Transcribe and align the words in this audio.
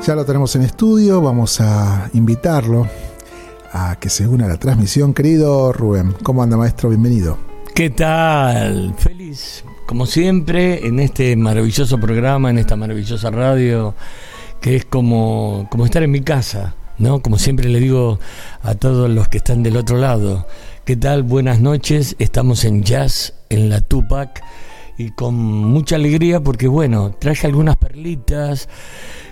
Ya 0.05 0.17
lo 0.17 0.25
tenemos 0.25 0.57
en 0.57 0.63
estudio, 0.63 1.21
vamos 1.21 1.61
a 1.61 2.11
invitarlo 2.15 2.89
a 3.73 4.01
que 4.01 4.11
se 4.11 4.27
una 4.27 4.47
a 4.47 4.49
la 4.49 4.57
transmisión. 4.57 5.15
Querido 5.15 5.73
Rubén, 5.73 6.13
¿cómo 6.25 6.43
anda 6.43 6.57
maestro? 6.57 6.89
Bienvenido. 6.89 7.39
¿Qué 7.73 7.91
tal? 7.91 8.97
Feliz, 8.99 9.65
como 9.87 10.07
siempre, 10.07 10.85
en 10.85 10.99
este 10.99 11.37
maravilloso 11.37 12.01
programa, 12.01 12.51
en 12.51 12.59
esta 12.59 12.75
maravillosa 12.75 13.31
radio, 13.31 13.95
que 14.61 14.75
es 14.75 14.85
como, 14.85 15.69
como 15.71 15.85
estar 15.85 16.03
en 16.03 16.11
mi 16.11 16.23
casa 16.23 16.75
¿no? 16.99 17.21
Como 17.21 17.39
siempre 17.39 17.69
le 17.69 17.81
digo 17.81 18.19
a 18.63 18.75
todos 18.75 19.11
los 19.11 19.29
que 19.29 19.39
están 19.39 19.63
del 19.63 19.77
otro 19.77 19.99
lado, 19.99 20.47
¿qué 20.85 20.97
tal? 20.97 21.23
Buenas 21.23 21.61
noches, 21.61 22.17
estamos 22.19 22.65
en 22.65 22.83
Jazz, 22.83 23.35
en 23.49 23.69
la 23.69 23.81
Tupac, 23.81 24.43
y 24.97 25.11
con 25.11 25.35
mucha 25.35 25.97
alegría 25.97 26.41
porque, 26.41 26.69
bueno, 26.69 27.17
traje 27.19 27.47
algunas 27.47 27.77
perlitas 27.77 28.69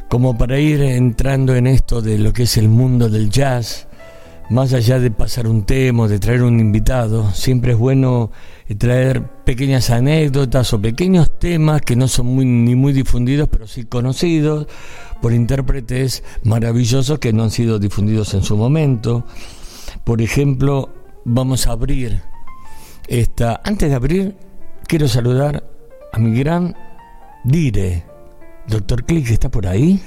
como 0.09 0.37
para 0.37 0.59
ir 0.59 0.83
entrando 0.83 1.55
en 1.55 1.67
esto 1.67 2.03
de 2.03 2.19
lo 2.19 2.33
que 2.33 2.43
es 2.43 2.57
el 2.57 2.69
mundo 2.69 3.09
del 3.09 3.31
jazz, 3.31 3.87
más 4.51 4.75
allá 4.75 4.99
de 4.99 5.11
pasar 5.11 5.47
un 5.47 5.65
tema, 5.65 6.09
de 6.09 6.19
traer 6.19 6.43
un 6.43 6.61
invitado, 6.61 7.31
siempre 7.33 7.73
es 7.73 7.79
bueno 7.79 8.31
traer 8.79 9.23
pequeñas 9.45 9.91
anécdotas 9.91 10.73
o 10.73 10.81
pequeños 10.81 11.39
temas 11.39 11.83
que 11.83 11.97
no 11.97 12.09
son 12.09 12.27
muy, 12.27 12.45
ni 12.45 12.75
muy 12.75 12.93
difundidos, 12.93 13.49
pero 13.51 13.67
sí 13.67 13.85
conocidos 13.85 14.67
por 15.23 15.33
intérpretes 15.33 16.25
maravillosos 16.43 17.19
que 17.21 17.33
no 17.33 17.45
han 17.45 17.51
sido 17.51 17.79
difundidos 17.79 18.35
en 18.35 18.43
su 18.43 18.57
momento. 18.57 19.25
Por 20.05 20.21
ejemplo, 20.21 20.91
vamos 21.25 21.67
a 21.67 21.73
abrir 21.73 22.21
esta. 23.07 23.61
Antes 23.65 23.89
de 23.89 23.95
abrir, 23.95 24.37
quiero 24.87 25.09
saludar 25.09 25.65
a 26.13 26.19
mi 26.19 26.39
gran 26.39 26.77
Dire. 27.45 28.05
Doctor 28.69 29.05
Click, 29.05 29.31
¿está 29.31 29.49
por 29.49 29.67
ahí? 29.67 30.01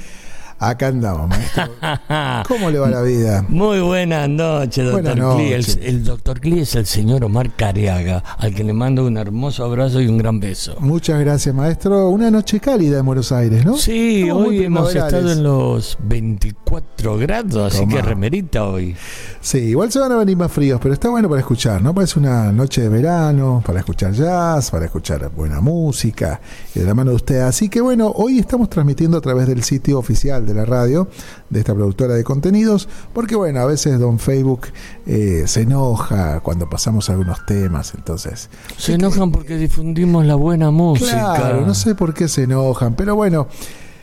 Acá 0.58 0.88
andamos, 0.88 1.28
maestro. 1.28 1.64
¿Cómo 2.48 2.72
le 2.72 2.80
va 2.80 2.90
la 2.90 3.02
vida? 3.02 3.46
Muy 3.50 3.82
buenas 3.82 4.30
noches, 4.30 4.90
doctor 4.90 5.36
Cli. 5.36 5.52
El, 5.52 6.04
doctor 6.06 6.40
Cli 6.40 6.60
es 6.62 6.76
el 6.76 6.86
señor 6.86 7.26
Omar 7.26 7.52
Cariaga, 7.58 8.24
al 8.38 8.56
que 8.56 8.64
le 8.64 8.72
mando 8.72 9.06
un 9.06 9.18
hermoso 9.18 9.66
abrazo 9.66 10.00
y 10.00 10.08
un 10.08 10.18
gran 10.18 10.40
beso. 10.40 10.76
Muchas 10.80 11.20
gracias, 11.20 11.54
maestro. 11.54 12.10
Una 12.10 12.32
noche 12.32 12.62
cálida 12.62 13.00
en 13.00 13.06
Buenos 13.06 13.34
Aires, 13.34 13.66
¿no? 13.66 13.76
Sí, 13.76 14.32
hoy 14.32 14.64
hemos 14.64 14.96
estado 14.96 15.30
en 15.30 15.44
los 15.44 15.98
24 16.04 17.18
grados, 17.18 17.76
así 17.76 17.86
que 17.86 18.02
remerita 18.02 18.64
hoy. 18.64 18.96
Sí, 19.42 19.58
igual 19.58 19.92
se 19.92 20.00
van 20.00 20.14
a 20.14 20.16
venir 20.16 20.38
más 20.38 20.52
fríos, 20.52 20.80
pero 20.82 20.94
está 20.94 21.10
bueno 21.10 21.28
para 21.28 21.42
escuchar, 21.42 21.82
¿no? 21.82 21.94
Parece 21.94 22.18
una 22.18 22.54
noche 22.54 22.82
de 22.82 22.90
verano, 22.90 23.62
para 23.66 23.80
escuchar 23.80 24.14
jazz, 24.14 24.72
para 24.72 24.86
escuchar 24.86 25.30
buena 25.36 25.60
música, 25.60 26.40
y 26.74 26.80
de 26.80 26.86
la 26.86 26.94
mano 26.94 27.12
de 27.12 27.18
usted. 27.18 27.42
Así 27.42 27.68
que 27.68 27.82
bueno, 27.82 28.12
hoy 28.16 28.40
estamos 28.40 28.70
transmitiendo 28.70 29.18
a 29.18 29.22
través 29.22 29.48
del 29.48 29.62
sitio 29.62 30.00
oficial 30.00 30.45
de 30.46 30.54
la 30.54 30.66
radio, 30.66 31.08
de 31.50 31.60
esta 31.60 31.74
productora 31.74 32.14
de 32.14 32.24
contenidos, 32.24 32.88
porque 33.14 33.36
bueno, 33.36 33.60
a 33.60 33.66
veces 33.66 34.00
Don 34.00 34.20
Facebook 34.20 34.68
eh, 35.06 35.44
se 35.48 35.62
enoja 35.62 36.40
cuando 36.42 36.70
pasamos 36.70 37.10
algunos 37.10 37.46
temas, 37.46 37.94
entonces... 37.96 38.50
Se 38.78 38.94
enojan 38.94 39.32
porque 39.32 39.58
difundimos 39.58 40.26
la 40.26 40.36
buena 40.36 40.72
música. 40.72 41.34
Claro, 41.36 41.66
no 41.66 41.74
sé 41.74 41.96
por 41.96 42.14
qué 42.14 42.28
se 42.28 42.44
enojan, 42.44 42.96
pero 42.96 43.16
bueno... 43.16 43.48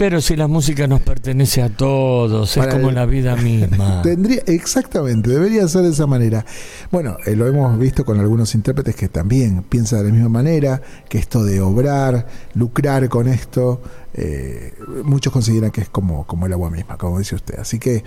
Pero 0.02 0.20
si 0.20 0.34
la 0.34 0.48
música 0.48 0.88
nos 0.88 1.00
pertenece 1.00 1.62
a 1.62 1.68
todos, 1.68 2.56
es 2.56 2.66
como 2.66 2.90
la 2.90 3.06
vida 3.06 3.36
misma. 3.36 4.00
Tendría, 4.02 4.42
exactamente, 4.46 5.30
debería 5.30 5.68
ser 5.68 5.82
de 5.82 5.90
esa 5.90 6.08
manera. 6.08 6.44
Bueno, 6.90 7.18
eh, 7.24 7.36
lo 7.36 7.46
hemos 7.46 7.78
visto 7.78 8.04
con 8.04 8.18
algunos 8.18 8.52
intérpretes 8.56 8.96
que 8.96 9.08
también 9.08 9.62
piensan 9.62 10.00
de 10.00 10.06
la 10.06 10.12
misma 10.12 10.28
manera, 10.28 10.82
que 11.08 11.18
esto 11.18 11.44
de 11.44 11.60
obrar, 11.60 12.26
lucrar 12.54 13.08
con 13.08 13.28
esto, 13.28 13.80
eh, 14.14 14.74
muchos 15.04 15.32
consideran 15.32 15.70
que 15.70 15.82
es 15.82 15.88
como, 15.88 16.26
como 16.26 16.46
el 16.46 16.52
agua 16.52 16.68
misma, 16.68 16.98
como 16.98 17.20
dice 17.20 17.36
usted. 17.36 17.60
Así 17.60 17.78
que 17.78 18.02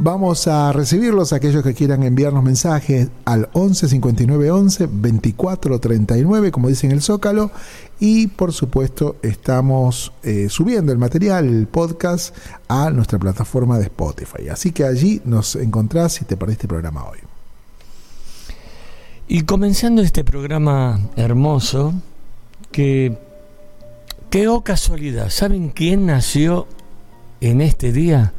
Vamos 0.00 0.46
a 0.46 0.72
recibirlos, 0.72 1.32
aquellos 1.32 1.64
que 1.64 1.74
quieran 1.74 2.04
enviarnos 2.04 2.44
mensajes 2.44 3.08
al 3.24 3.48
11 3.52 3.88
59 3.88 4.48
11 4.52 4.88
24 4.92 5.80
39, 5.80 6.52
como 6.52 6.68
dice 6.68 6.86
en 6.86 6.92
el 6.92 7.02
Zócalo. 7.02 7.50
Y 8.00 8.28
por 8.28 8.52
supuesto, 8.52 9.16
estamos 9.22 10.12
eh, 10.22 10.48
subiendo 10.48 10.92
el 10.92 10.98
material, 10.98 11.46
el 11.48 11.66
podcast, 11.66 12.36
a 12.68 12.90
nuestra 12.90 13.18
plataforma 13.18 13.76
de 13.78 13.84
Spotify. 13.84 14.48
Así 14.50 14.70
que 14.70 14.84
allí 14.84 15.20
nos 15.24 15.56
encontrás 15.56 16.12
si 16.12 16.24
te 16.24 16.36
perdiste 16.36 16.64
el 16.64 16.68
programa 16.68 17.04
hoy. 17.08 17.18
Y 19.26 19.42
comenzando 19.42 20.00
este 20.00 20.24
programa 20.24 21.00
hermoso, 21.16 21.92
que, 22.70 23.18
qué 24.30 24.48
oh 24.48 24.62
casualidad, 24.62 25.28
¿saben 25.30 25.70
quién 25.70 26.06
nació 26.06 26.66
en 27.40 27.60
este 27.60 27.92
día? 27.92 28.32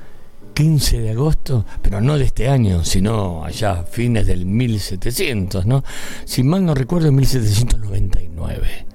15 0.54 1.00
de 1.00 1.12
agosto, 1.12 1.66
pero 1.82 2.02
no 2.02 2.18
de 2.18 2.26
este 2.26 2.50
año, 2.50 2.84
sino 2.84 3.46
allá 3.46 3.84
fines 3.84 4.28
del 4.28 4.46
1700, 4.46 5.66
¿no? 5.66 5.84
Si 6.26 6.44
mal 6.44 6.66
no 6.66 6.74
recuerdo, 6.74 7.08
en 7.08 7.16
1799. 7.16 8.89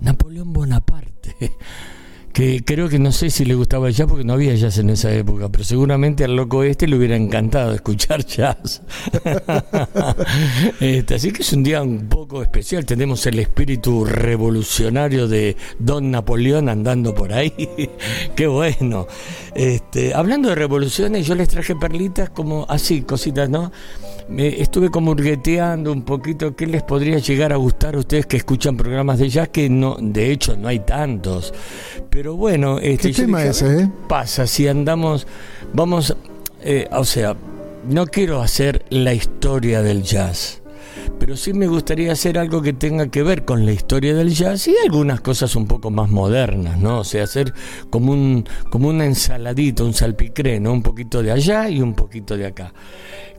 Napoleón 0.00 0.52
Bonaparte 0.52 1.34
que 2.38 2.62
creo 2.64 2.88
que 2.88 3.00
no 3.00 3.10
sé 3.10 3.30
si 3.30 3.44
le 3.44 3.56
gustaba 3.56 3.88
el 3.88 3.94
jazz 3.94 4.06
porque 4.06 4.22
no 4.22 4.34
había 4.34 4.54
jazz 4.54 4.78
en 4.78 4.90
esa 4.90 5.12
época, 5.12 5.48
pero 5.48 5.64
seguramente 5.64 6.22
al 6.22 6.36
loco 6.36 6.62
este 6.62 6.86
le 6.86 6.96
hubiera 6.96 7.16
encantado 7.16 7.74
escuchar 7.74 8.24
jazz. 8.26 8.82
este, 10.80 11.14
así 11.16 11.32
que 11.32 11.42
es 11.42 11.52
un 11.52 11.64
día 11.64 11.82
un 11.82 12.08
poco 12.08 12.40
especial, 12.40 12.86
tenemos 12.86 13.26
el 13.26 13.40
espíritu 13.40 14.04
revolucionario 14.04 15.26
de 15.26 15.56
Don 15.80 16.12
Napoleón 16.12 16.68
andando 16.68 17.12
por 17.12 17.32
ahí. 17.32 17.52
Qué 18.36 18.46
bueno. 18.46 19.08
Este, 19.56 20.14
hablando 20.14 20.48
de 20.48 20.54
revoluciones, 20.54 21.26
yo 21.26 21.34
les 21.34 21.48
traje 21.48 21.74
perlitas 21.74 22.30
como 22.30 22.66
así, 22.68 23.02
cositas, 23.02 23.50
¿no? 23.50 23.72
Me 24.28 24.60
estuve 24.60 24.90
como 24.90 25.12
hurgueteando 25.12 25.92
un 25.92 26.02
poquito 26.02 26.54
qué 26.54 26.66
les 26.66 26.82
podría 26.82 27.18
llegar 27.18 27.52
a 27.52 27.56
gustar 27.56 27.94
a 27.94 27.98
ustedes 27.98 28.26
que 28.26 28.36
escuchan 28.36 28.76
programas 28.76 29.18
de 29.18 29.28
jazz, 29.28 29.48
que 29.48 29.68
no, 29.68 29.96
de 30.00 30.30
hecho 30.30 30.56
no 30.56 30.68
hay 30.68 30.80
tantos. 30.80 31.54
Pero 32.10 32.36
bueno, 32.36 32.78
este, 32.78 33.12
¿qué 33.12 33.22
tema 33.22 33.44
ese? 33.44 33.82
Eh? 33.82 33.90
Pasa 34.08 34.46
si 34.46 34.68
andamos, 34.68 35.26
vamos, 35.72 36.16
eh, 36.62 36.88
o 36.92 37.04
sea, 37.04 37.36
no 37.88 38.06
quiero 38.06 38.40
hacer 38.42 38.84
la 38.90 39.14
historia 39.14 39.82
del 39.82 40.02
jazz 40.02 40.62
pero 41.18 41.36
sí 41.36 41.52
me 41.52 41.66
gustaría 41.66 42.12
hacer 42.12 42.38
algo 42.38 42.62
que 42.62 42.72
tenga 42.72 43.08
que 43.08 43.22
ver 43.22 43.44
con 43.44 43.66
la 43.66 43.72
historia 43.72 44.14
del 44.14 44.34
jazz 44.34 44.68
y 44.68 44.74
algunas 44.84 45.20
cosas 45.20 45.54
un 45.56 45.66
poco 45.66 45.90
más 45.90 46.10
modernas, 46.10 46.78
¿no? 46.78 47.00
O 47.00 47.04
sea, 47.04 47.24
hacer 47.24 47.52
como 47.90 48.12
un 48.12 48.44
como 48.70 48.88
una 48.88 49.04
ensaladita, 49.04 49.84
un 49.84 49.94
salpicré, 49.94 50.60
¿no? 50.60 50.72
Un 50.72 50.82
poquito 50.82 51.22
de 51.22 51.32
allá 51.32 51.68
y 51.68 51.80
un 51.80 51.94
poquito 51.94 52.36
de 52.36 52.46
acá. 52.46 52.72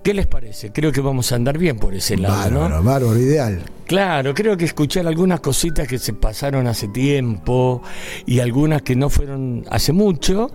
¿Qué 0.04 0.14
les 0.14 0.28
parece? 0.28 0.72
Creo 0.72 0.92
que 0.92 1.02
vamos 1.02 1.32
a 1.32 1.36
andar 1.36 1.58
bien 1.58 1.78
por 1.78 1.94
ese 1.94 2.18
lado, 2.18 2.52
¿no? 2.52 2.62
Bárbaro, 2.62 3.18
ideal. 3.18 3.62
Claro, 3.86 4.34
creo 4.34 4.56
que 4.56 4.66
escuchar 4.66 5.08
algunas 5.08 5.42
cositas 5.42 5.88
que 5.88 5.98
se 5.98 6.14
pasaron 6.14 6.68
hace 6.68 6.88
tiempo 6.88 7.82
y 8.26 8.40
algunas 8.40 8.82
que 8.82 8.96
no 8.96 9.10
fueron 9.10 9.66
hace 9.70 9.92
mucho 9.92 10.52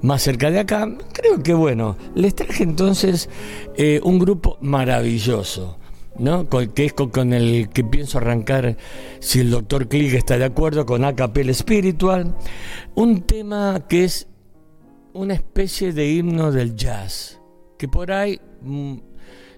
más 0.00 0.22
cerca 0.22 0.50
de 0.50 0.60
acá. 0.60 0.88
Creo 1.12 1.42
que 1.42 1.54
bueno, 1.54 1.96
les 2.14 2.34
traje 2.34 2.62
entonces 2.62 3.28
eh, 3.76 4.00
un 4.02 4.18
grupo 4.18 4.56
maravilloso. 4.60 5.76
¿No? 6.18 6.48
que 6.48 6.84
es 6.84 6.92
con, 6.92 7.32
el 7.32 7.68
que 7.68 7.84
pienso 7.84 8.18
arrancar, 8.18 8.76
si 9.20 9.40
el 9.40 9.50
doctor 9.50 9.88
Klick 9.88 10.14
está 10.14 10.38
de 10.38 10.44
acuerdo, 10.44 10.86
con 10.86 11.04
Acapel 11.04 11.54
Spiritual, 11.54 12.36
un 12.94 13.22
tema 13.22 13.84
que 13.88 14.04
es 14.04 14.28
una 15.12 15.34
especie 15.34 15.92
de 15.92 16.10
himno 16.10 16.52
del 16.52 16.74
jazz, 16.74 17.40
que 17.78 17.88
por 17.88 18.12
ahí 18.12 18.40
mm, 18.62 18.96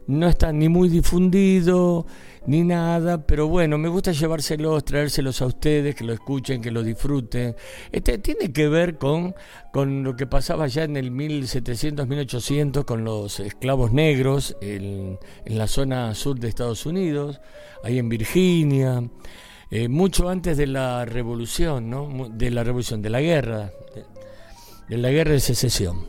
no 0.06 0.28
está 0.28 0.52
ni 0.52 0.68
muy 0.68 0.88
difundido, 0.88 2.06
ni 2.50 2.64
nada, 2.64 3.24
pero 3.24 3.46
bueno, 3.46 3.78
me 3.78 3.88
gusta 3.88 4.10
llevárselos, 4.10 4.84
traérselos 4.84 5.40
a 5.40 5.46
ustedes, 5.46 5.94
que 5.94 6.02
lo 6.02 6.12
escuchen, 6.12 6.60
que 6.60 6.72
lo 6.72 6.82
disfruten. 6.82 7.54
Este 7.92 8.18
tiene 8.18 8.52
que 8.52 8.66
ver 8.66 8.98
con, 8.98 9.36
con 9.72 10.02
lo 10.02 10.16
que 10.16 10.26
pasaba 10.26 10.66
ya 10.66 10.82
en 10.82 10.96
el 10.96 11.12
1700, 11.12 12.08
1800 12.08 12.84
con 12.84 13.04
los 13.04 13.38
esclavos 13.38 13.92
negros 13.92 14.56
en, 14.60 15.16
la 15.44 15.68
zona 15.68 16.12
sur 16.16 16.40
de 16.40 16.48
Estados 16.48 16.86
Unidos, 16.86 17.40
ahí 17.84 18.00
en 18.00 18.08
Virginia, 18.08 19.08
eh, 19.70 19.86
mucho 19.86 20.28
antes 20.28 20.56
de 20.56 20.66
la 20.66 21.04
revolución, 21.04 21.88
¿no? 21.88 22.28
De 22.32 22.50
la 22.50 22.64
revolución, 22.64 23.00
de 23.00 23.10
la 23.10 23.20
guerra, 23.20 23.70
de, 23.94 24.06
de 24.88 24.96
la 24.96 25.10
guerra 25.10 25.34
de 25.34 25.40
secesión. 25.40 26.04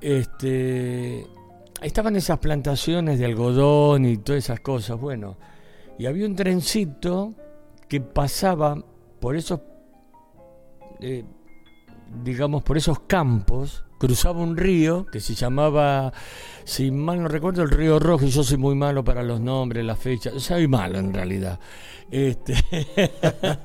Este, 0.00 1.28
estaban 1.82 2.16
esas 2.16 2.38
plantaciones 2.38 3.18
de 3.18 3.26
algodón 3.26 4.04
y 4.04 4.18
todas 4.18 4.44
esas 4.44 4.60
cosas, 4.60 4.98
bueno, 4.98 5.36
y 5.98 6.06
había 6.06 6.26
un 6.26 6.36
trencito 6.36 7.34
que 7.88 8.00
pasaba 8.00 8.76
por 9.20 9.36
esos, 9.36 9.60
eh, 11.00 11.24
digamos, 12.22 12.62
por 12.62 12.76
esos 12.76 13.00
campos 13.00 13.84
cruzaba 13.98 14.40
un 14.40 14.56
río 14.56 15.06
que 15.06 15.20
se 15.20 15.34
llamaba, 15.34 16.12
si 16.64 16.90
mal 16.90 17.22
no 17.22 17.28
recuerdo, 17.28 17.62
el 17.62 17.70
río 17.70 17.98
Rojo, 17.98 18.24
y 18.24 18.30
yo 18.30 18.42
soy 18.42 18.58
muy 18.58 18.74
malo 18.74 19.02
para 19.04 19.22
los 19.22 19.40
nombres, 19.40 19.84
las 19.84 19.98
fechas, 19.98 20.42
soy 20.42 20.68
malo 20.68 20.98
en 20.98 21.14
realidad. 21.14 21.58
Este, 22.10 22.54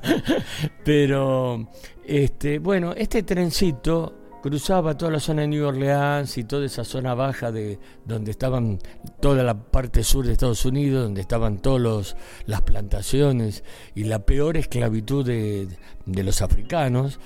pero, 0.84 1.68
este, 2.04 2.58
bueno, 2.58 2.94
este 2.96 3.22
trencito 3.22 4.21
cruzaba 4.42 4.96
toda 4.96 5.12
la 5.12 5.20
zona 5.20 5.42
de 5.42 5.48
New 5.48 5.66
Orleans 5.66 6.36
y 6.36 6.44
toda 6.44 6.66
esa 6.66 6.84
zona 6.84 7.14
baja 7.14 7.52
de 7.52 7.78
donde 8.04 8.32
estaban 8.32 8.78
toda 9.20 9.44
la 9.44 9.54
parte 9.54 10.02
sur 10.02 10.26
de 10.26 10.32
Estados 10.32 10.64
Unidos, 10.66 11.04
donde 11.04 11.20
estaban 11.20 11.58
todas 11.58 12.16
las 12.46 12.60
plantaciones 12.62 13.62
y 13.94 14.04
la 14.04 14.18
peor 14.26 14.56
esclavitud 14.56 15.24
de, 15.24 15.68
de 16.04 16.22
los 16.24 16.42
africanos. 16.42 17.20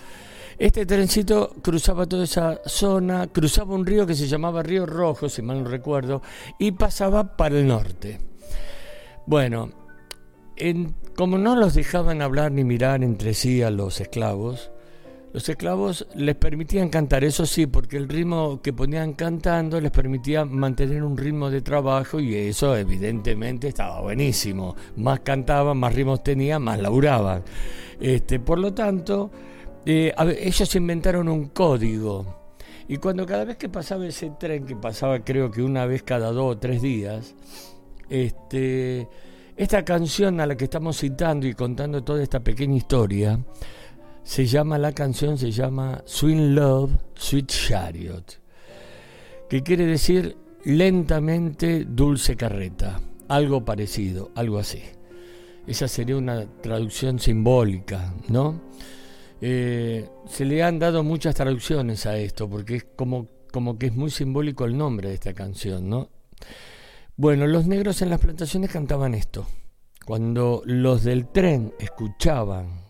Este 0.58 0.86
trencito 0.86 1.54
cruzaba 1.62 2.06
toda 2.06 2.24
esa 2.24 2.60
zona, 2.66 3.26
cruzaba 3.26 3.74
un 3.74 3.84
río 3.84 4.06
que 4.06 4.14
se 4.14 4.28
llamaba 4.28 4.62
Río 4.62 4.86
Rojo, 4.86 5.28
si 5.28 5.42
mal 5.42 5.64
no 5.64 5.70
recuerdo, 5.70 6.22
y 6.58 6.72
pasaba 6.72 7.36
para 7.36 7.58
el 7.58 7.66
norte. 7.66 8.20
Bueno, 9.26 9.70
como 11.16 11.38
no 11.38 11.56
los 11.56 11.74
dejaban 11.74 12.22
hablar 12.22 12.52
ni 12.52 12.64
mirar 12.64 13.02
entre 13.02 13.34
sí 13.34 13.62
a 13.62 13.70
los 13.70 14.00
esclavos, 14.00 14.70
los 15.36 15.46
esclavos 15.50 16.06
les 16.14 16.34
permitían 16.34 16.88
cantar, 16.88 17.22
eso 17.22 17.44
sí, 17.44 17.66
porque 17.66 17.98
el 17.98 18.08
ritmo 18.08 18.62
que 18.62 18.72
ponían 18.72 19.12
cantando 19.12 19.78
les 19.78 19.90
permitía 19.90 20.46
mantener 20.46 21.02
un 21.02 21.14
ritmo 21.14 21.50
de 21.50 21.60
trabajo 21.60 22.18
y 22.20 22.34
eso 22.34 22.74
evidentemente 22.74 23.68
estaba 23.68 24.00
buenísimo. 24.00 24.74
Más 24.96 25.20
cantaban, 25.20 25.76
más 25.76 25.94
ritmos 25.94 26.22
tenían, 26.22 26.62
más 26.62 26.80
laburaban. 26.80 27.42
Este, 28.00 28.40
por 28.40 28.58
lo 28.58 28.72
tanto, 28.72 29.30
eh, 29.84 30.14
ellos 30.40 30.74
inventaron 30.74 31.28
un 31.28 31.48
código. 31.50 32.54
Y 32.88 32.96
cuando 32.96 33.26
cada 33.26 33.44
vez 33.44 33.58
que 33.58 33.68
pasaba 33.68 34.06
ese 34.06 34.30
tren, 34.40 34.64
que 34.64 34.74
pasaba 34.74 35.22
creo 35.22 35.50
que 35.50 35.60
una 35.60 35.84
vez 35.84 36.02
cada 36.02 36.32
dos 36.32 36.56
o 36.56 36.58
tres 36.58 36.80
días, 36.80 37.34
este, 38.08 39.06
esta 39.54 39.84
canción 39.84 40.40
a 40.40 40.46
la 40.46 40.56
que 40.56 40.64
estamos 40.64 40.96
citando 40.96 41.46
y 41.46 41.52
contando 41.52 42.02
toda 42.02 42.22
esta 42.22 42.40
pequeña 42.40 42.76
historia, 42.76 43.38
se 44.26 44.44
llama, 44.44 44.76
la 44.76 44.90
canción 44.90 45.38
se 45.38 45.52
llama 45.52 46.02
Sweet 46.04 46.50
Love, 46.50 46.90
Sweet 47.14 47.46
Chariot, 47.46 48.40
que 49.48 49.62
quiere 49.62 49.86
decir 49.86 50.36
lentamente 50.64 51.84
dulce 51.84 52.36
carreta, 52.36 53.00
algo 53.28 53.64
parecido, 53.64 54.32
algo 54.34 54.58
así. 54.58 54.82
Esa 55.68 55.86
sería 55.86 56.16
una 56.16 56.44
traducción 56.60 57.20
simbólica, 57.20 58.14
¿no? 58.26 58.60
Eh, 59.40 60.08
se 60.28 60.44
le 60.44 60.60
han 60.64 60.80
dado 60.80 61.04
muchas 61.04 61.36
traducciones 61.36 62.04
a 62.06 62.18
esto, 62.18 62.50
porque 62.50 62.76
es 62.76 62.84
como, 62.96 63.28
como 63.52 63.78
que 63.78 63.86
es 63.86 63.94
muy 63.94 64.10
simbólico 64.10 64.64
el 64.64 64.76
nombre 64.76 65.08
de 65.08 65.14
esta 65.14 65.34
canción, 65.34 65.88
¿no? 65.88 66.10
Bueno, 67.16 67.46
los 67.46 67.68
negros 67.68 68.02
en 68.02 68.10
las 68.10 68.20
plantaciones 68.20 68.70
cantaban 68.70 69.14
esto. 69.14 69.46
Cuando 70.04 70.62
los 70.66 71.04
del 71.04 71.28
tren 71.28 71.72
escuchaban 71.78 72.85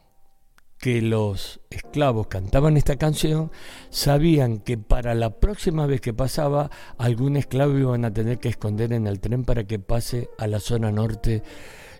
que 0.78 1.00
los 1.00 1.60
esclavos 1.70 2.26
cantaban 2.26 2.76
esta 2.76 2.96
canción, 2.96 3.50
sabían 3.90 4.58
que 4.58 4.76
para 4.76 5.14
la 5.14 5.40
próxima 5.40 5.86
vez 5.86 6.00
que 6.00 6.12
pasaba, 6.12 6.70
algún 6.98 7.36
esclavo 7.36 7.78
iban 7.78 8.04
a 8.04 8.12
tener 8.12 8.38
que 8.38 8.48
esconder 8.48 8.92
en 8.92 9.06
el 9.06 9.20
tren 9.20 9.44
para 9.44 9.64
que 9.64 9.78
pase 9.78 10.28
a 10.38 10.46
la 10.46 10.60
zona 10.60 10.92
norte 10.92 11.42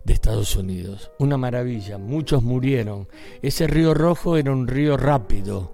de 0.05 0.13
Estados 0.13 0.55
Unidos. 0.57 1.11
Una 1.19 1.37
maravilla, 1.37 1.99
muchos 1.99 2.43
murieron. 2.43 3.09
Ese 3.43 3.67
río 3.67 3.95
rojo 3.95 4.37
era 4.37 4.53
un 4.53 4.69
río 4.69 4.97
rápido. 4.97 5.73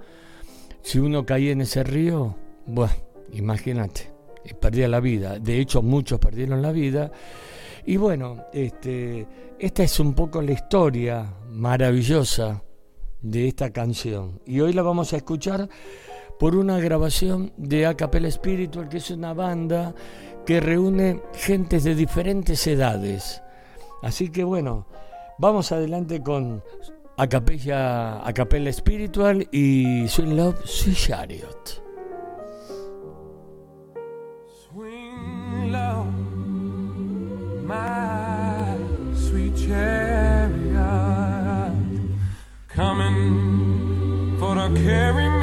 Si 0.82 0.98
uno 0.98 1.26
caía 1.26 1.52
en 1.52 1.60
ese 1.60 1.82
río, 1.82 2.36
bueno, 2.66 2.94
imagínate, 3.32 4.10
perdía 4.60 4.88
la 4.88 5.00
vida. 5.00 5.38
De 5.38 5.60
hecho, 5.60 5.82
muchos 5.82 6.18
perdieron 6.18 6.62
la 6.62 6.72
vida. 6.72 7.12
Y 7.84 7.96
bueno, 7.96 8.44
este, 8.52 9.26
esta 9.58 9.82
es 9.82 10.00
un 10.00 10.14
poco 10.14 10.40
la 10.40 10.52
historia 10.52 11.34
maravillosa 11.50 12.62
de 13.22 13.48
esta 13.48 13.70
canción. 13.70 14.40
Y 14.44 14.60
hoy 14.60 14.72
la 14.72 14.82
vamos 14.82 15.12
a 15.12 15.16
escuchar 15.16 15.68
por 16.38 16.56
una 16.56 16.78
grabación 16.78 17.52
de 17.56 17.86
Acapella 17.86 18.30
Spiritual, 18.30 18.88
que 18.88 18.98
es 18.98 19.10
una 19.10 19.32
banda 19.32 19.94
que 20.44 20.60
reúne 20.60 21.22
gentes 21.34 21.84
de 21.84 21.94
diferentes 21.94 22.66
edades. 22.66 23.42
Así 24.02 24.30
que 24.30 24.42
bueno, 24.44 24.86
vamos 25.38 25.70
adelante 25.70 26.20
con 26.20 26.62
Acapella, 27.16 28.26
Acapella 28.26 28.70
Espiritual 28.70 29.48
y 29.52 30.08
Sweet 30.08 30.28
Love, 30.28 30.66
Sweet 30.66 30.96
sweet 39.14 39.56
chariot, 39.56 40.31
coming 42.82 44.36
for 44.40 44.56
to 44.56 44.68
carry 44.82 45.28
me 45.40 45.41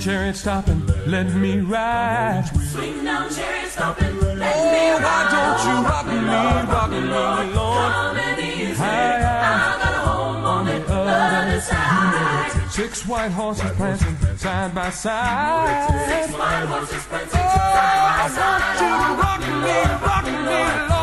chariot, 0.00 0.34
stop 0.34 0.66
and 0.68 0.88
let 1.06 1.26
me 1.34 1.60
ride. 1.60 2.46
Swing 2.72 3.04
down, 3.04 3.28
chariot, 3.30 3.70
stop 3.70 4.00
and 4.00 4.18
let 4.38 4.54
oh, 4.56 4.72
me 4.72 4.90
ride. 4.92 5.02
why 5.04 5.20
don't 5.34 5.60
you 5.68 5.76
rock 5.88 6.06
me, 6.06 6.16
rock 6.72 6.90
me, 6.90 7.00
Lord? 7.00 7.92
Come 7.92 8.16
and 8.16 8.40
easy. 8.40 8.82
I 8.82 9.20
got 9.20 9.94
a 9.94 9.98
home 10.08 10.44
on 10.44 10.64
the 10.64 10.78
other 10.90 11.60
side. 11.60 12.70
Six 12.70 13.06
white 13.06 13.30
horses 13.30 13.70
prancing 13.72 14.16
side 14.38 14.74
by 14.74 14.88
side. 14.88 15.88
Six 16.08 16.38
white 16.38 16.64
horses 16.64 17.04
prancing 17.04 17.40
oh, 17.42 17.58
side 17.76 18.00
by 18.16 18.28
side. 18.34 18.62
I 18.62 18.80
want 18.80 18.80
you 18.80 18.92
to 19.04 19.10
rock 19.22 19.40
me, 19.64 19.76
rock 20.06 20.24
me, 20.24 20.88
Lord. 20.88 20.99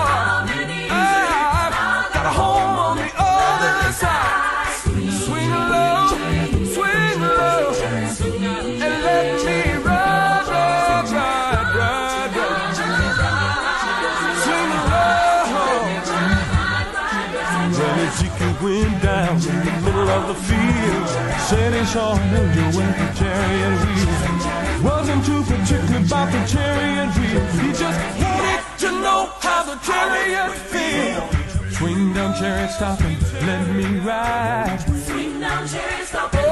Said 21.47 21.73
he 21.73 21.85
saw 21.85 22.13
angel 22.19 22.65
with 22.77 23.05
a 23.05 23.13
chariot 23.17 23.79
wheel. 23.87 24.83
Wasn't 24.83 25.25
too 25.25 25.41
particular 25.43 25.99
about 26.05 26.29
the 26.29 26.45
chariot 26.45 27.15
wheel. 27.15 27.45
He 27.63 27.69
just 27.71 27.99
wanted 28.19 28.63
to 28.79 28.91
know 28.91 29.31
how 29.39 29.63
the 29.63 29.77
chariot 29.87 30.51
feels. 30.71 31.77
Swing 31.77 32.11
down, 32.11 32.37
chariot, 32.37 32.71
stop 32.71 32.99
and 32.99 33.47
let 33.47 33.65
me 33.69 33.99
ride. 33.99 34.77
Swing 35.05 35.39
down, 35.39 35.65
chariot, 35.69 36.07
stop 36.07 36.35
and 36.35 36.46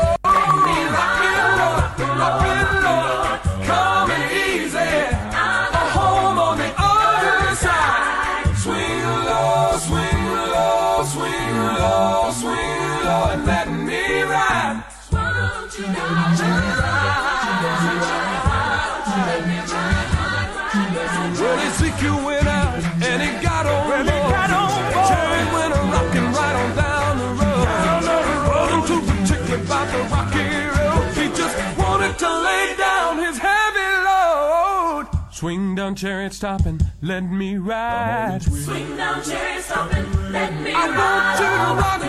down, 35.95 36.09
chariot, 36.09 36.33
stop 36.33 36.65
and 36.65 36.83
let 37.01 37.21
me 37.21 37.57
ride. 37.57 38.41
Swing 38.43 38.97
down, 38.97 39.23
chariot, 39.23 39.63
stop 39.63 39.93
and 39.93 40.31
let 40.33 40.53
me 40.61 40.71
I 40.73 40.87
ride. 40.89 40.97
want 40.97 41.39
you 41.39 41.45
to 41.45 41.73
rock 41.79 42.01
me, 42.01 42.07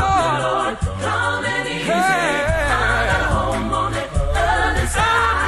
Lord. 0.00 0.42
Lord, 0.42 0.78
come 1.00 1.44
and 1.44 1.68
easy. 1.68 1.84
Hey. 1.84 1.92
I 1.92 3.06
got 3.06 3.20
a 3.20 3.24
home 3.34 3.72
on 3.72 3.92
the 3.92 4.00
other 4.00 4.86
side. 4.88 5.39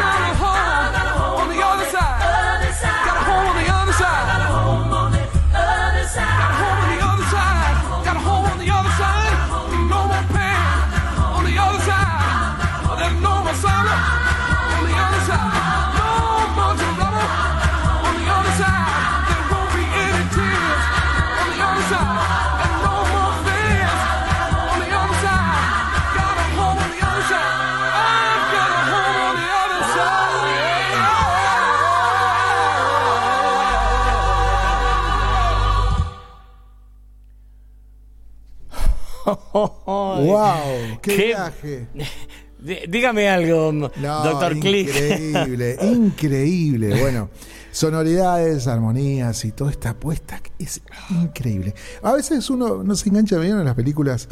¡Wow! 40.25 40.99
¡Qué, 41.03 41.17
Qué- 41.17 41.27
viaje! 41.27 41.89
Dí- 42.63 42.79
Dígame 42.89 43.29
algo, 43.29 43.73
No, 43.73 43.91
doctor 44.25 44.59
Click. 44.61 44.89
increíble, 44.89 45.77
increíble. 45.83 47.01
Bueno, 47.01 47.29
sonoridades, 47.73 48.69
armonías 48.69 49.45
y 49.45 49.51
toda 49.53 49.71
esta 49.73 49.91
apuesta 49.91 50.41
es 50.61 50.81
increíble. 51.11 51.75
A 52.03 52.13
veces 52.13 52.49
uno 52.51 52.85
no 52.85 52.95
se 52.95 53.09
engancha 53.09 53.37
bien 53.39 53.59
en 53.59 53.65
las 53.65 53.75
películas 53.75 54.29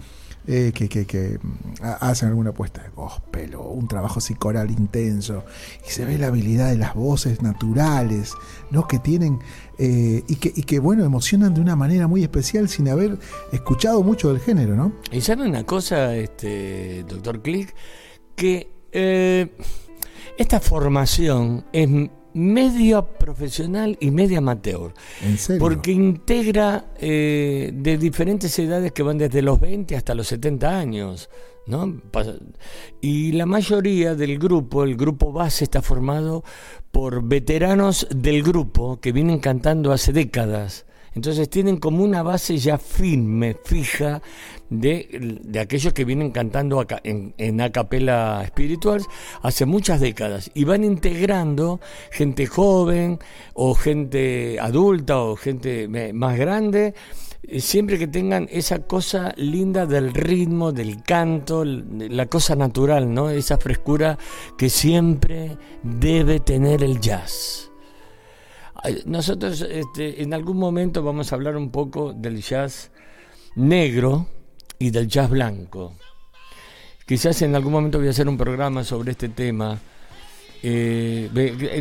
eh, 0.53 0.73
que, 0.75 0.89
que- 0.89 1.07
que, 1.07 1.39
mm, 1.41 1.83
ha- 1.85 2.11
hacen 2.11 2.29
alguna 2.29 2.51
apuesta 2.51 2.83
de 2.83 2.89
gospel 2.91 3.55
o 3.55 3.69
un 3.69 3.87
trabajo 3.87 4.19
así 4.19 4.35
coral 4.35 4.71
intenso 4.71 5.45
y 5.87 5.91
se 5.91 6.05
ve 6.05 6.19
la 6.19 6.27
habilidad 6.27 6.71
de 6.71 6.77
las 6.77 6.95
voces 6.95 7.41
naturales, 7.41 8.35
¿no? 8.73 8.89
Que 8.89 8.99
tienen 8.99 9.39
eh, 9.79 10.25
y, 10.27 10.37
que, 10.37 10.53
y 10.55 10.65
que, 10.65 10.81
bueno, 10.81 11.05
emocionan 11.05 11.55
de 11.55 11.61
una 11.61 11.77
manera 11.77 12.09
muy 12.09 12.23
especial 12.25 12.69
sin 12.69 12.89
haber 12.89 13.17
escuchado 13.53 14.03
mucho 14.03 14.29
del 14.33 14.41
género, 14.41 14.75
¿no? 14.75 14.93
Y 15.13 15.21
sabe 15.21 15.47
una 15.49 15.65
cosa, 15.65 16.17
este 16.17 17.05
doctor 17.05 17.41
Click, 17.43 17.73
que 18.35 18.73
eh, 18.93 19.57
esta 20.37 20.59
formación 20.59 21.65
es 21.73 21.89
media 22.35 23.03
profesional 23.03 23.97
y 24.01 24.11
media 24.11 24.39
amateur. 24.39 24.93
En 25.23 25.39
serio. 25.39 25.61
Porque 25.61 25.93
integra 25.93 26.87
eh, 26.99 27.71
de 27.75 27.99
diferentes 27.99 28.59
edades 28.59 28.93
que 28.93 29.03
van 29.03 29.19
desde 29.19 29.43
los 29.43 29.61
20 29.61 29.97
hasta 29.97 30.15
los 30.15 30.29
70 30.29 30.79
años. 30.79 31.29
¿no? 31.67 32.01
Y 33.01 33.33
la 33.33 33.47
mayoría 33.47 34.15
del 34.15 34.39
grupo, 34.39 34.85
el 34.85 34.97
grupo 34.97 35.33
base, 35.33 35.65
está 35.65 35.83
formado 35.83 36.43
por 36.91 37.23
veteranos 37.23 38.07
del 38.11 38.43
grupo 38.43 39.01
que 39.01 39.13
vienen 39.13 39.39
cantando 39.39 39.93
hace 39.93 40.13
décadas. 40.13 40.87
Entonces 41.15 41.51
tienen 41.51 41.79
como 41.79 42.05
una 42.05 42.23
base 42.23 42.57
ya 42.59 42.79
firme, 42.79 43.57
fija, 43.65 44.23
de, 44.69 45.39
de 45.43 45.59
aquellos 45.59 45.93
que 45.93 46.05
vienen 46.05 46.31
cantando 46.31 46.79
aca- 46.81 47.01
en, 47.03 47.35
en 47.39 47.61
a 47.61 47.73
capela 47.73 48.43
espiritual 48.45 49.03
hace 49.43 49.67
muchas 49.67 50.01
décadas. 50.01 50.51
Y 50.55 50.65
van 50.65 50.85
integrando 50.85 51.81
gente 52.13 52.47
joven 52.47 53.19
o 53.55 53.75
gente 53.75 54.59
adulta 54.61 55.21
o 55.21 55.35
gente 55.37 55.89
más 56.13 56.39
grande, 56.39 56.95
eh, 57.43 57.61
siempre 57.61 57.99
que 57.99 58.07
tengan 58.07 58.47
esa 58.51 58.81
cosa 58.87 59.33
linda 59.37 59.87
del 59.87 60.15
ritmo, 60.15 60.71
del 60.73 61.03
canto, 61.03 61.65
la 61.65 62.27
cosa 62.27 62.55
natural, 62.55 63.13
¿no? 63.13 63.31
Esa 63.31 63.59
frescura 63.59 64.19
que 64.57 64.71
siempre 64.71 65.57
debe 65.83 66.39
tener 66.39 66.85
el 66.85 67.01
jazz. 67.01 67.70
Nosotros 69.05 69.61
este, 69.69 70.23
en 70.23 70.33
algún 70.33 70.57
momento 70.57 71.03
vamos 71.03 71.33
a 71.33 71.37
hablar 71.37 71.57
un 71.57 71.71
poco 71.71 72.13
del 72.13 72.41
jazz 72.41 72.91
negro 73.55 74.27
y 74.79 74.91
del 74.91 75.07
jazz 75.09 75.29
blanco. 75.29 75.95
Quizás 77.07 77.43
en 77.43 77.55
algún 77.55 77.73
momento 77.73 77.99
voy 77.99 78.07
a 78.07 78.11
hacer 78.11 78.29
un 78.29 78.39
programa 78.39 78.85
sobre 78.85 79.13
este 79.13 79.29
tema. 79.29 79.79
Eh, 80.63 81.29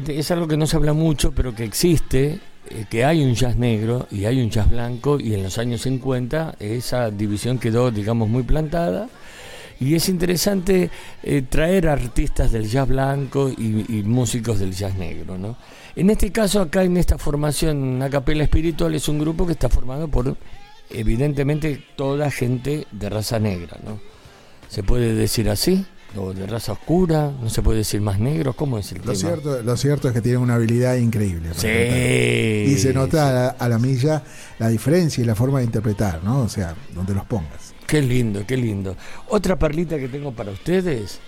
es 0.07 0.31
algo 0.31 0.47
que 0.47 0.57
no 0.57 0.65
se 0.65 0.75
habla 0.75 0.93
mucho, 0.93 1.31
pero 1.31 1.53
que 1.53 1.63
existe, 1.63 2.39
eh, 2.69 2.85
que 2.89 3.05
hay 3.05 3.23
un 3.23 3.35
jazz 3.35 3.55
negro 3.55 4.07
y 4.11 4.25
hay 4.25 4.41
un 4.41 4.49
jazz 4.49 4.69
blanco, 4.69 5.19
y 5.19 5.33
en 5.33 5.43
los 5.43 5.57
años 5.57 5.81
50 5.81 6.55
esa 6.59 7.11
división 7.11 7.59
quedó, 7.59 7.91
digamos, 7.91 8.27
muy 8.27 8.43
plantada. 8.43 9.09
Y 9.79 9.95
es 9.95 10.09
interesante 10.09 10.89
eh, 11.24 11.41
traer 11.43 11.88
artistas 11.88 12.51
del 12.51 12.67
jazz 12.69 12.88
blanco 12.88 13.50
y, 13.50 13.86
y 13.88 14.03
músicos 14.03 14.59
del 14.59 14.74
jazz 14.74 14.95
negro, 14.95 15.38
¿no? 15.38 15.55
En 15.95 16.09
este 16.09 16.31
caso, 16.31 16.62
acá 16.62 16.83
en 16.83 16.98
esta 16.98 17.17
formación, 17.17 18.01
a 18.01 18.09
capela 18.09 18.43
espiritual, 18.43 18.93
es 18.95 19.07
un 19.07 19.19
grupo 19.19 19.45
que 19.45 19.53
está 19.53 19.69
formado 19.69 20.07
por, 20.07 20.36
evidentemente, 20.89 21.83
toda 21.95 22.29
gente 22.31 22.88
de 22.91 23.09
raza 23.09 23.39
negra, 23.39 23.77
¿no? 23.86 24.00
¿Se 24.67 24.83
puede 24.83 25.13
decir 25.15 25.50
así? 25.50 25.86
¿O 26.15 26.33
de 26.33 26.45
raza 26.48 26.74
oscura? 26.74 27.31
¿No 27.41 27.50
se 27.50 27.62
puede 27.62 27.79
decir 27.79 28.01
más 28.01 28.19
negro? 28.19 28.53
¿Cómo 28.53 28.77
es 28.79 28.91
el 28.91 28.98
Lo 29.00 29.13
tema? 29.13 29.15
cierto, 29.15 29.62
lo 29.62 29.77
cierto 29.77 30.07
es 30.07 30.13
que 30.13 30.21
tienen 30.21 30.41
una 30.41 30.55
habilidad 30.55 30.95
increíble. 30.95 31.50
Sí. 31.55 31.67
Y 32.71 32.77
se 32.77 32.93
nota 32.93 33.29
a 33.29 33.33
la, 33.33 33.48
a 33.50 33.69
la 33.69 33.79
milla 33.79 34.24
la 34.57 34.69
diferencia 34.69 35.24
y 35.24 35.25
la 35.27 35.36
forma 35.36 35.59
de 35.59 35.65
interpretar, 35.65 36.24
¿no? 36.24 36.41
O 36.41 36.50
sea, 36.50 36.75
donde 36.95 37.13
los 37.13 37.25
pongas. 37.25 37.68
Qué 37.89 38.01
lindo, 38.01 38.43
qué 38.46 38.55
lindo. 38.58 38.96
Otra 39.29 39.58
perlita 39.58 39.98
que 39.98 40.08
tengo 40.08 40.31
para 40.31 40.51
ustedes. 40.51 41.19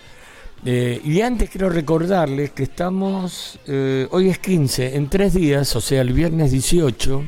eh, 0.63 1.01
y 1.03 1.21
antes 1.21 1.49
quiero 1.49 1.69
recordarles 1.69 2.51
que 2.51 2.63
estamos, 2.63 3.57
eh, 3.67 4.07
hoy 4.11 4.29
es 4.29 4.37
15, 4.37 4.95
en 4.95 5.09
tres 5.09 5.33
días, 5.33 5.75
o 5.75 5.81
sea, 5.81 6.01
el 6.01 6.13
viernes 6.13 6.51
18, 6.51 7.25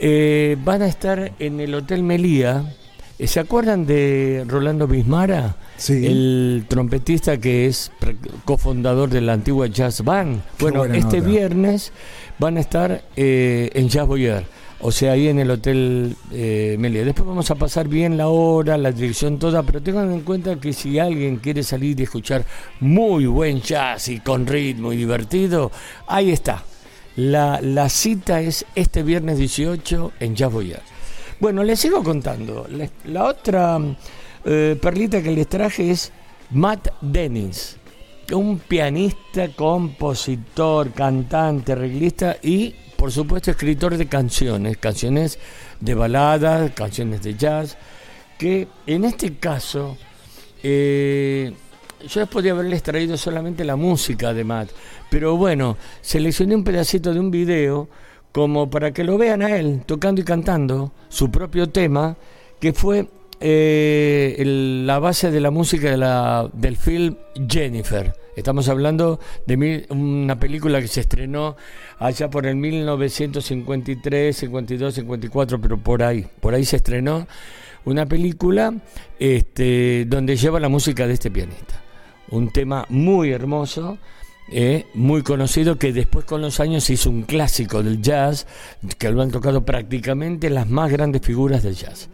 eh, 0.00 0.56
van 0.64 0.82
a 0.82 0.88
estar 0.88 1.32
en 1.38 1.60
el 1.60 1.72
Hotel 1.74 2.02
Melía. 2.02 2.74
¿Se 3.24 3.38
acuerdan 3.38 3.86
de 3.86 4.44
Rolando 4.48 4.88
Bismara? 4.88 5.54
Sí. 5.76 6.04
El 6.06 6.64
trompetista 6.66 7.38
que 7.38 7.66
es 7.66 7.92
cofundador 8.46 9.10
de 9.10 9.20
la 9.20 9.34
antigua 9.34 9.66
Jazz 9.68 10.02
Band. 10.02 10.40
Qué 10.56 10.64
Bueno, 10.64 10.84
este 10.86 11.18
nota. 11.18 11.28
viernes 11.28 11.92
van 12.38 12.56
a 12.56 12.60
estar 12.60 13.04
en 13.14 13.88
Jazz 13.90 14.06
Boyer, 14.06 14.44
o 14.82 14.90
sea, 14.90 15.12
ahí 15.12 15.28
en 15.28 15.38
el 15.38 15.50
Hotel 15.50 16.16
eh, 16.32 16.76
Melia. 16.78 17.04
Después 17.04 17.26
vamos 17.26 17.50
a 17.50 17.54
pasar 17.54 17.88
bien 17.88 18.16
la 18.16 18.28
hora, 18.28 18.76
la 18.78 18.92
dirección 18.92 19.38
toda, 19.38 19.62
pero 19.62 19.82
tengan 19.82 20.12
en 20.12 20.20
cuenta 20.20 20.56
que 20.56 20.72
si 20.72 20.98
alguien 20.98 21.36
quiere 21.36 21.62
salir 21.62 21.98
y 22.00 22.04
escuchar 22.04 22.44
muy 22.80 23.26
buen 23.26 23.60
jazz 23.60 24.08
y 24.08 24.20
con 24.20 24.46
ritmo 24.46 24.92
y 24.92 24.96
divertido, 24.96 25.70
ahí 26.06 26.30
está. 26.30 26.64
La, 27.16 27.60
la 27.60 27.88
cita 27.88 28.40
es 28.40 28.64
este 28.74 29.02
viernes 29.02 29.38
18 29.38 30.12
en 30.20 30.36
Jazz 30.36 30.52
Boyer. 30.52 30.80
Bueno, 31.40 31.64
les 31.64 31.80
sigo 31.80 32.02
contando. 32.02 32.66
La 33.04 33.24
otra 33.24 33.78
eh, 34.44 34.78
perlita 34.80 35.22
que 35.22 35.30
les 35.30 35.48
traje 35.48 35.90
es 35.90 36.12
Matt 36.50 36.88
Dennis, 37.00 37.76
un 38.32 38.58
pianista, 38.58 39.48
compositor, 39.48 40.92
cantante, 40.92 41.72
arreglista 41.72 42.36
y, 42.42 42.74
por 43.00 43.12
supuesto, 43.12 43.50
escritor 43.50 43.96
de 43.96 44.08
canciones, 44.08 44.76
canciones 44.76 45.38
de 45.80 45.94
baladas, 45.94 46.70
canciones 46.72 47.22
de 47.22 47.34
jazz, 47.34 47.78
que 48.38 48.68
en 48.86 49.06
este 49.06 49.36
caso 49.36 49.96
eh, 50.62 51.50
yo 52.06 52.26
podría 52.26 52.52
haberles 52.52 52.82
traído 52.82 53.16
solamente 53.16 53.64
la 53.64 53.76
música 53.76 54.34
de 54.34 54.44
Matt, 54.44 54.68
pero 55.08 55.38
bueno, 55.38 55.78
seleccioné 56.02 56.54
un 56.54 56.62
pedacito 56.62 57.14
de 57.14 57.20
un 57.20 57.30
video 57.30 57.88
como 58.32 58.68
para 58.68 58.92
que 58.92 59.02
lo 59.02 59.16
vean 59.16 59.40
a 59.40 59.56
él 59.56 59.80
tocando 59.86 60.20
y 60.20 60.24
cantando 60.24 60.92
su 61.08 61.30
propio 61.30 61.70
tema, 61.70 62.18
que 62.60 62.74
fue 62.74 63.08
eh, 63.40 64.42
la 64.84 64.98
base 64.98 65.30
de 65.30 65.40
la 65.40 65.50
música 65.50 65.90
de 65.90 65.96
la, 65.96 66.50
del 66.52 66.76
film 66.76 67.16
Jennifer. 67.48 68.12
Estamos 68.40 68.70
hablando 68.70 69.20
de 69.46 69.86
una 69.90 70.40
película 70.40 70.80
que 70.80 70.88
se 70.88 71.00
estrenó 71.00 71.56
allá 71.98 72.30
por 72.30 72.46
el 72.46 72.56
1953, 72.56 74.34
52, 74.34 74.94
54, 74.94 75.60
pero 75.60 75.76
por 75.76 76.02
ahí, 76.02 76.26
por 76.40 76.54
ahí 76.54 76.64
se 76.64 76.76
estrenó 76.76 77.28
una 77.84 78.06
película 78.06 78.72
este, 79.18 80.06
donde 80.06 80.36
lleva 80.36 80.58
la 80.58 80.70
música 80.70 81.06
de 81.06 81.12
este 81.12 81.30
pianista. 81.30 81.82
Un 82.30 82.48
tema 82.48 82.86
muy 82.88 83.30
hermoso, 83.30 83.98
eh, 84.50 84.86
muy 84.94 85.22
conocido, 85.22 85.76
que 85.76 85.92
después 85.92 86.24
con 86.24 86.40
los 86.40 86.60
años 86.60 86.84
se 86.84 86.94
hizo 86.94 87.10
un 87.10 87.24
clásico 87.24 87.82
del 87.82 88.00
jazz, 88.00 88.46
que 88.96 89.10
lo 89.10 89.20
han 89.20 89.30
tocado 89.30 89.66
prácticamente 89.66 90.48
las 90.48 90.66
más 90.66 90.90
grandes 90.90 91.20
figuras 91.20 91.62
del 91.62 91.74
jazz. 91.74 92.08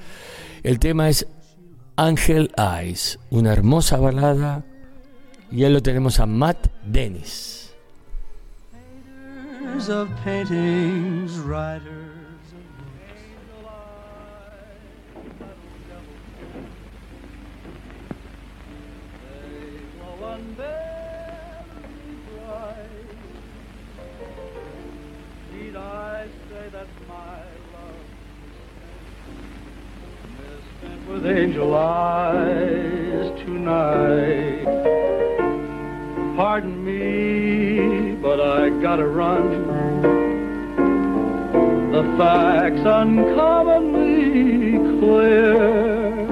El 0.65 0.81
tema 0.81 1.09
es 1.09 1.29
Angel 1.95 2.51
Eyes, 2.59 3.21
una 3.31 3.53
hermosa 3.53 3.99
balada, 3.99 4.65
y 5.51 5.65
ahí 5.65 5.73
lo 5.73 5.81
tenemos 5.81 6.21
a 6.21 6.27
Matt 6.27 6.69
Dennis. 6.85 7.75
Angel 8.73 9.77
makers 9.77 9.89
of 9.89 10.09
paintings, 10.25 11.39
writers 11.39 11.85
of 20.13 20.41
Need 25.53 25.77
I 25.77 26.27
say 26.49 26.69
that 26.71 26.87
my 27.09 27.41
love 27.73 28.07
is 30.41 30.63
spent 30.79 31.09
with 31.09 31.27
angel 31.27 31.75
eyes 31.75 33.31
tonight? 33.45 35.26
Pardon 36.37 36.85
me, 36.85 38.15
but 38.21 38.39
I 38.43 38.69
gotta 38.83 39.07
run. 39.07 39.63
The 41.93 42.03
facts 42.19 42.81
uncommonly 42.81 44.77
clear. 45.01 46.27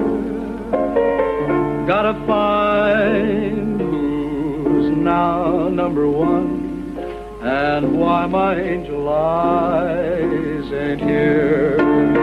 Gotta 1.87 2.13
find 2.27 3.81
who's 3.81 4.95
now 4.95 5.69
number 5.69 6.07
one 6.07 6.99
and 7.41 7.99
why 7.99 8.27
my 8.27 8.61
angel 8.61 9.09
eyes 9.09 10.71
ain't 10.71 11.01
here. 11.01 12.14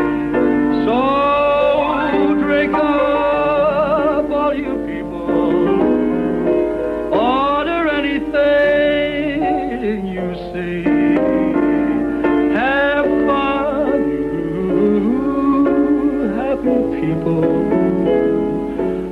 People. 17.23 17.41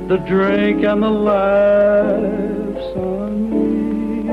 The 0.07 0.17
drink 0.27 0.83
and 0.83 1.01
the 1.01 1.09
laughs 1.09 2.97
on 2.97 3.49
me. 3.49 4.27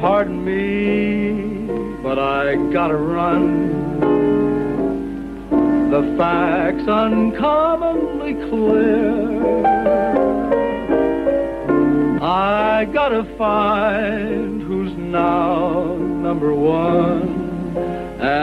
Pardon 0.00 0.44
me, 0.44 2.02
but 2.02 2.18
I 2.18 2.56
gotta 2.72 2.96
run. 2.96 3.90
The 5.90 6.14
facts 6.16 6.88
uncommonly 6.88 8.34
clear. 8.48 9.66
I 12.22 12.86
gotta 12.86 13.24
find 13.36 14.62
who's 14.62 14.92
now 14.96 15.96
number 15.96 16.54
one 16.54 17.39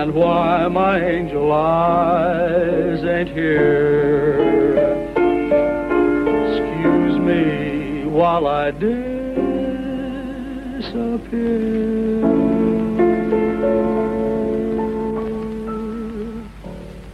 and 0.08 0.16
why 0.16 0.68
my 0.70 1.04
angel 1.06 1.52
eyes 1.52 3.04
ain't 3.04 3.28
here. 3.28 4.40
Excuse 6.48 7.20
me 7.20 8.06
while 8.06 8.48
I 8.48 8.72
disappear. 8.72 9.08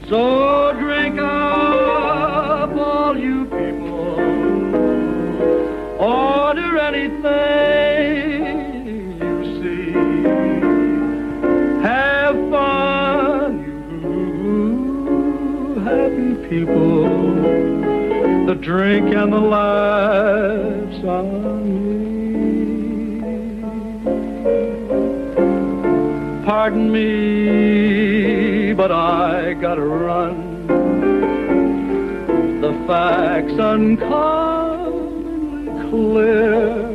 So 0.08 0.73
people. 16.66 17.04
The 18.48 18.56
drink 18.56 19.14
and 19.14 19.34
the 19.34 19.40
laughs 19.40 21.04
on 21.04 21.28
me. 21.74 22.04
Pardon 26.46 26.92
me, 26.92 28.74
but 28.74 28.92
I 28.92 29.54
gotta 29.54 29.82
run. 29.82 30.68
The 32.62 32.74
facts 32.88 33.60
uncommonly 33.60 35.10
clear. 35.90 36.93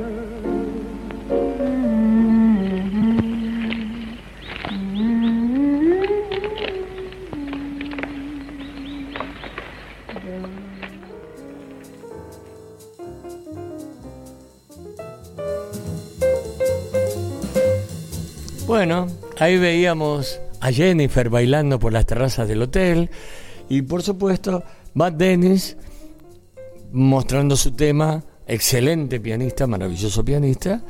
Ahí 19.39 19.59
veíamos 19.59 20.41
a 20.61 20.73
Jennifer 20.73 21.31
bailando 21.31 21.79
por 21.79 21.93
las 21.93 22.07
terrazas 22.07 22.49
del 22.49 22.63
hotel 22.63 23.11
y 23.69 23.83
por 23.83 24.03
supuesto 24.03 24.63
Matt 24.95 25.15
Dennis 25.15 25.77
mostrando 26.93 27.57
su 27.57 27.73
tema, 27.73 28.25
excelente 28.47 29.21
pianista, 29.21 29.67
maravilloso 29.67 30.25
pianista, 30.25 30.83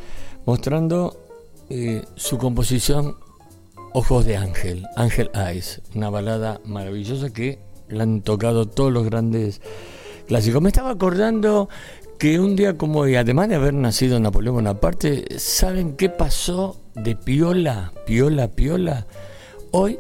mostrando 0.47 1.29
eh, 1.69 2.03
su 2.15 2.39
composición 2.39 3.17
Ojos 3.95 4.27
de 4.27 4.37
Ángel, 4.37 4.87
Ángel 4.97 5.31
Eyes, 5.35 5.83
una 5.95 6.11
balada 6.11 6.61
maravillosa 6.65 7.31
que 7.31 7.59
la 7.89 8.05
han 8.05 8.23
tocado 8.23 8.67
todos 8.67 8.93
los 8.93 9.05
grandes 9.05 9.61
clásicos. 10.27 10.63
Me 10.63 10.69
estaba 10.69 10.91
acordando 10.91 11.69
que 12.19 12.39
un 12.39 12.55
día 12.55 12.77
como 12.77 13.01
hoy, 13.01 13.17
además 13.17 13.49
de 13.49 13.55
haber 13.55 13.75
nacido 13.75 14.21
Napoleón 14.21 14.57
Bonaparte, 14.57 15.39
¿saben 15.39 15.97
qué 15.97 16.09
pasó 16.11 16.77
de 17.03 17.17
Piola? 17.17 17.93
Piola, 18.07 18.49
Piola. 18.49 19.07
Hoy, 19.71 19.99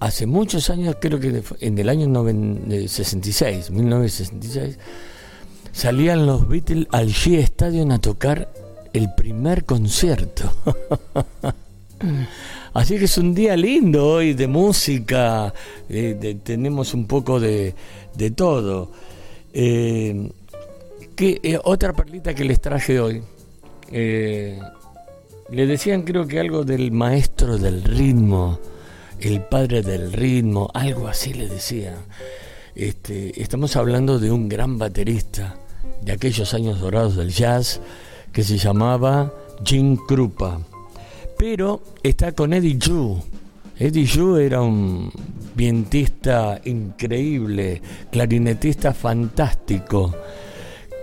hace 0.00 0.26
muchos 0.26 0.70
años, 0.70 0.96
creo 1.00 1.18
que 1.20 1.42
en 1.60 1.78
el 1.78 1.88
año 1.88 2.06
noven- 2.06 2.70
eh, 2.70 2.88
66, 2.88 3.70
1966, 3.70 4.78
salían 5.72 6.26
los 6.26 6.46
Beatles 6.48 6.86
al 6.90 7.08
Shea 7.08 7.40
Stadium 7.40 7.90
a 7.92 7.98
tocar 8.00 8.48
el 8.92 9.12
primer 9.14 9.64
concierto. 9.64 10.52
Así 12.74 12.98
que 12.98 13.04
es 13.04 13.18
un 13.18 13.34
día 13.34 13.56
lindo 13.56 14.06
hoy 14.06 14.34
de 14.34 14.46
música, 14.48 15.54
eh, 15.88 16.36
tenemos 16.42 16.92
un 16.92 17.06
poco 17.06 17.38
de, 17.40 17.74
de 18.14 18.30
todo. 18.32 18.90
Eh, 19.52 20.30
eh, 21.16 21.58
otra 21.62 21.92
perlita 21.92 22.34
que 22.34 22.44
les 22.44 22.60
traje 22.60 22.98
hoy. 23.00 23.22
Le 25.54 25.66
decían 25.66 26.02
creo 26.02 26.26
que 26.26 26.40
algo 26.40 26.64
del 26.64 26.90
maestro 26.90 27.58
del 27.58 27.82
ritmo, 27.84 28.58
el 29.20 29.40
padre 29.42 29.82
del 29.82 30.12
ritmo, 30.12 30.70
algo 30.74 31.08
así 31.08 31.32
le 31.32 31.48
decían. 31.48 31.96
Este, 32.74 33.40
estamos 33.40 33.76
hablando 33.76 34.18
de 34.18 34.32
un 34.32 34.48
gran 34.48 34.78
baterista 34.78 35.56
de 36.02 36.12
aquellos 36.12 36.54
años 36.54 36.80
dorados 36.80 37.16
del 37.16 37.30
jazz 37.30 37.80
que 38.32 38.42
se 38.42 38.58
llamaba 38.58 39.32
Jim 39.64 39.96
Krupa. 39.96 40.60
Pero 41.38 41.82
está 42.02 42.32
con 42.32 42.52
Eddie 42.52 42.78
Yu. 42.78 43.22
Eddie 43.78 44.04
Yu 44.04 44.36
era 44.36 44.60
un 44.60 45.12
vientista 45.54 46.60
increíble, 46.64 47.80
clarinetista 48.10 48.92
fantástico, 48.92 50.14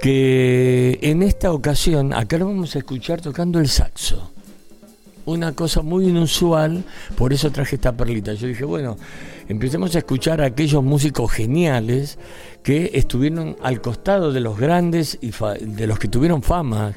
que 0.01 0.99
en 1.01 1.23
esta 1.23 1.53
ocasión, 1.53 2.13
acá 2.13 2.37
lo 2.37 2.47
vamos 2.47 2.75
a 2.75 2.79
escuchar 2.79 3.21
tocando 3.21 3.59
el 3.59 3.69
saxo. 3.69 4.30
Una 5.25 5.53
cosa 5.53 5.81
muy 5.81 6.07
inusual, 6.07 6.83
por 7.15 7.33
eso 7.33 7.51
traje 7.51 7.75
esta 7.75 7.91
perlita. 7.91 8.33
Yo 8.33 8.47
dije, 8.47 8.65
bueno, 8.65 8.97
empecemos 9.47 9.95
a 9.95 9.99
escuchar 9.99 10.41
a 10.41 10.45
aquellos 10.45 10.83
músicos 10.83 11.31
geniales 11.31 12.17
que 12.63 12.91
estuvieron 12.93 13.55
al 13.61 13.81
costado 13.81 14.31
de 14.31 14.39
los 14.39 14.57
grandes 14.57 15.17
y 15.21 15.31
de 15.65 15.87
los 15.87 15.99
que 15.99 16.07
tuvieron 16.07 16.41
fama, 16.41 16.93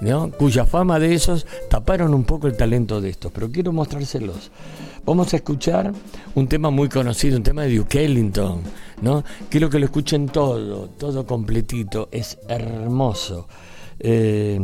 ¿no? 0.00 0.30
cuya 0.30 0.66
fama 0.66 0.98
de 0.98 1.14
esos 1.14 1.46
taparon 1.70 2.12
un 2.12 2.24
poco 2.24 2.46
el 2.46 2.56
talento 2.56 3.00
de 3.00 3.10
estos, 3.10 3.32
pero 3.32 3.50
quiero 3.50 3.72
mostrárselos. 3.72 4.50
Vamos 5.04 5.32
a 5.32 5.36
escuchar 5.36 5.92
un 6.34 6.46
tema 6.46 6.70
muy 6.70 6.88
conocido, 6.88 7.36
un 7.36 7.42
tema 7.42 7.62
de 7.62 7.76
Duke 7.76 8.04
Ellington, 8.04 8.60
¿no? 9.00 9.24
Quiero 9.48 9.68
que 9.68 9.80
lo 9.80 9.86
escuchen 9.86 10.28
todo, 10.28 10.88
todo 10.96 11.26
completito, 11.26 12.08
es 12.12 12.38
hermoso. 12.48 13.48
Eh, 13.98 14.60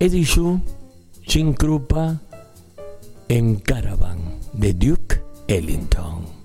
Eddie 0.00 0.24
Yu, 0.24 0.60
Jim 1.28 1.52
Krupa 1.52 2.16
en 3.28 3.56
Caravan 3.56 4.40
de 4.54 4.72
Duke 4.72 5.20
Ellington. 5.46 6.37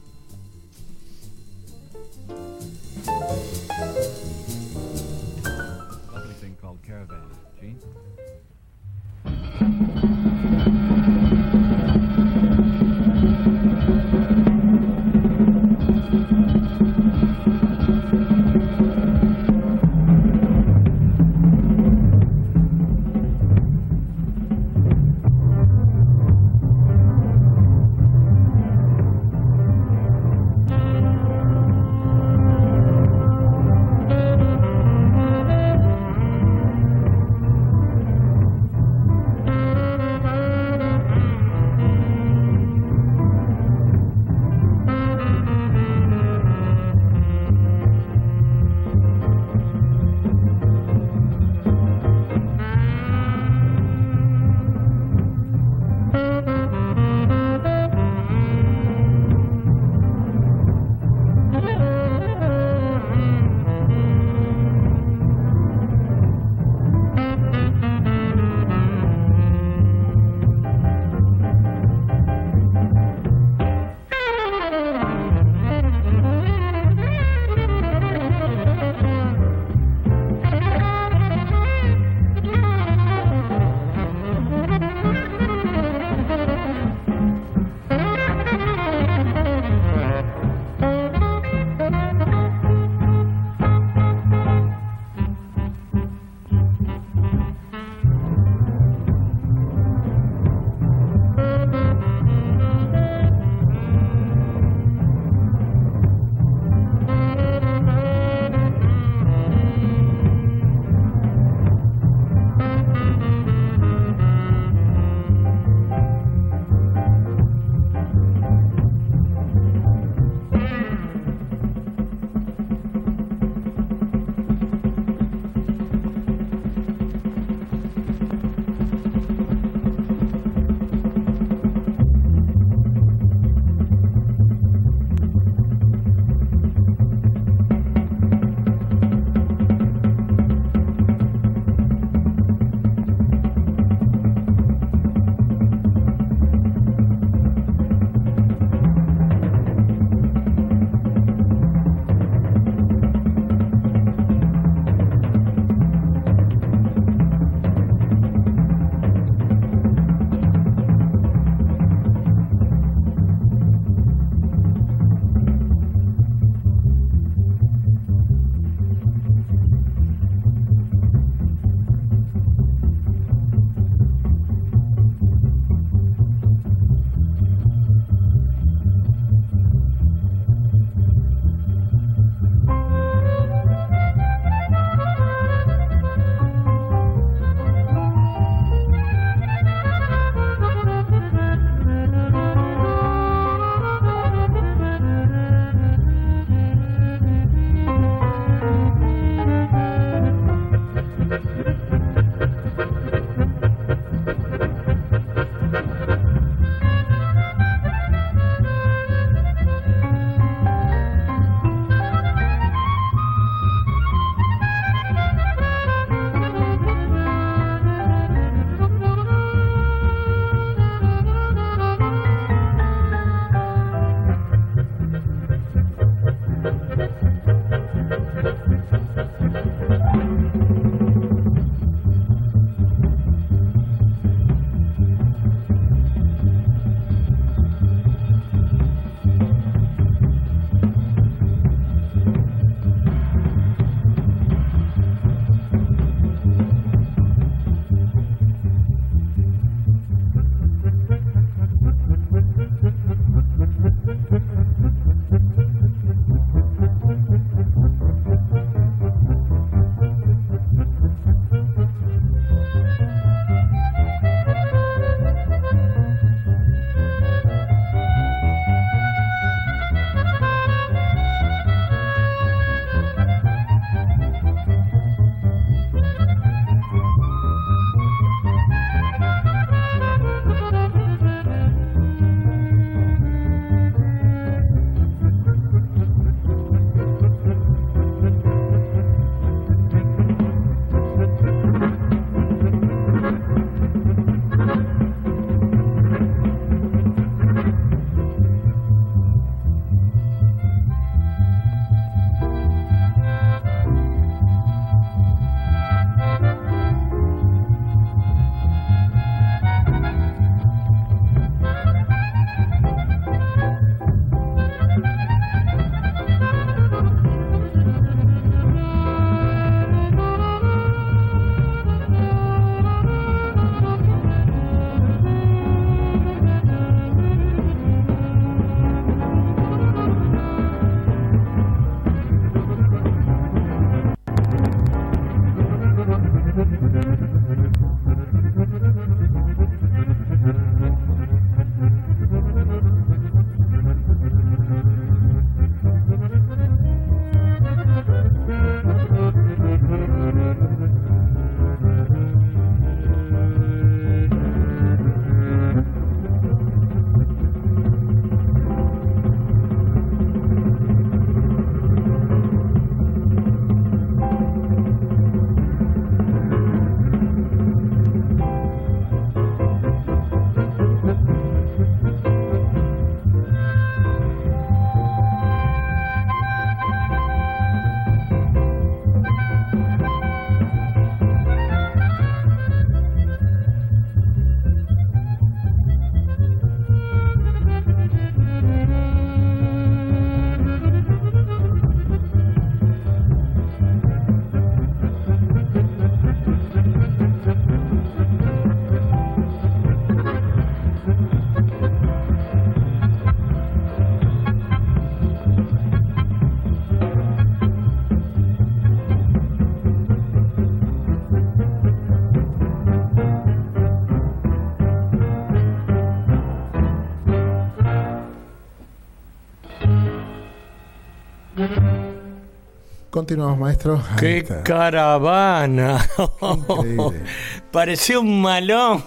Continuamos, 423.13 423.59
maestro. 423.59 424.01
Ahí 424.09 424.15
¡Qué 424.19 424.37
está. 424.39 424.63
caravana! 424.63 426.03
Increíble. 426.41 427.21
Parecía 427.71 428.17
un 428.17 428.41
malón. 428.41 429.03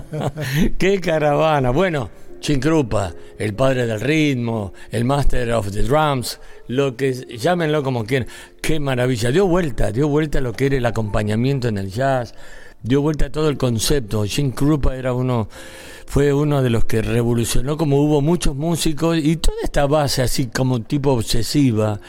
¡Qué 0.78 0.98
caravana! 1.02 1.68
Bueno, 1.68 2.08
Chinkrupa, 2.40 3.12
el 3.38 3.52
padre 3.52 3.84
del 3.84 4.00
ritmo, 4.00 4.72
el 4.90 5.04
master 5.04 5.52
of 5.52 5.70
the 5.70 5.82
drums, 5.82 6.40
lo 6.68 6.96
que 6.96 7.12
llámenlo 7.12 7.82
como 7.82 8.06
quieran. 8.06 8.26
¡Qué 8.62 8.80
maravilla! 8.80 9.30
Dio 9.30 9.46
vuelta, 9.46 9.92
dio 9.92 10.08
vuelta 10.08 10.38
a 10.38 10.40
lo 10.40 10.54
que 10.54 10.64
era 10.64 10.78
el 10.78 10.86
acompañamiento 10.86 11.68
en 11.68 11.76
el 11.76 11.90
jazz, 11.90 12.32
dio 12.82 13.02
vuelta 13.02 13.26
a 13.26 13.30
todo 13.30 13.50
el 13.50 13.58
concepto. 13.58 14.26
Chinkrupa 14.26 14.96
era 14.96 15.12
uno, 15.12 15.46
fue 16.06 16.32
uno 16.32 16.62
de 16.62 16.70
los 16.70 16.86
que 16.86 17.02
revolucionó, 17.02 17.76
como 17.76 18.00
hubo 18.00 18.22
muchos 18.22 18.56
músicos 18.56 19.18
y 19.18 19.36
toda 19.36 19.58
esta 19.62 19.84
base 19.86 20.22
así 20.22 20.46
como 20.46 20.80
tipo 20.80 21.12
obsesiva, 21.12 22.00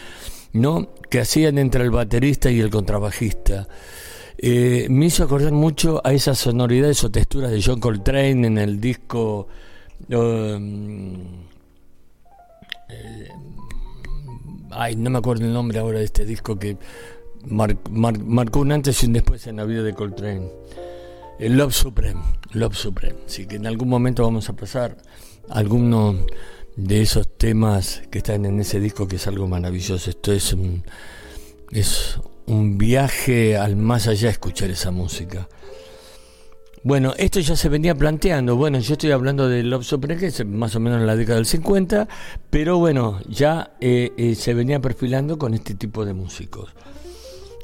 ¿no? 0.54 1.01
Que 1.12 1.20
hacían 1.20 1.58
entre 1.58 1.84
el 1.84 1.92
baterista 1.92 2.50
y 2.50 2.60
el 2.62 2.70
contrabajista. 2.70 3.68
Eh, 4.38 4.88
me 4.90 5.06
hizo 5.08 5.24
acordar 5.24 5.52
mucho 5.52 6.02
a 6.04 6.14
esas 6.14 6.40
sonoridades 6.40 7.04
o 7.04 7.12
texturas 7.12 7.52
de 7.52 7.62
John 7.62 7.80
Coltrane 7.80 8.48
en 8.48 8.58
el 8.58 8.80
disco. 8.80 9.48
um, 10.10 11.44
eh, 12.90 13.30
ay, 14.72 14.96
no 14.96 15.10
me 15.10 15.20
acuerdo 15.20 15.46
el 15.46 15.54
nombre 15.54 15.80
ahora 15.80 16.00
de 16.00 16.06
este 16.06 16.26
disco 16.26 16.58
que 16.58 16.78
mar- 17.46 17.78
mar- 17.92 18.18
marcó 18.20 18.62
un 18.62 18.72
antes 18.72 19.04
y 19.04 19.06
un 19.08 19.14
después 19.14 19.46
en 19.48 19.58
la 19.58 19.66
vida 19.66 19.84
de 19.84 19.94
Coltrane. 19.94 20.50
El 21.40 21.58
Love 21.58 21.74
Supreme, 21.74 22.22
Love 22.54 22.76
Supreme. 22.76 23.18
Así 23.28 23.46
que 23.48 23.58
en 23.58 23.68
algún 23.68 23.90
momento 23.90 24.24
vamos 24.24 24.48
a 24.50 24.54
pasar 24.54 24.98
alguno 25.50 26.26
de 26.76 27.02
esos 27.02 27.28
temas 27.38 28.02
que 28.10 28.20
están 28.20 28.46
en 28.46 28.60
ese 28.60 28.80
disco 28.80 29.08
que 29.08 29.18
es 29.18 29.28
algo 29.28 29.48
maravilloso. 29.48 30.10
Esto 30.10 30.32
es 30.32 30.54
un, 30.54 30.84
es 31.72 32.20
un 32.46 32.78
viaje 32.78 33.58
al 33.58 33.76
más 33.76 34.08
allá 34.08 34.30
escuchar 34.30 34.70
esa 34.70 34.92
música. 34.92 35.48
Bueno, 36.84 37.14
esto 37.18 37.40
ya 37.40 37.56
se 37.56 37.70
venía 37.70 37.94
planteando. 37.94 38.56
Bueno, 38.56 38.80
yo 38.80 38.94
estoy 38.94 39.12
hablando 39.12 39.48
de 39.48 39.62
Love 39.62 39.86
Supreme, 39.86 40.20
que 40.20 40.28
es 40.28 40.46
más 40.46 40.76
o 40.76 40.80
menos 40.80 41.00
en 41.00 41.06
la 41.06 41.16
década 41.16 41.36
del 41.36 41.46
50, 41.46 42.08
pero 42.50 42.80
bueno, 42.80 43.20
ya 43.30 43.76
eh, 43.80 44.12
eh, 44.18 44.34
se 44.34 44.56
venía 44.56 44.82
perfilando 44.82 45.38
con 45.38 45.54
este 45.54 45.76
tipo 45.76 46.06
de 46.06 46.14
músicos. 46.14 46.72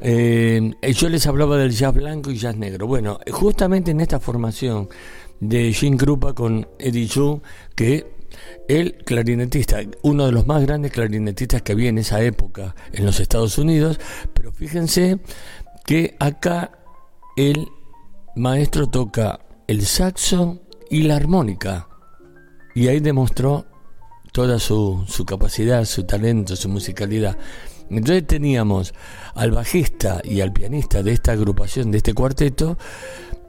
Eh, 0.01 0.71
yo 0.93 1.09
les 1.09 1.25
hablaba 1.25 1.57
del 1.57 1.71
jazz 1.71 1.95
blanco 1.95 2.29
y 2.29 2.37
jazz 2.37 2.55
negro. 2.55 2.85
Bueno, 2.85 3.19
justamente 3.31 3.89
en 3.89 4.01
esta 4.01 4.19
formación 4.19 4.87
de 5.39 5.73
Jim 5.73 5.97
Krupa 5.97 6.33
con 6.33 6.67
Eddie 6.77 7.07
Chu, 7.07 7.41
que 7.73 8.16
el 8.67 8.95
clarinetista, 9.05 9.79
uno 10.01 10.25
de 10.25 10.31
los 10.31 10.45
más 10.45 10.65
grandes 10.65 10.91
clarinetistas 10.91 11.61
que 11.61 11.71
había 11.71 11.89
en 11.89 11.97
esa 11.97 12.21
época 12.21 12.75
en 12.91 13.05
los 13.05 13.19
Estados 13.19 13.57
Unidos, 13.57 13.99
pero 14.33 14.51
fíjense 14.51 15.19
que 15.85 16.15
acá 16.19 16.71
el 17.37 17.67
maestro 18.35 18.87
toca 18.87 19.39
el 19.67 19.85
saxo 19.85 20.61
y 20.89 21.03
la 21.03 21.15
armónica. 21.15 21.87
Y 22.75 22.87
ahí 22.87 22.99
demostró 22.99 23.65
toda 24.31 24.59
su, 24.59 25.03
su 25.07 25.25
capacidad, 25.25 25.83
su 25.85 26.03
talento, 26.03 26.55
su 26.55 26.69
musicalidad. 26.69 27.37
Entonces 27.89 28.27
teníamos 28.27 28.93
al 29.33 29.51
bajista 29.51 30.21
y 30.23 30.41
al 30.41 30.51
pianista 30.51 31.01
de 31.01 31.13
esta 31.13 31.31
agrupación, 31.31 31.89
de 31.91 31.97
este 31.97 32.13
cuarteto, 32.13 32.77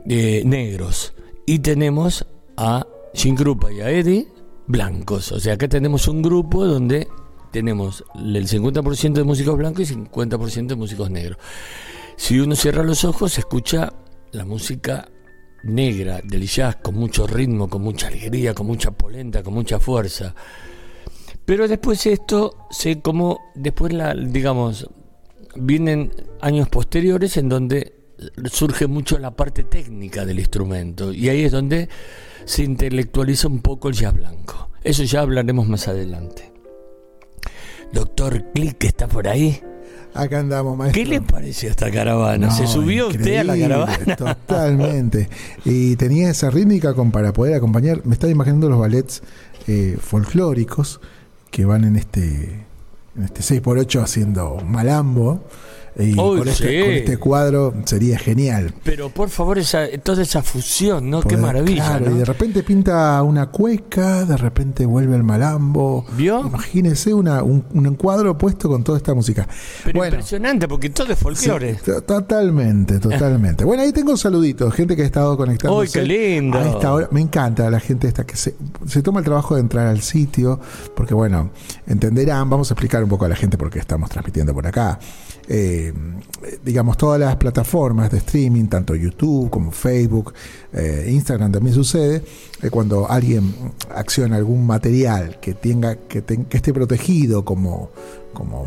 eh, 0.08 0.42
negros. 0.44 1.14
Y 1.44 1.58
tenemos 1.58 2.24
a 2.56 2.86
Jim 3.14 3.34
Krupa 3.34 3.72
y 3.72 3.80
a 3.80 3.90
Eddie 3.90 4.28
blancos. 4.68 5.32
O 5.32 5.40
sea, 5.40 5.54
acá 5.54 5.66
tenemos 5.66 6.06
un 6.06 6.22
grupo 6.22 6.64
donde 6.64 7.08
tenemos 7.50 8.04
el 8.14 8.46
50% 8.46 9.14
de 9.14 9.24
músicos 9.24 9.56
blancos 9.56 9.90
y 9.90 9.94
50% 9.94 10.66
de 10.66 10.76
músicos 10.76 11.10
negros. 11.10 11.38
Si 12.16 12.38
uno 12.38 12.54
cierra 12.54 12.82
los 12.84 13.04
ojos, 13.04 13.38
escucha 13.38 13.92
la 14.32 14.44
música 14.44 15.08
negra 15.64 16.20
del 16.22 16.46
jazz 16.46 16.76
con 16.76 16.94
mucho 16.94 17.26
ritmo, 17.26 17.68
con 17.68 17.82
mucha 17.82 18.08
alegría, 18.08 18.54
con 18.54 18.66
mucha 18.66 18.90
polenta, 18.90 19.42
con 19.42 19.54
mucha 19.54 19.80
fuerza. 19.80 20.34
Pero 21.44 21.66
después 21.66 22.04
esto 22.06 22.66
se 22.70 23.00
como 23.00 23.52
después 23.54 23.92
la 23.92 24.14
digamos 24.14 24.88
vienen 25.56 26.12
años 26.40 26.68
posteriores 26.68 27.36
en 27.38 27.48
donde 27.48 27.97
surge 28.50 28.86
mucho 28.86 29.18
la 29.18 29.32
parte 29.32 29.64
técnica 29.64 30.24
del 30.24 30.38
instrumento 30.38 31.12
y 31.12 31.28
ahí 31.28 31.44
es 31.44 31.52
donde 31.52 31.88
se 32.44 32.62
intelectualiza 32.64 33.48
un 33.48 33.60
poco 33.60 33.88
el 33.88 33.94
jazz 33.94 34.14
blanco. 34.14 34.70
Eso 34.82 35.04
ya 35.04 35.20
hablaremos 35.20 35.68
más 35.68 35.88
adelante. 35.88 36.52
Doctor 37.92 38.52
Click 38.52 38.84
está 38.84 39.06
por 39.08 39.28
ahí. 39.28 39.60
Acá 40.14 40.40
andamos, 40.40 40.76
maestro. 40.76 41.02
¿Qué 41.02 41.08
le 41.08 41.20
pareció 41.20 41.70
esta 41.70 41.90
caravana? 41.90 42.48
No, 42.48 42.56
¿Se 42.56 42.66
subió 42.66 43.08
usted 43.08 43.36
a 43.36 43.44
la 43.44 43.58
caravana? 43.58 44.16
Totalmente. 44.16 45.28
Y 45.64 45.96
tenía 45.96 46.30
esa 46.30 46.50
rítmica 46.50 46.94
con, 46.94 47.10
para 47.10 47.32
poder 47.32 47.54
acompañar. 47.54 48.04
Me 48.04 48.14
estaba 48.14 48.30
imaginando 48.30 48.68
los 48.68 48.78
ballets 48.78 49.22
eh, 49.66 49.98
folclóricos 50.00 51.00
que 51.50 51.64
van 51.64 51.84
en 51.84 51.96
este 51.96 52.66
en 53.16 53.24
este 53.24 53.40
6x8 53.42 54.02
haciendo 54.02 54.56
malambo. 54.64 55.44
Y 55.98 56.14
con, 56.14 56.46
este, 56.46 56.68
sí. 56.68 56.80
con 56.80 56.90
este 56.92 57.16
cuadro 57.16 57.74
sería 57.84 58.18
genial. 58.18 58.72
Pero 58.84 59.10
por 59.10 59.30
favor, 59.30 59.58
esa, 59.58 59.86
toda 60.02 60.22
esa 60.22 60.42
fusión, 60.42 61.10
¿no? 61.10 61.22
Qué 61.22 61.36
maravilla. 61.36 61.84
claro, 61.84 62.10
¿no? 62.10 62.16
Y 62.16 62.18
de 62.20 62.24
repente 62.24 62.62
pinta 62.62 63.20
una 63.22 63.46
cueca, 63.46 64.24
de 64.24 64.36
repente 64.36 64.86
vuelve 64.86 65.16
el 65.16 65.24
malambo. 65.24 66.06
¿Vio? 66.16 66.40
Imagínese 66.46 67.12
una, 67.12 67.42
un, 67.42 67.64
un 67.72 67.86
encuadro 67.86 68.38
puesto 68.38 68.68
con 68.68 68.84
toda 68.84 68.98
esta 68.98 69.12
música. 69.12 69.48
Pero 69.84 69.98
bueno, 69.98 70.14
impresionante, 70.14 70.68
porque 70.68 70.90
todo 70.90 71.12
es 71.12 71.18
folclore. 71.18 71.78
Sí, 71.84 71.90
totalmente, 72.06 73.00
totalmente. 73.00 73.64
Bueno, 73.64 73.82
ahí 73.82 73.92
tengo 73.92 74.16
saluditos, 74.16 74.72
gente 74.74 74.94
que 74.94 75.02
ha 75.02 75.06
estado 75.06 75.36
conectando. 75.36 75.78
¡Uy, 75.78 75.88
qué 75.88 76.02
lindo! 76.02 76.58
A 76.58 76.68
esta 76.68 76.92
hora. 76.92 77.08
Me 77.10 77.20
encanta 77.20 77.68
la 77.70 77.80
gente 77.80 78.06
esta 78.06 78.24
que 78.24 78.36
se, 78.36 78.54
se 78.86 79.02
toma 79.02 79.18
el 79.18 79.24
trabajo 79.24 79.56
de 79.56 79.62
entrar 79.62 79.88
al 79.88 80.02
sitio, 80.02 80.60
porque 80.94 81.14
bueno, 81.14 81.50
entenderán, 81.86 82.48
vamos 82.48 82.70
a 82.70 82.74
explicar 82.74 83.02
un 83.02 83.08
poco 83.08 83.24
a 83.24 83.28
la 83.28 83.36
gente 83.36 83.58
por 83.58 83.70
qué 83.70 83.80
estamos 83.80 84.10
transmitiendo 84.10 84.54
por 84.54 84.66
acá. 84.66 84.98
Eh, 85.50 85.94
digamos, 86.62 86.98
todas 86.98 87.18
las 87.18 87.36
plataformas 87.36 88.10
de 88.10 88.18
streaming, 88.18 88.66
tanto 88.66 88.94
YouTube 88.94 89.48
como 89.48 89.72
Facebook, 89.72 90.34
eh, 90.74 91.08
Instagram 91.10 91.52
también 91.52 91.74
sucede, 91.74 92.22
eh, 92.62 92.68
cuando 92.68 93.10
alguien 93.10 93.54
acciona 93.94 94.36
algún 94.36 94.66
material 94.66 95.40
que 95.40 95.54
tenga 95.54 95.96
que, 95.96 96.22
que 96.22 96.56
esté 96.56 96.74
protegido 96.74 97.46
como, 97.46 97.90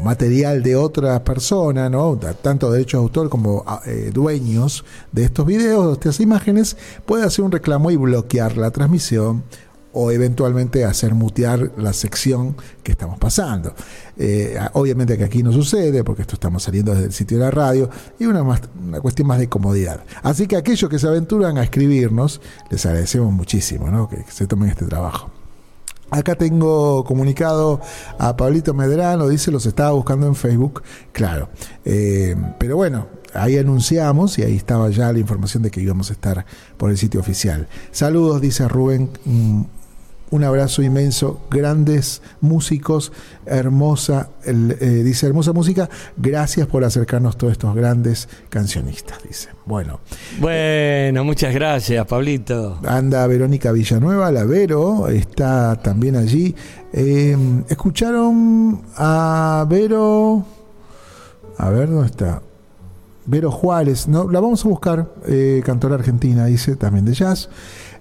material 0.04 0.64
de 0.64 0.76
otra 0.76 1.24
persona, 1.24 1.90
¿no? 1.90 2.18
Tanto 2.18 2.70
derechos 2.72 3.00
de 3.00 3.04
autor 3.04 3.30
como 3.30 3.64
ah, 3.66 3.82
dueños 4.12 4.84
de 5.14 5.24
estos 5.24 5.46
videos, 5.46 5.88
de 5.88 5.94
estas 5.94 6.20
imágenes, 6.20 6.76
puede 7.06 7.24
hacer 7.24 7.46
un 7.46 7.54
reclamo 7.54 7.90
y 7.90 7.96
bloquear 7.96 8.58
la 8.58 8.72
transmisión 8.72 9.44
o 9.94 10.12
eventualmente 10.12 10.86
hacer 10.86 11.14
mutear 11.14 11.72
la 11.78 11.94
sección 11.94 12.56
que 12.84 12.94
estamos 12.94 13.20
pasando. 13.20 13.74
Eh, 14.18 14.58
obviamente 14.74 15.18
que 15.18 15.24
aquí 15.24 15.44
no 15.44 15.52
sucede, 15.52 16.04
porque 16.04 16.22
esto 16.22 16.36
estamos 16.36 16.64
saliendo 16.64 16.94
desde 16.94 17.08
el 17.08 17.14
sitio 17.14 17.38
de 17.38 17.46
la 17.46 17.52
radio, 17.52 17.90
y 18.20 18.26
una, 18.26 18.44
más, 18.44 18.62
una 18.82 19.02
cuestión 19.02 19.28
más 19.28 19.40
de 19.40 19.50
comodidad. 19.50 20.04
Así 20.24 20.48
que 20.48 20.56
aquellos 20.56 20.90
que 20.90 21.00
se 21.00 21.08
aventuran 21.08 21.58
a 21.58 21.64
escribirnos, 21.64 22.42
les 22.70 22.86
agradecemos 22.86 23.34
muchísimo 23.34 23.90
¿no? 23.90 24.10
que, 24.10 24.24
se 24.30 24.48
tomen 24.48 24.70
este 24.70 24.86
trabajo. 24.86 25.32
Acá 26.10 26.36
tengo 26.36 27.06
comunicado 27.06 27.80
a 28.20 28.36
Pablito 28.36 28.74
Medrano, 28.74 29.30
dice, 29.30 29.50
los 29.50 29.66
estaba 29.66 29.92
buscando 29.92 30.28
en 30.28 30.36
Facebook, 30.36 30.84
claro. 31.14 31.48
Eh, 31.86 32.36
pero 32.60 32.76
bueno, 32.76 33.08
ahí 33.34 33.58
anunciamos 33.58 34.38
y 34.38 34.44
ahí 34.44 34.58
estaba 34.58 34.90
ya 34.90 35.12
la 35.14 35.20
información 35.20 35.64
de 35.64 35.72
que 35.72 35.82
íbamos 35.82 36.10
a 36.10 36.14
estar 36.14 36.46
por 36.78 36.90
el 36.90 36.98
sitio 36.98 37.20
oficial. 37.20 37.68
Saludos, 37.92 38.42
dice 38.42 38.68
Rubén, 38.68 39.10
mm, 39.24 39.62
un 40.32 40.44
abrazo 40.46 40.82
inmenso, 40.82 41.42
grandes 41.52 42.22
músicos, 42.40 43.12
hermosa, 43.46 44.30
el, 44.46 44.78
eh, 44.80 44.86
dice 45.04 45.28
hermosa 45.28 45.52
música, 45.54 45.90
gracias 46.18 46.68
por 46.68 46.84
acercarnos 46.84 47.38
todos 47.38 47.52
estos 47.52 47.76
grandes 47.76 48.30
cancionistas, 48.50 49.22
dice. 49.24 49.50
Bueno, 49.66 50.00
Bueno, 50.40 51.24
muchas 51.24 51.54
gracias, 51.54 52.06
Pablito. 52.08 52.80
anda 52.88 53.28
Verónica 53.28 53.72
Villanueva, 53.72 54.32
la 54.32 54.46
Vero, 54.46 55.08
está 55.10 55.76
también 55.76 56.16
allí. 56.16 56.56
Eh, 56.94 57.38
¿Escucharon 57.70 58.82
a 58.96 59.66
Vero? 59.70 60.46
A 61.58 61.70
ver, 61.70 61.90
¿dónde 61.90 62.08
está? 62.08 62.42
Vero 63.26 63.52
Juárez, 63.52 64.08
no, 64.08 64.30
la 64.30 64.40
vamos 64.40 64.66
a 64.66 64.70
buscar, 64.70 65.14
eh, 65.28 65.62
cantora 65.64 65.96
argentina, 65.96 66.46
dice, 66.46 66.76
también 66.76 67.06
de 67.06 67.14
jazz. 67.14 67.50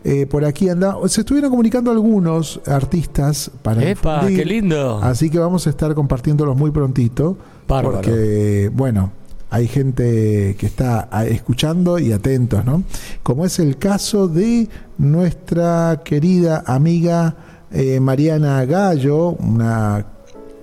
Eh, 0.02 0.26
por 0.26 0.44
aquí 0.44 0.68
anda, 0.68 0.96
se 1.06 1.20
estuvieron 1.20 1.50
comunicando 1.50 1.90
algunos 1.90 2.60
artistas 2.66 3.50
para 3.62 3.82
¡Epa, 3.84 4.26
qué 4.26 4.44
lindo! 4.44 4.98
Así 5.02 5.28
que 5.28 5.38
vamos 5.38 5.66
a 5.66 5.70
estar 5.70 5.94
compartiéndolos 5.94 6.56
muy 6.56 6.70
prontito. 6.70 7.36
Bárbaro. 7.68 7.96
Porque, 7.96 8.70
bueno, 8.72 9.12
hay 9.50 9.66
gente 9.66 10.56
que 10.58 10.66
está 10.66 11.08
ah, 11.10 11.26
escuchando 11.26 11.98
y 11.98 12.12
atentos, 12.12 12.64
¿no? 12.64 12.84
Como 13.22 13.44
es 13.44 13.58
el 13.58 13.76
caso 13.76 14.28
de 14.28 14.68
nuestra 14.96 16.00
querida 16.04 16.62
amiga 16.66 17.36
eh, 17.72 18.00
Mariana 18.00 18.64
Gallo, 18.64 19.30
una 19.30 20.06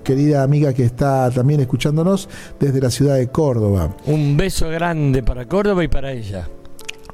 querida 0.04 0.42
amiga 0.42 0.74
que 0.74 0.86
está 0.86 1.30
también 1.32 1.60
escuchándonos 1.60 2.30
desde 2.60 2.80
la 2.80 2.90
ciudad 2.90 3.16
de 3.16 3.28
Córdoba. 3.28 3.94
Un 4.06 4.38
beso 4.38 4.70
grande 4.70 5.22
para 5.22 5.46
Córdoba 5.46 5.84
y 5.84 5.90
para 5.90 6.14
ella. 6.14 6.48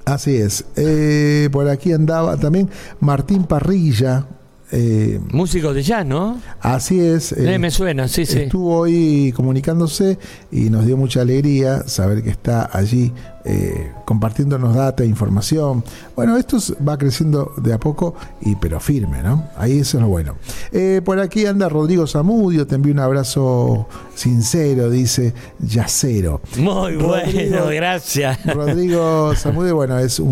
Así 0.06 0.36
es. 0.36 0.66
Eh, 0.76 1.50
por 1.52 1.70
aquí 1.70 1.94
andaba 1.94 2.38
también 2.38 2.70
Martín 3.00 3.44
Parrilla. 3.46 4.26
eh, 4.72 5.20
Músico 5.32 5.74
de 5.74 5.84
jazz, 5.84 6.06
¿no? 6.06 6.42
así 6.60 7.00
es. 7.00 7.32
eh, 7.32 7.54
Eh, 7.56 7.60
me 7.60 7.70
suena, 7.72 8.08
sí, 8.08 8.26
sí. 8.26 8.39
Estuvo 8.39 8.76
hoy 8.80 9.32
comunicándose 9.36 10.18
y 10.52 10.70
nos 10.70 10.86
dio 10.86 10.98
mucha 10.98 11.22
alegría 11.22 11.84
saber 11.88 12.24
que 12.24 12.32
está 12.32 12.70
allí 12.74 13.13
eh, 13.45 13.91
compartiéndonos 14.06 14.75
data, 14.75 15.03
información. 15.06 15.84
Bueno, 16.15 16.38
esto 16.38 16.58
es- 16.58 16.73
va 16.88 16.97
creciendo 16.97 17.51
de 17.58 17.73
a 17.73 17.79
poco, 17.79 18.15
y 18.41 18.56
pero 18.56 18.79
firme, 18.79 19.21
¿no? 19.21 19.45
Ahí 19.58 19.79
eso 19.79 19.97
es 19.97 20.03
lo 20.03 20.10
bueno. 20.10 20.36
Eh, 20.71 21.01
por 21.03 21.19
aquí 21.19 21.45
anda 21.45 21.67
Rodrigo 21.69 22.08
Zamudio, 22.08 22.65
te 22.67 22.75
envío 22.75 22.93
un 22.93 22.99
abrazo 22.99 23.88
sincero, 24.15 24.89
dice 24.89 25.34
Yacero. 25.60 26.41
Muy 26.58 26.93
Rodrigo- 26.95 27.08
bueno, 27.08 27.65
gracias. 27.73 28.45
Rodrigo 28.45 29.34
Zamudio, 29.36 29.75
bueno, 29.75 29.97
es 29.99 30.19
un, 30.19 30.29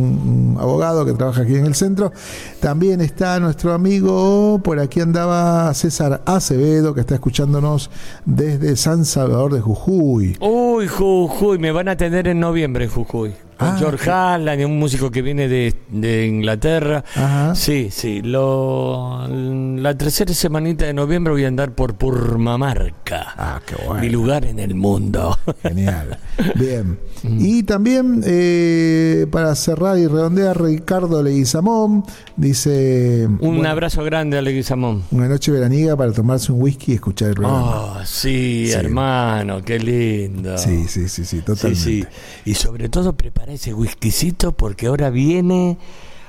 un 0.56 0.58
abogado 0.60 1.06
que 1.06 1.14
trabaja 1.14 1.42
aquí 1.42 1.56
en 1.56 1.66
el 1.66 1.76
centro. 1.76 2.12
También 2.60 3.02
está 3.02 3.40
nuestro 3.40 3.74
amigo, 3.74 4.60
por 4.64 4.80
aquí 4.80 5.02
andaba 5.02 5.74
César 5.74 6.22
Acevedo, 6.26 6.94
que 6.94 7.02
está 7.02 7.16
escuchándonos 7.16 7.90
desde 8.26 8.76
San 8.76 9.04
Salvador 9.06 9.54
de 9.54 9.62
Jujuy. 9.62 10.38
Uy, 10.40 10.88
Jujuy, 10.88 11.58
me 11.58 11.72
van 11.72 11.88
a 11.88 11.98
tener 11.98 12.28
en 12.28 12.40
noviembre 12.40 12.88
Jujuy. 12.88 13.01
Con 13.06 13.51
Ah, 13.62 13.76
George 13.78 14.10
Harlan, 14.10 14.64
un 14.66 14.80
músico 14.80 15.12
que 15.12 15.22
viene 15.22 15.48
de, 15.48 15.74
de 15.90 16.26
Inglaterra. 16.28 17.04
Ajá. 17.16 17.56
Sí, 17.56 17.90
sí. 17.92 18.22
Lo, 18.22 19.28
la 19.28 19.96
tercera 19.98 20.34
semanita 20.34 20.86
de 20.86 20.94
noviembre 20.94 21.32
voy 21.34 21.46
a 21.46 21.48
andar 21.48 21.74
por 21.74 21.96
Purmamarca. 21.96 23.34
Ah, 23.38 23.62
qué 23.66 23.76
bueno. 23.86 24.02
Mi 24.02 24.10
lugar 24.10 24.46
en 24.46 24.60
el 24.60 24.76
mundo. 24.76 25.38
Genial. 25.62 26.18
Bien. 26.56 27.00
Y 27.24 27.64
también, 27.64 28.24
eh, 28.26 29.28
para 29.32 29.54
cerrar 29.56 29.98
y 29.98 30.08
redondear, 30.08 30.60
Ricardo 30.62 31.22
Leguizamón 31.22 32.04
dice: 32.36 33.28
Un 33.28 33.38
bueno, 33.58 33.70
abrazo 33.70 34.04
grande 34.04 34.38
a 34.38 34.42
Leguizamón. 34.42 35.04
Una 35.12 35.28
noche 35.28 35.52
veraniega 35.52 35.96
para 35.96 36.12
tomarse 36.12 36.52
un 36.52 36.62
whisky 36.62 36.94
y 36.94 36.96
escuchar 36.96 37.30
el 37.30 37.36
programa. 37.36 37.62
Oh, 37.62 37.98
sí, 38.06 38.66
Sí. 38.68 38.74
hermano, 38.74 39.62
qué 39.64 39.78
lindo. 39.80 40.58
Sí, 40.58 40.86
sí, 40.88 41.08
sí, 41.08 41.26
sí, 41.26 41.42
totalmente. 41.42 41.80
sí. 41.84 42.04
Y 42.46 42.56
sobre 42.56 42.90
todo 42.90 43.14
prepara 43.14 43.51
ese 43.54 43.74
whiskycito 43.74 44.52
porque 44.52 44.88
ahora 44.88 45.10
viene, 45.10 45.78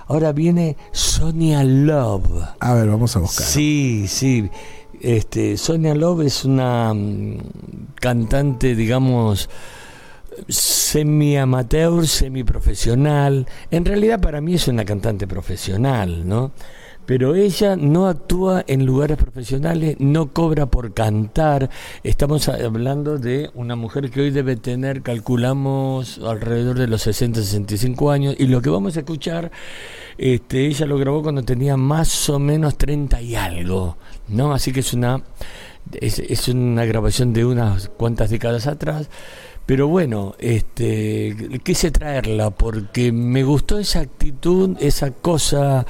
ahora 0.06 0.32
viene 0.32 0.76
Sonia 0.92 1.64
Love. 1.64 2.42
A 2.60 2.74
ver, 2.74 2.88
vamos 2.88 3.16
a 3.16 3.20
buscar. 3.20 3.46
Sí, 3.46 4.06
sí. 4.08 4.50
Este, 5.00 5.56
Sonia 5.56 5.94
Love 5.94 6.22
es 6.26 6.44
una 6.44 6.94
mm, 6.94 7.38
cantante, 7.96 8.74
digamos, 8.74 9.48
semi 10.48 11.36
amateur, 11.36 12.06
semi 12.06 12.44
profesional. 12.44 13.46
En 13.70 13.84
realidad 13.84 14.20
para 14.20 14.40
mí 14.40 14.54
es 14.54 14.68
una 14.68 14.84
cantante 14.84 15.26
profesional, 15.26 16.26
¿no? 16.26 16.52
Pero 17.07 17.34
ella 17.34 17.76
no 17.76 18.07
actúa 18.07 18.64
en 18.66 18.86
lugares 18.86 19.16
profesionales, 19.16 19.96
no 19.98 20.32
cobra 20.32 20.66
por 20.66 20.94
cantar. 20.94 21.68
Estamos 22.05 22.48
hablando 22.48 23.18
de 23.18 23.50
una 23.55 23.74
mujer 23.74 24.11
que 24.11 24.20
hoy 24.20 24.30
debe 24.30 24.57
tener, 24.57 25.03
calculamos, 25.03 26.18
alrededor 26.18 26.78
de 26.78 26.86
los 26.86 27.03
60, 27.03 27.40
65 27.40 28.11
años. 28.11 28.36
Y 28.38 28.46
lo 28.46 28.62
que 28.62 28.70
vamos 28.70 28.96
a 28.96 29.00
escuchar, 29.00 29.50
este, 30.16 30.66
ella 30.66 30.86
lo 30.86 30.96
grabó 30.96 31.22
cuando 31.22 31.42
tenía 31.42 31.76
más 31.76 32.28
o 32.30 32.38
menos 32.38 32.78
30 32.78 33.20
y 33.20 33.34
algo, 33.34 33.96
¿no? 34.28 34.53
Así 34.53 34.72
que 34.72 34.80
es 34.80 34.94
una, 34.94 35.22
es, 35.92 36.20
es 36.20 36.48
una 36.48 36.84
grabación 36.84 37.32
de 37.32 37.44
unas 37.44 37.88
cuantas 37.88 38.30
décadas 38.30 38.66
atrás. 38.68 39.09
Pero 39.72 39.88
bueno, 39.88 40.34
este, 40.38 41.34
quise 41.64 41.90
traerla 41.90 42.50
porque 42.50 43.10
me 43.10 43.42
gustó 43.42 43.78
esa 43.78 44.00
actitud, 44.00 44.76
esa 44.80 45.12
cosa, 45.12 45.86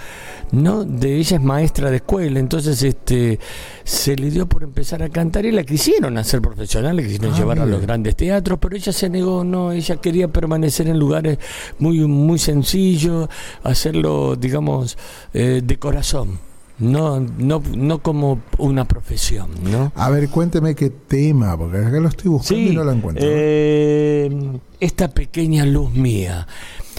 ¿no? 0.52 0.84
De 0.84 1.16
ella 1.16 1.38
es 1.38 1.42
maestra 1.42 1.90
de 1.90 1.96
escuela, 1.96 2.38
entonces 2.38 2.80
este, 2.84 3.40
se 3.82 4.14
le 4.14 4.30
dio 4.30 4.46
por 4.46 4.62
empezar 4.62 5.02
a 5.02 5.08
cantar 5.08 5.46
y 5.46 5.50
la 5.50 5.64
quisieron 5.64 6.16
hacer 6.16 6.40
profesional, 6.40 6.94
la 6.94 7.02
quisieron 7.02 7.34
Ah, 7.34 7.36
llevar 7.36 7.58
a 7.58 7.66
los 7.66 7.82
grandes 7.82 8.14
teatros, 8.14 8.60
pero 8.60 8.76
ella 8.76 8.92
se 8.92 9.10
negó, 9.10 9.42
no, 9.42 9.72
ella 9.72 9.96
quería 9.96 10.28
permanecer 10.28 10.86
en 10.86 11.00
lugares 11.00 11.38
muy, 11.80 11.98
muy 12.06 12.38
sencillos, 12.38 13.28
hacerlo, 13.64 14.36
digamos, 14.36 14.96
eh, 15.34 15.60
de 15.60 15.76
corazón. 15.80 16.51
No, 16.82 17.20
no, 17.20 17.62
no 17.76 18.02
como 18.02 18.40
una 18.58 18.86
profesión, 18.86 19.48
¿no? 19.70 19.92
A 19.94 20.10
ver, 20.10 20.28
cuénteme 20.28 20.74
qué 20.74 20.90
tema, 20.90 21.56
porque 21.56 21.78
acá 21.78 22.00
lo 22.00 22.08
estoy 22.08 22.30
buscando 22.30 22.60
y 22.70 22.74
no 22.74 22.82
lo 22.84 22.90
encuentro. 22.92 23.24
eh, 23.26 24.58
esta 24.80 25.08
pequeña 25.08 25.64
luz 25.64 25.92
mía. 25.92 26.46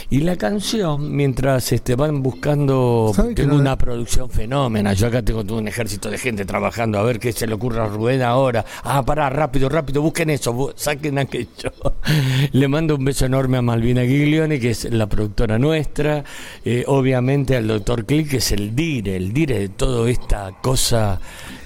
Y 0.09 0.19
la 0.21 0.35
canción, 0.35 1.15
mientras 1.15 1.71
este, 1.71 1.95
van 1.95 2.21
buscando, 2.21 3.11
¿Sabe 3.15 3.29
que 3.29 3.41
tengo 3.43 3.55
no- 3.55 3.61
una 3.61 3.77
producción 3.77 4.29
fenómena, 4.29 4.93
yo 4.93 5.07
acá 5.07 5.21
tengo 5.21 5.43
todo 5.43 5.57
un 5.57 5.67
ejército 5.67 6.09
de 6.09 6.17
gente 6.17 6.45
trabajando, 6.45 6.99
a 6.99 7.03
ver 7.03 7.19
qué 7.19 7.31
se 7.31 7.47
le 7.47 7.53
ocurre 7.53 7.81
a 7.81 7.87
Rubén 7.87 8.21
ahora. 8.21 8.63
Ah, 8.83 9.03
pará, 9.03 9.29
rápido, 9.29 9.69
rápido, 9.69 10.01
busquen 10.01 10.29
eso, 10.29 10.73
saquen 10.75 11.17
aquello. 11.19 11.71
le 12.51 12.67
mando 12.67 12.95
un 12.95 13.05
beso 13.05 13.25
enorme 13.25 13.57
a 13.57 13.61
Malvina 13.61 14.01
Giglioni, 14.03 14.59
que 14.59 14.71
es 14.71 14.85
la 14.91 15.07
productora 15.07 15.57
nuestra, 15.57 16.23
eh, 16.65 16.83
obviamente 16.87 17.55
al 17.55 17.67
doctor 17.67 18.05
Click, 18.05 18.29
que 18.29 18.37
es 18.37 18.51
el 18.51 18.75
dire, 18.75 19.15
el 19.15 19.33
dire 19.33 19.57
de 19.59 19.69
toda 19.69 20.09
esta 20.09 20.51
cosa 20.61 21.19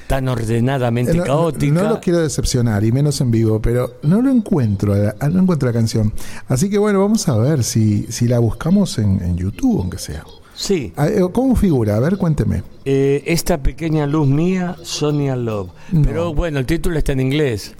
tan 0.08 0.28
ordenadamente 0.30 1.12
Eh, 1.12 1.16
no, 1.16 1.22
no- 1.22 1.26
caótica. 1.28 1.74
no 1.74 1.89
lo 1.89 1.99
quiero 1.99 2.20
decepcionar, 2.20 2.84
y 2.84 2.91
menos 2.91 3.20
en 3.22 3.30
vivo, 3.32 3.62
pero 3.62 3.95
no 4.03 4.22
lo 4.22 4.32
encuentro, 4.32 4.93
ah, 5.20 5.30
no 5.30 5.41
encuentro 5.41 5.68
la 5.68 5.74
canción. 5.74 6.14
Así 6.47 6.70
que 6.70 6.78
bueno, 6.78 7.01
vamos 7.01 7.28
a 7.28 7.38
ver 7.38 7.64
si, 7.64 8.03
si 8.10 8.28
la 8.28 8.39
buscamos 8.39 8.97
en, 8.99 9.22
en 9.22 9.36
YouTube, 9.38 9.80
aunque 9.82 9.97
sea. 9.97 10.24
Sí, 10.55 10.91
eh, 10.97 11.22
¿Cómo 11.34 11.55
figura? 11.55 11.97
A 11.97 11.99
ver, 11.99 12.18
cuénteme. 12.18 12.64
Eh, 12.84 13.22
esta 13.28 13.60
pequeña 13.62 14.08
luz 14.08 14.28
mía, 14.28 14.76
Sonia 14.82 15.36
Love. 15.36 15.70
No. 15.91 16.01
Pero 16.01 16.34
bueno, 16.34 16.58
el 16.58 16.66
título 16.66 16.97
está 16.97 17.12
en 17.12 17.20
inglés. 17.20 17.76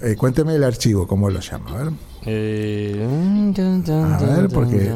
Eh, 0.00 0.16
cuénteme 0.16 0.54
el 0.56 0.64
archivo, 0.64 1.06
¿cómo 1.06 1.30
lo 1.30 1.38
llama? 1.40 1.70
A 1.70 1.84
ver. 1.84 1.92
Eh, 2.26 3.06
dun, 3.54 3.82
dun, 3.84 4.12
A 4.12 4.18
ver, 4.18 4.48
dun, 4.48 4.50
porque-. 4.50 4.92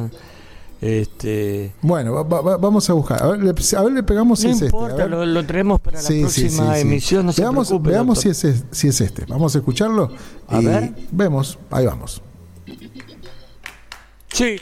Este. 0.87 1.72
Bueno, 1.80 2.12
va- 2.12 2.22
va- 2.24 2.41
va- 2.43 2.57
vamos 2.59 2.91
a 2.91 2.93
buscar. 2.93 3.22
A 3.22 3.28
ver, 3.28 3.43
le, 3.43 3.51
a 3.51 3.82
ver, 3.82 3.93
le 3.93 4.03
pegamos 4.03 4.39
si 4.39 4.49
No 4.49 4.53
es 4.53 4.61
este. 4.62 4.66
a 4.66 4.68
importa, 4.68 4.97
ver. 4.97 5.11
lo, 5.11 5.24
lo 5.24 5.47
traemos 5.47 5.80
para 5.80 5.99
Sí, 5.99 6.16
la 6.16 6.20
próxima 6.28 6.74
sí, 6.74 6.80
sí. 6.82 6.87
emisión. 6.87 7.26
No 7.26 7.32
veamos 7.35 7.68
se 7.68 7.78
veamos 7.78 8.18
si, 8.20 8.28
es- 8.28 8.64
si 8.70 8.89
es 8.89 9.01
este. 9.01 9.24
Vamos 9.26 9.55
a 9.55 9.59
escucharlo. 9.59 10.11
A 10.47 10.61
y 10.61 10.64
ver. 10.66 10.95
Vemos, 11.11 11.59
ahí 11.70 11.87
vamos. 11.87 12.20
Sí. 14.28 14.57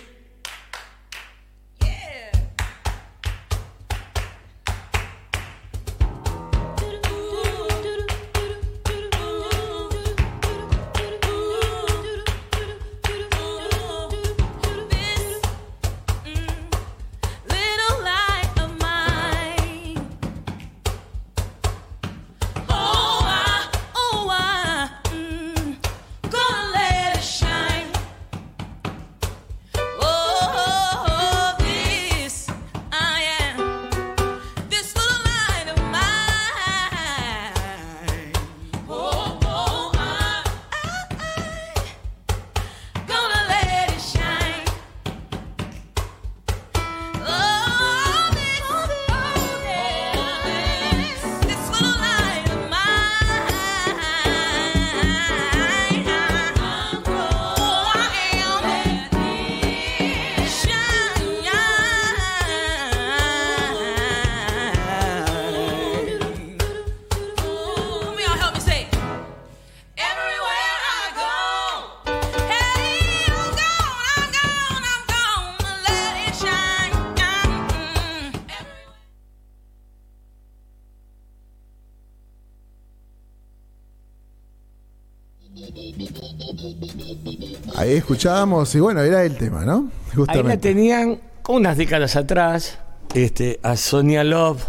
Ahí 87.77 87.93
escuchábamos 87.93 88.75
y 88.75 88.81
bueno, 88.81 89.01
era 89.01 89.25
el 89.25 89.37
tema, 89.37 89.65
¿no? 89.65 89.91
Ahí 90.29 90.43
la 90.43 90.57
tenían 90.57 91.21
unas 91.49 91.77
décadas 91.77 92.17
atrás 92.17 92.79
este, 93.15 93.61
a 93.63 93.77
Sonia 93.77 94.25
Love. 94.25 94.65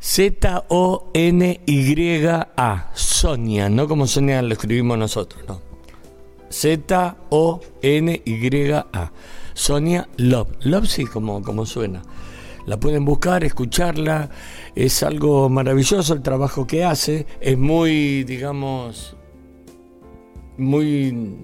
Z-O-N-Y-A. 0.00 0.60
Sonia, 2.92 3.68
no 3.68 3.86
como 3.86 4.08
Sonia 4.08 4.42
lo 4.42 4.52
escribimos 4.52 4.98
nosotros, 4.98 5.44
no. 5.46 5.60
Z-O-N-Y-A. 6.50 7.62
Sonia 9.54 10.08
Love. 10.16 10.48
Love 10.62 10.86
sí, 10.86 11.04
como, 11.04 11.42
como 11.42 11.66
suena. 11.66 12.02
La 12.66 12.78
pueden 12.78 13.04
buscar, 13.04 13.44
escucharla. 13.44 14.30
Es 14.74 15.04
algo 15.04 15.48
maravilloso 15.48 16.14
el 16.14 16.22
trabajo 16.22 16.66
que 16.66 16.84
hace. 16.84 17.26
Es 17.40 17.56
muy, 17.56 18.24
digamos, 18.24 19.16
muy 20.56 21.36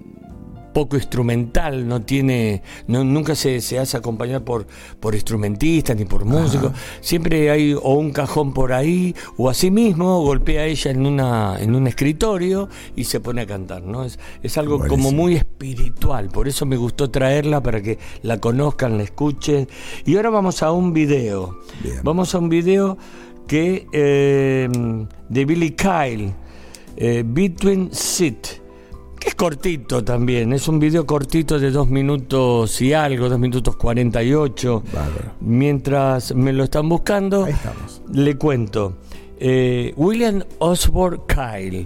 poco 0.73 0.95
instrumental, 0.95 1.87
no 1.87 2.01
tiene, 2.01 2.61
no, 2.87 3.03
nunca 3.03 3.35
se, 3.35 3.59
se 3.61 3.79
hace 3.79 3.97
acompañar 3.97 4.43
por, 4.43 4.67
por 4.99 5.15
instrumentistas 5.15 5.97
ni 5.97 6.05
por 6.05 6.25
músicos, 6.25 6.71
siempre 7.01 7.49
hay 7.49 7.73
o 7.73 7.93
un 7.95 8.11
cajón 8.11 8.53
por 8.53 8.73
ahí, 8.73 9.15
o 9.37 9.49
así 9.49 9.71
mismo 9.71 10.21
golpea 10.21 10.65
ella 10.65 10.91
en 10.91 11.05
una, 11.05 11.59
en 11.59 11.75
un 11.75 11.87
escritorio 11.87 12.69
y 12.95 13.05
se 13.05 13.19
pone 13.19 13.41
a 13.41 13.45
cantar, 13.47 13.83
¿no? 13.83 14.03
Es, 14.03 14.19
es 14.43 14.57
algo 14.57 14.79
como 14.87 15.11
muy 15.11 15.35
espiritual, 15.35 16.29
por 16.29 16.47
eso 16.47 16.65
me 16.65 16.77
gustó 16.77 17.09
traerla 17.09 17.61
para 17.61 17.81
que 17.81 17.97
la 18.21 18.39
conozcan, 18.39 18.97
la 18.97 19.03
escuchen. 19.03 19.67
Y 20.05 20.15
ahora 20.15 20.29
vamos 20.29 20.63
a 20.63 20.71
un 20.71 20.93
video. 20.93 21.59
Bien. 21.83 21.99
Vamos 22.03 22.33
a 22.35 22.39
un 22.39 22.49
video 22.49 22.97
que 23.47 23.87
eh, 23.91 24.69
de 25.27 25.45
Billy 25.45 25.71
Kyle, 25.71 26.33
eh, 26.95 27.23
Between 27.25 27.89
Sit, 27.91 28.58
que 29.19 29.29
es 29.29 29.35
cortito 29.35 30.03
también, 30.03 30.53
es 30.53 30.67
un 30.67 30.79
video 30.79 31.05
cortito 31.05 31.59
de 31.59 31.71
dos 31.71 31.89
minutos 31.89 32.81
y 32.81 32.93
algo, 32.93 33.29
dos 33.29 33.39
minutos 33.39 33.75
48. 33.75 34.83
Bárbaro. 34.93 35.31
Mientras 35.41 36.33
me 36.33 36.53
lo 36.53 36.63
están 36.63 36.89
buscando, 36.89 37.47
le 38.11 38.35
cuento. 38.37 38.97
Eh, 39.39 39.93
William 39.95 40.43
Osborne 40.59 41.19
Kyle. 41.27 41.85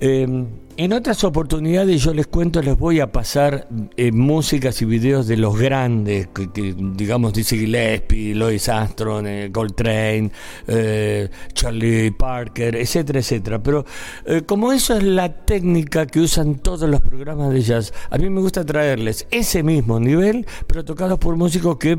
Eh, 0.00 0.44
en 0.76 0.92
otras 0.92 1.24
oportunidades 1.24 2.02
yo 2.02 2.12
les 2.12 2.26
cuento, 2.26 2.60
les 2.60 2.78
voy 2.78 3.00
a 3.00 3.10
pasar 3.10 3.66
eh, 3.96 4.12
músicas 4.12 4.80
y 4.82 4.84
videos 4.84 5.26
de 5.26 5.36
los 5.36 5.58
grandes, 5.58 6.28
que, 6.28 6.50
que, 6.52 6.74
digamos 6.76 7.32
Dizzy 7.32 7.58
Gillespie, 7.58 8.34
Louis 8.34 8.68
Armstrong, 8.68 9.26
eh, 9.26 9.50
Coltrane, 9.52 10.30
eh, 10.66 11.28
Charlie 11.52 12.10
Parker, 12.10 12.76
etcétera, 12.76 13.20
etcétera. 13.20 13.62
Pero 13.62 13.84
eh, 14.26 14.42
como 14.42 14.72
eso 14.72 14.96
es 14.96 15.02
la 15.02 15.32
técnica 15.44 16.06
que 16.06 16.20
usan 16.20 16.56
todos 16.56 16.88
los 16.88 17.00
programas 17.00 17.52
de 17.52 17.62
jazz, 17.62 17.92
a 18.10 18.18
mí 18.18 18.28
me 18.28 18.40
gusta 18.40 18.64
traerles 18.64 19.26
ese 19.30 19.62
mismo 19.62 19.98
nivel, 19.98 20.46
pero 20.66 20.84
tocados 20.84 21.18
por 21.18 21.36
músicos 21.36 21.78
que 21.78 21.98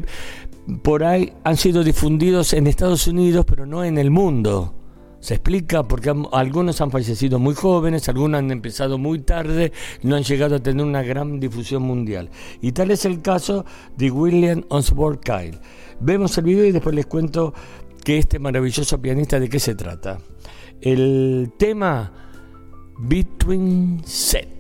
por 0.84 1.04
ahí 1.04 1.34
han 1.44 1.58
sido 1.58 1.84
difundidos 1.84 2.54
en 2.54 2.68
Estados 2.68 3.08
Unidos, 3.08 3.46
pero 3.48 3.66
no 3.66 3.84
en 3.84 3.98
el 3.98 4.12
mundo. 4.12 4.74
Se 5.20 5.34
explica 5.36 5.84
porque 5.84 6.14
algunos 6.32 6.80
han 6.82 6.92
fallecido 6.92 7.40
muy 7.40 7.56
jóvenes, 7.56 8.08
algunos 8.08 8.40
han 8.40 8.52
empezado 8.52 8.98
muy 8.98 9.20
tarde, 9.20 9.72
no 10.04 10.16
han 10.16 10.24
llegado 10.24 10.56
a 10.56 10.60
tener 10.60 10.86
una 10.86 11.02
gran 11.02 11.40
difusión 11.40 11.84
mundial. 11.84 12.30
Y 12.62 12.72
tal 12.72 12.92
es 12.92 13.06
el 13.06 13.22
caso 13.22 13.66
de 13.98 14.12
William 14.12 14.64
Osborne 14.70 15.20
Kyle. 15.24 15.60
Vemos 16.00 16.38
el 16.38 16.46
video 16.46 16.66
y 16.66 16.72
después 16.72 16.96
les 16.96 17.08
cuento 17.08 17.54
que 18.04 18.18
este 18.18 18.40
maravilloso 18.40 19.02
pianista 19.02 19.40
de 19.40 19.50
qué 19.50 19.60
se 19.60 19.76
trata. 19.76 20.20
El 20.82 21.52
tema 21.58 22.12
Between 23.00 24.02
Set. 24.06 24.57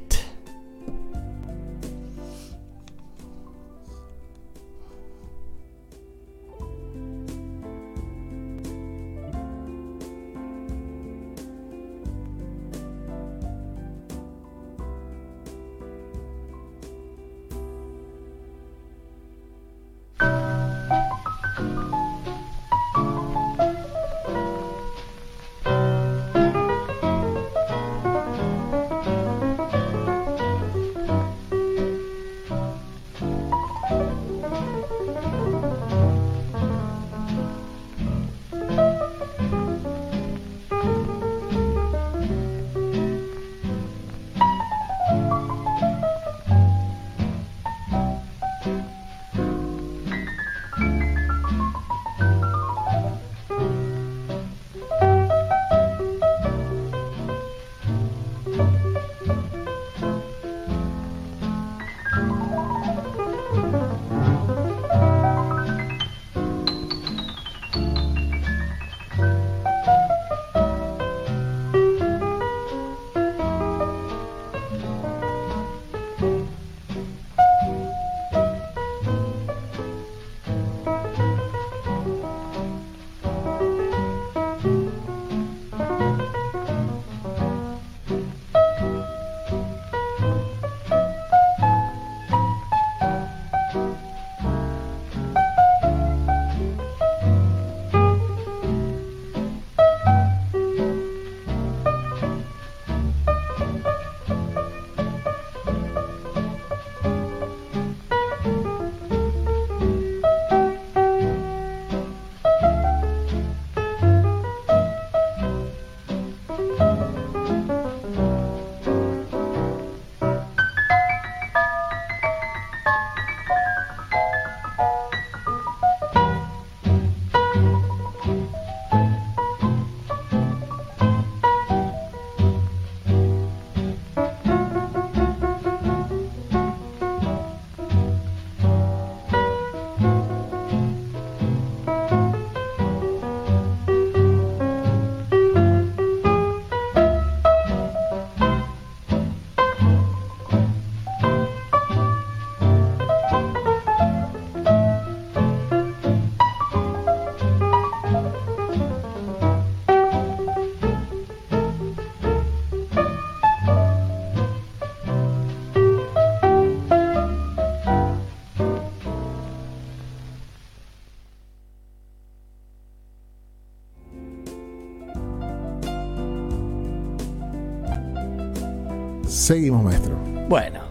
Seguimos, 179.48 179.82
maestro. 179.82 180.14
Bueno, 180.50 180.82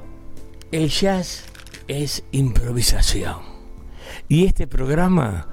el 0.73 0.89
jazz 0.89 1.45
es 1.89 2.25
improvisación. 2.31 3.37
Y 4.29 4.47
este 4.47 4.67
programa 4.67 5.47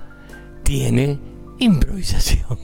tiene 0.63 1.19
improvisación. 1.59 2.59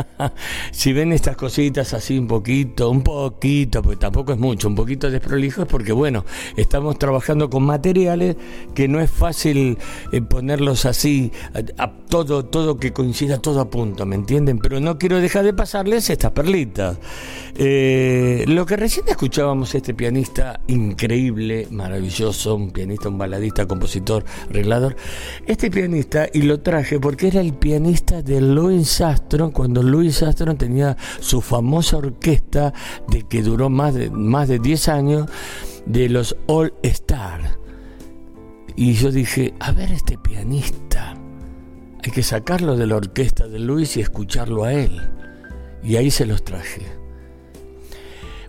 si 0.84 0.92
ven 0.92 1.12
estas 1.12 1.34
cositas 1.34 1.94
así 1.94 2.18
un 2.18 2.26
poquito, 2.26 2.90
un 2.90 3.02
poquito, 3.02 3.80
porque 3.80 3.96
tampoco 3.96 4.32
es 4.34 4.38
mucho, 4.38 4.68
un 4.68 4.74
poquito 4.74 5.10
desprolijo, 5.10 5.62
es 5.62 5.66
porque, 5.66 5.92
bueno, 5.92 6.26
estamos 6.58 6.98
trabajando 6.98 7.48
con 7.48 7.62
materiales 7.62 8.36
que 8.74 8.86
no 8.86 9.00
es 9.00 9.10
fácil 9.10 9.78
eh, 10.12 10.20
ponerlos 10.20 10.84
así, 10.84 11.32
a, 11.78 11.90
todo, 11.90 12.44
todo 12.44 12.76
que 12.76 12.92
coincida, 12.92 13.38
todo 13.38 13.62
a 13.62 13.70
punto, 13.70 14.04
¿me 14.04 14.14
entienden? 14.14 14.58
Pero 14.58 14.78
no 14.78 14.98
quiero 14.98 15.22
dejar 15.22 15.46
de 15.46 15.54
pasarles 15.54 16.10
estas 16.10 16.32
perlitas. 16.32 16.98
Eh, 17.56 18.44
lo 18.46 18.66
que 18.66 18.76
recién 18.76 19.08
escuchábamos, 19.08 19.74
este 19.74 19.94
pianista 19.94 20.60
increíble, 20.66 21.66
maravilloso, 21.70 22.56
un 22.56 22.72
pianista, 22.72 23.08
un 23.08 23.16
baladista, 23.16 23.66
compositor, 23.66 24.22
arreglador. 24.50 24.96
Este 25.46 25.70
pianista, 25.70 26.28
y 26.30 26.42
lo 26.42 26.60
traje 26.60 27.00
porque 27.00 27.28
era 27.28 27.40
el 27.40 27.54
pianista 27.54 28.20
de 28.20 28.42
Louis 28.42 29.00
Armstrong, 29.00 29.50
cuando 29.50 29.82
Louis 29.82 30.22
Armstrong 30.22 30.58
tenía 30.58 30.73
su 31.20 31.40
famosa 31.40 31.98
orquesta 31.98 32.72
de 33.08 33.22
que 33.22 33.42
duró 33.42 33.70
más 33.70 33.94
de, 33.94 34.10
más 34.10 34.48
de 34.48 34.58
10 34.58 34.88
años, 34.88 35.30
de 35.86 36.08
los 36.08 36.36
All 36.46 36.72
Star. 36.82 37.58
Y 38.76 38.94
yo 38.94 39.10
dije, 39.10 39.54
a 39.60 39.72
ver 39.72 39.92
este 39.92 40.18
pianista, 40.18 41.14
hay 42.02 42.10
que 42.10 42.22
sacarlo 42.22 42.76
de 42.76 42.86
la 42.86 42.96
orquesta 42.96 43.46
de 43.46 43.58
Louis 43.58 43.96
y 43.96 44.00
escucharlo 44.00 44.64
a 44.64 44.72
él. 44.72 45.00
Y 45.82 45.96
ahí 45.96 46.10
se 46.10 46.26
los 46.26 46.42
traje. 46.44 46.82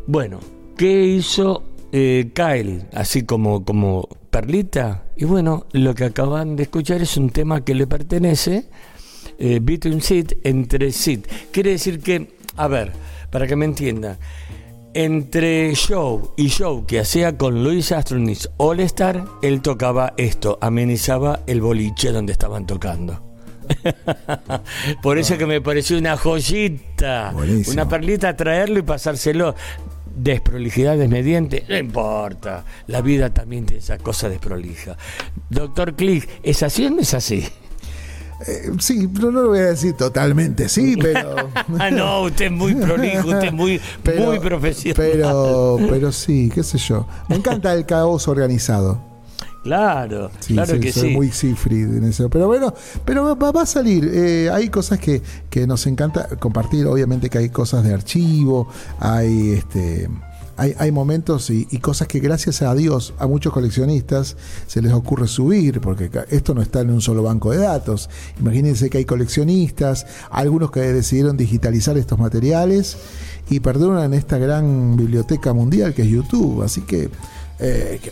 Bueno, 0.07 0.39
¿qué 0.77 1.05
hizo 1.05 1.63
eh, 1.91 2.31
Kyle? 2.33 2.87
Así 2.93 3.23
como, 3.23 3.63
como 3.63 4.07
Perlita. 4.29 5.05
Y 5.15 5.25
bueno, 5.25 5.65
lo 5.71 5.95
que 5.95 6.05
acaban 6.05 6.55
de 6.55 6.63
escuchar 6.63 7.01
es 7.01 7.17
un 7.17 7.29
tema 7.29 7.63
que 7.63 7.75
le 7.75 7.87
pertenece, 7.87 8.69
eh, 9.39 9.59
Between 9.61 10.01
Seat, 10.01 10.33
entre 10.43 10.91
Seat. 10.91 11.27
Quiere 11.51 11.71
decir 11.71 11.99
que, 11.99 12.35
a 12.57 12.67
ver, 12.67 12.91
para 13.29 13.47
que 13.47 13.55
me 13.55 13.65
entienda, 13.65 14.17
entre 14.93 15.73
show 15.75 16.33
y 16.37 16.47
show 16.47 16.85
que 16.85 16.99
hacía 16.99 17.37
con 17.37 17.63
Louis 17.63 17.91
Armstrong 17.91 18.33
All 18.57 18.79
Star, 18.81 19.25
él 19.41 19.61
tocaba 19.61 20.13
esto, 20.15 20.57
amenizaba 20.61 21.41
el 21.47 21.59
boliche 21.61 22.11
donde 22.11 22.31
estaban 22.31 22.65
tocando. 22.65 23.21
Por 25.01 25.17
eso 25.17 25.37
que 25.37 25.45
me 25.45 25.59
pareció 25.59 25.97
una 25.97 26.15
joyita, 26.17 27.31
Buenísimo. 27.33 27.73
una 27.73 27.89
perlita 27.89 28.35
traerlo 28.35 28.79
y 28.79 28.83
pasárselo. 28.83 29.55
Desprolijidad 30.15 30.97
desmediente, 30.97 31.65
no 31.67 31.77
importa. 31.77 32.63
La 32.87 33.01
vida 33.01 33.33
también 33.33 33.65
tiene 33.65 33.83
esa 33.83 33.97
cosa 33.97 34.29
desprolija. 34.29 34.95
Doctor 35.49 35.95
Click, 35.95 36.29
¿es 36.41 36.63
así 36.63 36.85
o 36.85 36.89
no 36.89 37.01
es 37.01 37.13
así? 37.13 37.45
Eh, 38.47 38.71
sí, 38.79 39.07
pero 39.07 39.31
no 39.31 39.41
lo 39.43 39.47
voy 39.49 39.59
a 39.59 39.67
decir 39.67 39.93
totalmente, 39.93 40.67
sí, 40.69 40.95
pero. 41.01 41.35
ah, 41.79 41.89
no, 41.89 42.23
usted 42.23 42.45
es 42.45 42.51
muy 42.51 42.75
prolijo, 42.75 43.27
usted 43.29 43.43
es 43.45 43.53
muy, 43.53 43.79
Pero- 44.03 44.25
muy 44.25 44.39
profesional. 44.39 44.95
Pero, 44.95 45.77
pero 45.89 46.11
sí, 46.11 46.51
qué 46.53 46.61
sé 46.63 46.77
yo. 46.77 47.07
Me 47.29 47.37
encanta 47.37 47.73
el 47.73 47.85
caos 47.85 48.27
organizado. 48.27 48.99
Claro, 49.63 50.29
Sí, 50.41 50.53
claro 50.53 50.75
sí, 50.75 50.79
que 50.79 50.91
soy 50.91 51.09
sí. 51.09 51.15
muy 51.15 51.31
Siegfried 51.31 51.97
en 51.97 52.03
eso. 52.03 52.29
Pero 52.29 52.45
bueno, 52.45 52.71
pero 53.03 53.35
va, 53.35 53.51
va 53.51 53.61
a 53.63 53.65
salir. 53.65 54.07
Eh, 54.13 54.47
hay 54.53 54.69
cosas 54.69 54.99
que, 54.99 55.23
que 55.49 55.65
nos 55.65 55.87
encanta 55.87 56.27
compartir. 56.39 56.85
Obviamente 56.85 57.31
que 57.31 57.39
hay 57.39 57.49
cosas 57.49 57.83
de 57.83 57.91
archivo, 57.93 58.67
hay 58.99 59.53
este. 59.53 60.07
Hay, 60.57 60.91
momentos 60.91 61.49
y, 61.49 61.67
y 61.69 61.79
cosas 61.79 62.07
que 62.07 62.19
gracias 62.19 62.61
a 62.61 62.73
Dios 62.73 63.13
a 63.19 63.27
muchos 63.27 63.51
coleccionistas 63.51 64.37
se 64.67 64.81
les 64.81 64.93
ocurre 64.93 65.27
subir, 65.27 65.81
porque 65.81 66.09
esto 66.29 66.53
no 66.53 66.61
está 66.61 66.79
en 66.79 66.91
un 66.91 67.01
solo 67.01 67.23
banco 67.23 67.51
de 67.51 67.57
datos. 67.57 68.09
Imagínense 68.39 68.89
que 68.89 68.99
hay 68.99 69.05
coleccionistas, 69.05 70.05
algunos 70.31 70.71
que 70.71 70.79
decidieron 70.79 71.35
digitalizar 71.35 71.97
estos 71.97 72.17
materiales 72.19 72.97
y 73.49 73.59
perdonan 73.59 74.13
esta 74.13 74.37
gran 74.37 74.95
biblioteca 74.95 75.51
mundial 75.53 75.93
que 75.93 76.03
es 76.03 76.07
YouTube. 76.07 76.63
Así 76.63 76.81
que 76.81 77.09
eh, 77.59 77.99
que- 78.01 78.11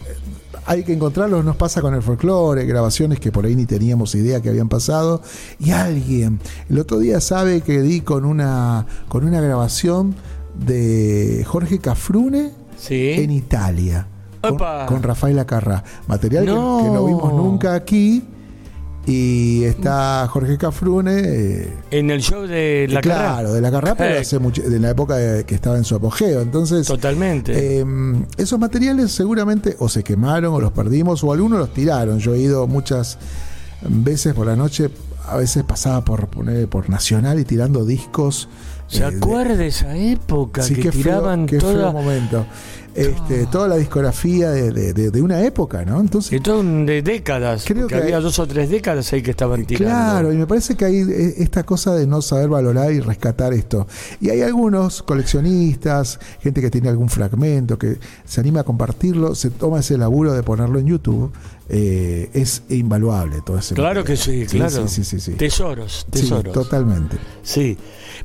hay 0.66 0.84
que 0.84 0.94
encontrarlos, 0.94 1.44
nos 1.44 1.58
pasa 1.58 1.82
con 1.82 1.94
el 1.94 2.02
folclore, 2.02 2.66
grabaciones 2.66 3.20
que 3.20 3.32
por 3.34 3.46
ahí 3.46 3.56
ni 3.56 3.66
teníamos 3.66 4.16
idea 4.16 4.42
que 4.42 4.50
habían 4.50 4.70
pasado. 4.70 5.22
Y 5.60 5.72
alguien, 5.72 6.40
el 6.70 6.80
otro 6.80 7.00
día 7.00 7.20
sabe 7.20 7.62
que 7.62 7.82
di 7.82 8.02
con 8.02 8.24
una, 8.26 8.86
con 9.10 9.26
una 9.26 9.42
grabación 9.42 10.16
de 10.56 11.44
Jorge 11.48 11.80
Cafrune 11.80 12.52
Sí. 12.78 13.12
en 13.12 13.32
Italia. 13.32 14.08
Con, 14.42 14.58
con 14.88 15.04
Rafael 15.04 15.40
Acarra. 15.40 15.84
Material 16.08 16.44
que- 16.46 16.52
No. 16.52 16.82
que, 16.84 16.90
no 16.90 17.06
vimos 17.06 17.34
nunca 17.34 17.74
aquí. 17.76 18.24
Y 19.06 19.64
está 19.66 20.28
Jorge 20.30 20.58
Cafrune. 20.58 21.12
eh, 21.24 21.74
En 21.92 22.10
el 22.10 22.22
show 22.22 22.44
de 22.48 22.88
la 22.90 23.02
claro, 23.02 23.36
Carrá. 23.48 23.52
de 23.54 23.62
la 23.62 23.72
carrera, 23.72 23.96
pero 23.96 24.16
Eh, 24.16 24.20
hace 24.20 24.40
mucho, 24.40 24.62
de 24.62 24.80
la 24.80 24.92
época 24.92 25.16
de- 25.18 25.44
que 25.46 25.56
estaba 25.56 25.78
en 25.78 25.84
su 25.84 25.96
apogeo. 25.96 26.40
Entonces, 26.42 26.88
Totalmente. 26.88 27.52
eh, 27.82 27.86
esos 28.38 28.58
materiales 28.60 29.12
seguramente 29.12 29.76
o 29.80 29.90
se 29.90 30.04
quemaron 30.04 30.54
o 30.54 30.60
los 30.62 30.72
perdimos 30.72 31.22
o 31.24 31.34
algunos 31.34 31.60
los 31.60 31.74
tiraron. 31.74 32.20
Yo 32.20 32.34
he 32.34 32.40
ido 32.40 32.66
muchas 32.68 33.18
veces 33.82 34.34
por 34.34 34.48
la 34.48 34.56
noche, 34.56 34.90
a 35.28 35.36
veces 35.38 35.64
pasaba 35.66 36.04
por 36.06 36.28
por 36.70 36.90
Nacional 36.90 37.40
y 37.40 37.44
tirando 37.46 37.86
discos. 37.86 38.48
¿Se 38.88 39.04
eh, 39.04 39.06
acuerda 39.06 39.56
de 39.56 39.68
esa 39.68 39.96
época 39.96 40.62
Sí, 40.64 40.76
que 40.76 40.92
feo- 40.92 40.92
tiraban 40.92 41.48
feo 41.48 41.92
momento. 41.94 42.46
Este, 42.96 43.46
Toda 43.48 43.68
la 43.68 43.76
discografía 43.78 44.52
de, 44.52 44.72
de- 44.72 44.94
de- 44.94 45.10
de 45.12 45.22
una 45.22 45.42
época, 45.44 45.84
¿no? 45.84 46.00
Entonces, 46.00 46.40
un- 46.48 46.86
de 46.86 47.02
décadas? 47.02 47.64
Creo 47.66 47.88
que 47.88 47.96
había 47.96 48.18
hay- 48.18 48.24
dos 48.24 48.38
o 48.40 48.46
tres 48.48 48.70
décadas 48.70 49.12
ahí 49.14 49.22
que 49.24 49.32
estaban 49.32 49.66
tirando. 49.66 49.90
Claro, 49.90 50.32
y 50.34 50.38
me 50.38 50.46
parece 50.48 50.76
que 50.76 50.86
hay 50.86 50.98
eh, 50.98 51.34
esta 51.40 51.64
cosa 51.64 51.96
de 51.96 52.06
no 52.06 52.22
saber 52.22 52.50
valorar 52.50 52.92
y 52.92 53.00
rescatar 53.00 53.54
esto. 53.54 53.88
Y 54.22 54.30
hay 54.30 54.42
algunos 54.42 55.02
coleccionistas, 55.04 56.20
gente 56.42 56.62
que 56.62 56.70
tiene 56.70 56.90
algún 56.90 57.10
fragmento, 57.10 57.78
que 57.78 57.98
se 58.26 58.42
anima 58.42 58.62
a 58.62 58.64
compartirlo, 58.64 59.36
se 59.36 59.50
toma 59.50 59.80
ese 59.80 59.98
laburo 59.98 60.34
de 60.34 60.44
ponerlo 60.44 60.80
en 60.80 60.86
YouTube. 60.88 61.32
eh, 61.70 62.30
es 62.34 62.64
invaluable 62.70 63.38
todo 63.44 63.58
ese 63.58 63.74
Claro 63.74 64.04
que 64.04 64.18
sí, 64.18 64.46
Sí, 64.46 64.58
claro. 64.58 64.86
Sí, 64.90 65.04
sí, 65.06 65.20
sí. 65.22 65.32
Tesoros, 65.32 66.06
Sí, 66.12 66.20
tesoros. 66.22 66.54
totalmente. 66.54 67.16
Sí. 67.42 67.78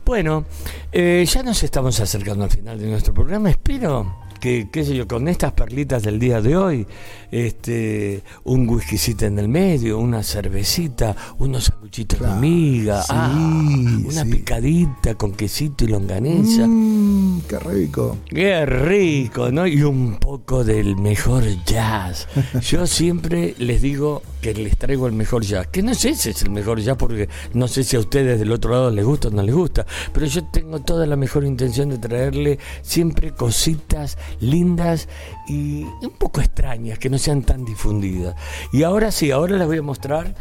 Bueno, 0.04 0.44
eh, 0.90 1.24
ya 1.26 1.44
nos 1.44 1.62
estamos 1.62 2.00
acercando 2.00 2.42
al 2.44 2.50
final 2.50 2.78
de 2.80 2.88
nuestro 2.90 3.14
programa. 3.14 3.48
Espero 3.48 4.12
que, 4.39 4.68
qué 4.70 4.84
sé 4.84 4.97
yo, 4.97 5.07
con 5.07 5.28
estas 5.28 5.53
perlitas 5.53 6.03
del 6.03 6.18
día 6.18 6.41
de 6.41 6.57
hoy, 6.57 6.86
este, 7.30 8.22
un 8.45 8.68
whiskycito 8.68 9.26
en 9.26 9.39
el 9.39 9.49
medio, 9.49 9.99
una 9.99 10.22
cervecita, 10.22 11.14
unos 11.39 11.64
sanguchitos 11.64 12.18
Claro, 12.18 12.34
de 12.34 12.41
miga, 12.41 13.03
sí, 13.03 13.09
ah, 13.14 13.99
una 14.05 14.22
sí. 14.24 14.30
picadita 14.30 15.14
con 15.14 15.32
quesito 15.32 15.84
y 15.84 15.89
longaniza. 15.89 16.66
Mm, 16.66 17.43
qué 17.49 17.59
rico. 17.59 18.16
Qué 18.28 18.66
rico, 18.66 19.51
¿no? 19.51 19.66
Y 19.66 19.82
un 19.82 20.16
poco 20.18 20.64
del 20.64 20.97
mejor 20.97 21.45
jazz. 21.64 22.28
Yo 22.62 22.86
siempre 22.86 23.55
les 23.59 23.82
digo 23.82 24.22
que 24.41 24.55
les 24.55 24.76
traigo 24.76 25.07
el 25.07 25.12
mejor 25.12 25.43
jazz. 25.45 25.66
Que 25.68 25.82
no 25.82 25.95
sé 25.95 26.14
si 26.14 26.30
es 26.30 26.43
el 26.43 26.51
mejor 26.51 26.80
jazz 26.80 26.97
porque 26.97 27.28
no 27.55 27.68
sé 27.68 27.84
si 27.84 27.97
a 27.97 28.01
ustedes 28.01 28.39
del 28.39 28.53
otro 28.53 28.70
lado 28.70 28.91
les 28.91 29.05
gusta 29.05 29.28
o 29.28 29.30
no 29.30 29.43
les 29.43 29.55
gusta. 29.55 29.84
Pero 30.12 30.26
yo 30.26 30.45
tengo 30.45 30.80
toda 30.80 31.07
la 31.07 31.16
mejor 31.16 31.45
intención 31.45 31.89
de 31.91 31.99
traerle 31.99 32.59
siempre 32.82 33.32
cositas 33.32 34.16
lindas 34.41 35.09
y 35.49 35.82
un 36.03 36.12
poco 36.18 36.41
extrañas, 36.41 36.99
que 36.99 37.11
no 37.11 37.18
sean 37.18 37.43
tan 37.43 37.64
difundidas. 37.64 38.34
Y 38.72 38.82
ahora 38.82 39.11
sí, 39.11 39.30
ahora 39.30 39.57
les 39.57 39.66
voy 39.66 39.78
a 39.78 39.82
mostrar 39.82 40.34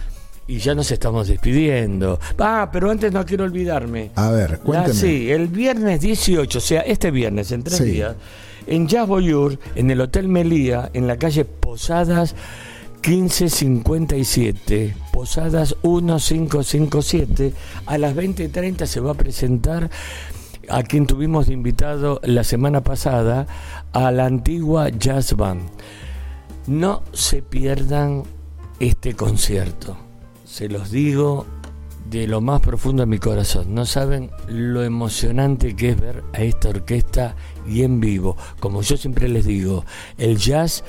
y 0.48 0.60
ya 0.60 0.74
nos 0.76 0.92
estamos 0.92 1.28
despidiendo. 1.28 2.20
Ah, 2.40 2.70
pero 2.72 2.90
antes 2.90 3.12
no 3.12 3.26
quiero 3.26 3.44
olvidarme. 3.44 4.12
A 4.16 4.30
ver, 4.32 4.54
Ah, 4.54 4.64
cuénteme. 4.64 4.94
sí, 4.94 5.30
el 5.32 5.48
viernes 5.48 6.00
18, 6.02 6.58
o 6.58 6.62
sea, 6.62 6.82
este 6.82 7.12
viernes, 7.12 7.52
en 7.52 7.64
tres 7.64 7.78
Sí. 7.80 7.84
días, 7.84 8.16
en 8.66 8.88
Jazz 8.88 9.08
Voyeur, 9.08 9.60
en 9.76 9.92
el 9.92 10.00
Hotel 10.02 10.28
Melía, 10.30 10.90
en 10.94 11.08
la 11.08 11.18
calle 11.18 11.44
Posadas 11.46 12.34
1557, 13.08 14.94
Posadas 15.14 15.78
1557, 15.82 17.54
a 17.86 17.98
las 17.98 18.14
20.30 18.14 18.86
se 18.86 19.00
va 19.00 19.12
a 19.12 19.14
presentar 19.14 19.90
a 20.68 20.84
quien 20.84 21.08
tuvimos 21.08 21.48
de 21.48 21.54
invitado 21.54 22.20
la 22.24 22.44
semana 22.44 22.84
pasada, 22.84 23.48
a 23.94 24.12
la 24.12 24.26
antigua 24.26 24.90
Jazz 24.90 25.38
Band. 25.38 25.62
No 26.68 27.02
se 27.14 27.42
pierdan 27.42 28.24
este 28.82 29.14
concierto, 29.16 29.96
se 30.44 30.68
los 30.68 30.92
digo 30.92 31.46
de 32.10 32.28
lo 32.28 32.42
más 32.42 32.62
profundo 32.62 33.04
de 33.04 33.08
mi 33.08 33.20
corazón. 33.20 33.74
No 33.74 33.86
saben 33.86 34.32
lo 34.48 34.84
emocionante 34.84 35.76
que 35.76 35.90
es 35.90 36.00
ver 36.00 36.24
a 36.34 36.42
esta 36.42 36.70
orquesta 36.70 37.36
y 37.68 37.84
en 37.84 38.00
vivo. 38.00 38.38
Como 38.60 38.82
yo 38.82 38.98
siempre 38.98 39.28
les 39.28 39.46
digo, 39.46 39.86
el 40.18 40.38
jazz 40.38 40.84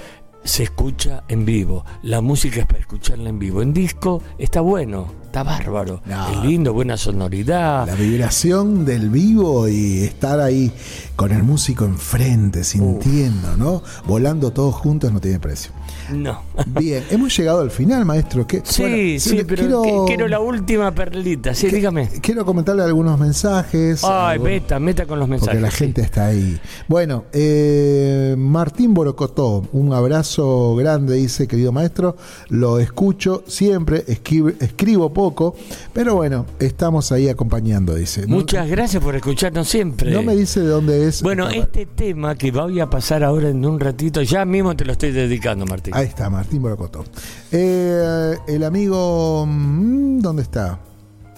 se 0.45 0.62
escucha 0.64 1.24
en 1.28 1.45
vivo, 1.45 1.84
la 2.03 2.20
música 2.20 2.61
es 2.61 2.66
para 2.66 2.80
escucharla 2.80 3.28
en 3.28 3.39
vivo. 3.39 3.62
En 3.62 3.72
disco 3.72 4.22
está 4.39 4.61
bueno, 4.61 5.12
está 5.29 5.43
bárbaro. 5.43 6.01
No. 6.07 6.29
Es 6.31 6.43
lindo, 6.45 6.72
buena 6.72 6.97
sonoridad. 6.97 7.87
La 7.87 7.95
vibración 7.95 8.85
del 8.87 9.11
vivo 9.11 9.68
y 9.68 10.03
estar 10.05 10.41
ahí 10.41 10.72
con 11.16 11.33
el 11.33 11.43
músico 11.43 11.85
enfrente, 11.85 12.64
sintiendo, 12.64 13.57
¿no? 13.57 13.83
Volando 14.07 14.51
todos 14.53 14.74
juntos 14.74 15.12
no 15.12 15.20
tiene 15.20 15.39
precio. 15.39 15.70
No. 16.12 16.41
Bien, 16.66 17.05
hemos 17.11 17.37
llegado 17.37 17.61
al 17.61 17.70
final, 17.70 18.05
maestro. 18.07 18.47
Sí, 18.64 18.83
bueno, 18.83 19.20
sí, 19.20 19.43
pero 19.47 20.05
quiero, 20.07 20.29
la 20.29 20.41
última 20.41 20.91
perlita. 20.93 21.53
Sí, 21.55 21.66
que- 21.68 21.76
dígame. 21.76 22.09
Quiero 22.22 22.47
comentarle 22.47 22.83
algunos 22.83 23.18
mensajes. 23.18 24.03
Ay, 24.05 24.35
algo- 24.37 24.45
meta, 24.45 24.79
meta 24.81 25.05
con 25.07 25.18
los 25.18 25.29
mensajes. 25.29 25.55
Porque 25.57 25.61
la 25.62 25.70
sí. 25.70 25.76
gente 25.76 26.01
está 26.01 26.26
ahí. 26.26 26.59
Bueno, 26.89 27.24
eh, 27.33 28.35
Martín 28.39 28.95
Borocotó, 28.95 29.68
un 29.72 29.93
abrazo 29.93 30.74
grande, 30.76 31.16
dice, 31.16 31.47
querido 31.47 31.72
maestro. 31.72 32.16
Lo 32.49 32.79
escucho 32.79 33.43
siempre, 33.47 34.05
escribo, 34.09 34.49
escribo 34.61 35.12
poco, 35.19 35.57
pero 35.93 36.14
bueno, 36.14 36.47
estamos 36.61 37.11
ahí 37.11 37.29
acompañando, 37.29 37.93
dice. 37.97 38.25
No- 38.29 38.37
Muchas 38.37 38.69
gracias 38.69 39.03
por 39.03 39.16
escucharnos 39.16 39.69
siempre. 39.69 40.12
No 40.12 40.23
me 40.23 40.37
dice 40.37 40.61
de 40.61 40.69
dónde 40.69 41.09
es. 41.09 41.23
Bueno, 41.25 41.49
este 41.49 41.87
tema 41.87 42.37
que 42.37 42.53
voy 42.53 42.79
a 42.79 42.89
pasar 42.89 43.25
ahora 43.25 43.49
en 43.49 43.66
un 43.66 43.81
ratito, 43.81 44.23
ya 44.23 44.45
mismo 44.45 44.77
te 44.77 44.85
lo 44.85 44.93
estoy 44.93 45.11
dedicando, 45.11 45.66
Martín. 45.66 45.93
Ahí 45.97 46.07
está, 46.07 46.31
Martín 46.31 46.62
Borocotó. 46.62 47.05
Eh, 47.51 48.37
el 48.47 48.62
amigo. 48.62 49.45
mm, 49.45 50.21
¿Dónde 50.21 50.43
está? 50.43 50.79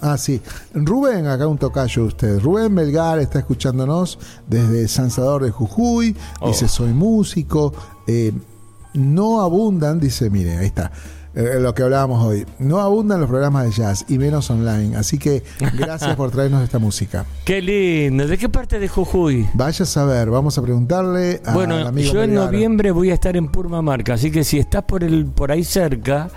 Ah, 0.02 0.18
sí. 0.18 0.42
Rubén, 0.74 1.26
acá 1.26 1.46
un 1.46 1.56
tocayo 1.56 2.02
de 2.02 2.08
usted. 2.08 2.38
Rubén 2.40 2.74
Melgar 2.74 3.18
está 3.18 3.38
escuchándonos 3.38 4.18
desde 4.46 4.88
San 4.88 5.10
Salvador 5.10 5.44
de 5.44 5.52
Jujuy. 5.52 6.14
Oh. 6.40 6.48
Dice, 6.48 6.68
soy 6.68 6.92
músico. 6.92 7.72
Eh, 8.06 8.32
no 8.92 9.40
abundan, 9.40 9.98
dice, 10.00 10.28
mire, 10.28 10.58
ahí 10.58 10.66
está. 10.66 10.92
Eh, 11.34 11.58
lo 11.60 11.74
que 11.74 11.82
hablábamos 11.82 12.24
hoy. 12.24 12.46
No 12.58 12.80
abundan 12.80 13.20
los 13.20 13.28
programas 13.28 13.64
de 13.64 13.70
jazz 13.70 14.04
y 14.08 14.18
menos 14.18 14.50
online. 14.50 14.96
Así 14.96 15.18
que 15.18 15.42
gracias 15.74 16.16
por 16.16 16.30
traernos 16.30 16.62
esta 16.62 16.78
música. 16.78 17.24
Qué 17.44 17.62
lindo. 17.62 18.26
¿De 18.26 18.38
qué 18.38 18.48
parte 18.48 18.78
de 18.78 18.88
Jujuy? 18.88 19.46
Vaya 19.54 19.82
a 19.82 19.86
saber, 19.86 20.30
vamos 20.30 20.58
a 20.58 20.62
preguntarle 20.62 21.40
al 21.44 21.54
Bueno, 21.54 21.76
amigo 21.76 22.12
yo 22.12 22.22
en 22.22 22.34
noviembre 22.34 22.90
voy 22.90 23.10
a 23.10 23.14
estar 23.14 23.36
en 23.36 23.48
Purmamarca, 23.48 24.14
así 24.14 24.30
que 24.30 24.44
si 24.44 24.58
estás 24.58 24.84
por 24.84 25.04
el 25.04 25.26
por 25.26 25.52
ahí 25.52 25.64
cerca, 25.64 26.28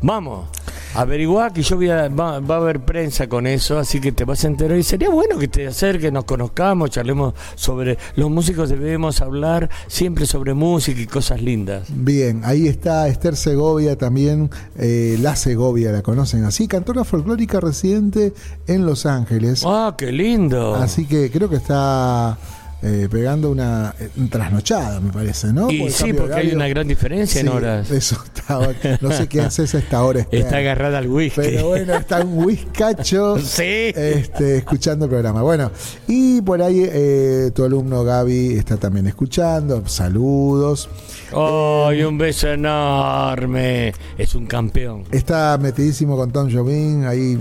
vamos, 0.00 0.48
averiguá 0.94 1.52
que 1.52 1.62
yo 1.62 1.76
voy 1.76 1.90
a, 1.90 2.08
va, 2.08 2.40
va 2.40 2.54
a 2.56 2.58
haber 2.58 2.80
prensa 2.80 3.28
con 3.28 3.46
eso, 3.46 3.78
así 3.78 4.00
que 4.00 4.12
te 4.12 4.24
vas 4.24 4.44
a 4.44 4.48
enterar 4.48 4.78
y 4.78 4.82
sería 4.82 5.10
bueno 5.10 5.38
que 5.38 5.48
te 5.48 5.66
acerques, 5.66 6.12
nos 6.12 6.24
conozcamos, 6.24 6.90
charlemos 6.90 7.34
sobre 7.54 7.98
los 8.16 8.30
músicos 8.30 8.68
debemos 8.68 9.20
hablar 9.20 9.68
siempre 9.86 10.26
sobre 10.26 10.54
música 10.54 11.00
y 11.00 11.06
cosas 11.06 11.42
lindas. 11.42 11.88
Bien, 11.90 12.42
ahí 12.44 12.68
está 12.68 13.08
Esther 13.08 13.36
Segovia 13.36 13.96
también, 13.96 14.50
eh, 14.78 15.16
la 15.20 15.36
Segovia 15.36 15.92
la 15.92 16.02
conocen 16.02 16.44
así, 16.44 16.68
cantora 16.68 17.04
folclórica 17.04 17.60
residente 17.60 18.32
en 18.66 18.86
Los 18.86 19.06
Ángeles. 19.06 19.62
Ah, 19.66 19.94
qué 19.96 20.12
lindo. 20.12 20.74
Así 20.74 21.06
que 21.06 21.30
creo 21.30 21.48
que 21.48 21.56
está 21.56 22.38
eh, 22.82 23.08
pegando 23.10 23.50
una 23.50 23.94
eh, 23.98 24.08
trasnochada, 24.30 25.00
me 25.00 25.10
parece, 25.12 25.52
¿no? 25.52 25.70
y 25.70 25.78
Por 25.78 25.88
el 25.88 25.94
sí, 25.94 26.12
porque 26.12 26.34
hay 26.34 26.52
una 26.52 26.68
gran 26.68 26.86
diferencia 26.86 27.40
en 27.40 27.48
horas. 27.48 27.90
Eso 27.90 28.22
estaba, 28.24 28.68
no 29.00 29.10
sé 29.12 29.26
qué 29.26 29.40
haces 29.40 29.74
a 29.74 29.78
esta 29.78 30.02
hora. 30.02 30.26
Está 30.30 30.58
agarrada 30.58 30.98
al 30.98 31.08
whisky. 31.08 31.40
Pero 31.40 31.68
bueno, 31.68 31.94
está 31.94 32.22
un 32.22 32.44
whiskacho 32.44 33.38
Sí. 33.42 33.92
este, 33.94 34.58
escuchando 34.58 35.06
el 35.06 35.10
programa. 35.10 35.42
Bueno, 35.42 35.70
y 36.06 36.42
por 36.42 36.60
ahí 36.60 36.86
eh, 36.86 37.50
tu 37.54 37.64
alumno 37.64 38.04
Gaby 38.04 38.54
está 38.54 38.76
también 38.76 39.06
escuchando. 39.06 39.86
Saludos. 39.86 40.88
¡Ay, 41.32 42.02
un 42.02 42.18
beso 42.18 42.48
enorme! 42.48 43.92
Es 44.18 44.34
un 44.34 44.46
campeón. 44.46 45.04
Está 45.10 45.58
metidísimo 45.58 46.16
con 46.16 46.30
Tom 46.32 46.50
Jobim, 46.52 47.06
ahí 47.06 47.38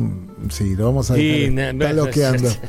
sí, 0.49 0.75
lo 0.75 0.86
vamos 0.86 1.09
a 1.11 1.17
Y 1.17 1.49
dejar, 1.49 1.75
está 1.75 1.93
loqueando. 1.93 2.49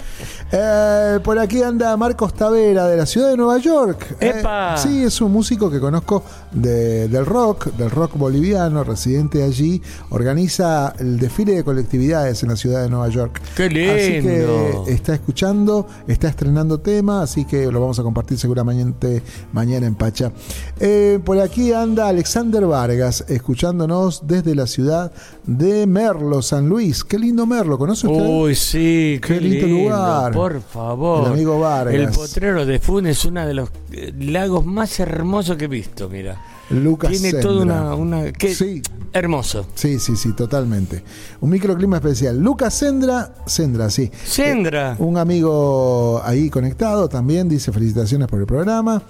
Eh, 0.57 1.19
por 1.25 1.37
aquí 1.41 1.63
anda 1.63 1.97
Marcos 1.97 2.33
Tavera 2.35 2.87
de 2.87 2.97
la 2.97 3.07
ciudad 3.07 3.31
de 3.31 3.37
Nueva 3.37 3.59
York. 3.59 4.17
Eh, 4.21 4.35
¡Epa! 4.39 4.77
sí, 4.77 5.03
es 5.03 5.21
un 5.21 5.33
músico 5.33 5.69
que 5.69 5.81
conozco 5.81 6.23
de- 6.53 7.09
del 7.09 7.27
rock, 7.27 7.73
del 7.75 7.91
rock 7.91 8.17
boliviano, 8.17 8.85
residente 8.85 9.43
allí. 9.43 9.83
Organiza 10.11 10.95
el 11.01 11.19
desfile 11.19 11.55
de 11.57 11.65
colectividades 11.65 12.41
en 12.45 12.51
la 12.51 12.57
ciudad 12.57 12.83
de 12.85 12.91
Nueva 12.91 13.09
York. 13.09 13.41
¡Qué 13.57 13.65
Así 13.65 14.21
lindo! 14.21 14.85
que 14.87 14.93
está 14.93 15.15
escuchando, 15.15 15.89
está 16.07 16.29
estrenando 16.29 16.79
tema, 16.79 17.23
así 17.23 17.47
que 17.47 17.67
lo 17.73 17.81
vamos 17.81 17.99
a 17.99 18.05
compartir 18.05 18.39
seguramente 18.39 19.23
mañana 19.53 19.87
en 19.87 19.97
Pacha. 19.97 20.31
Eh, 20.79 21.04
por 21.25 21.39
aquí 21.39 21.73
anda 21.73 22.09
Alexander 22.09 22.67
Vargas, 22.67 23.25
escuchándonos 23.29 24.27
desde 24.27 24.55
la 24.55 24.67
ciudad 24.67 25.13
de 25.45 25.87
Merlo, 25.87 26.43
San 26.43 26.69
Luis. 26.69 27.05
Qué 27.05 27.19
lindo 27.19 27.47
Merlo, 27.47 27.79
¿conoce 27.79 28.07
usted? 28.07 28.27
Uy, 28.27 28.55
sí, 28.55 29.19
qué, 29.23 29.35
Qué 29.35 29.41
lindo 29.41 29.67
lugar. 29.67 30.33
Por 30.33 30.61
favor. 30.61 31.27
El 31.27 31.33
amigo 31.33 31.59
Vargas. 31.59 31.95
El 31.95 32.09
potrero 32.11 32.67
de 32.67 32.79
Funes 32.79 33.19
es 33.19 33.25
uno 33.25 33.47
de 33.47 33.55
los 33.55 33.71
eh, 33.93 34.13
lagos 34.19 34.65
más 34.67 34.99
hermosos 35.01 35.57
que 35.57 35.65
he 35.67 35.69
visto, 35.69 36.09
mira. 36.09 36.41
Lucas 36.71 37.11
Tiene 37.11 37.31
Sendra. 37.31 37.43
toda 37.43 37.63
una... 37.63 37.95
una 37.95 38.33
qué 38.33 38.55
Sí. 38.55 38.83
Hermoso. 39.13 39.67
Sí, 39.77 40.01
sí, 40.01 40.17
sí, 40.17 40.33
totalmente. 40.33 41.05
Un 41.41 41.51
microclima 41.51 41.99
especial. 41.99 42.37
Lucas 42.41 42.75
Sendra, 42.75 43.33
Sendra, 43.47 43.89
sí. 43.89 44.11
Sendra. 44.25 44.97
Un 44.99 45.19
amigo 45.19 46.21
ahí 46.25 46.51
conectado 46.51 47.09
también 47.09 47.49
dice 47.49 47.71
felicitaciones 47.71 48.27
por 48.27 48.41
el 48.41 48.47
programa. 48.47 49.03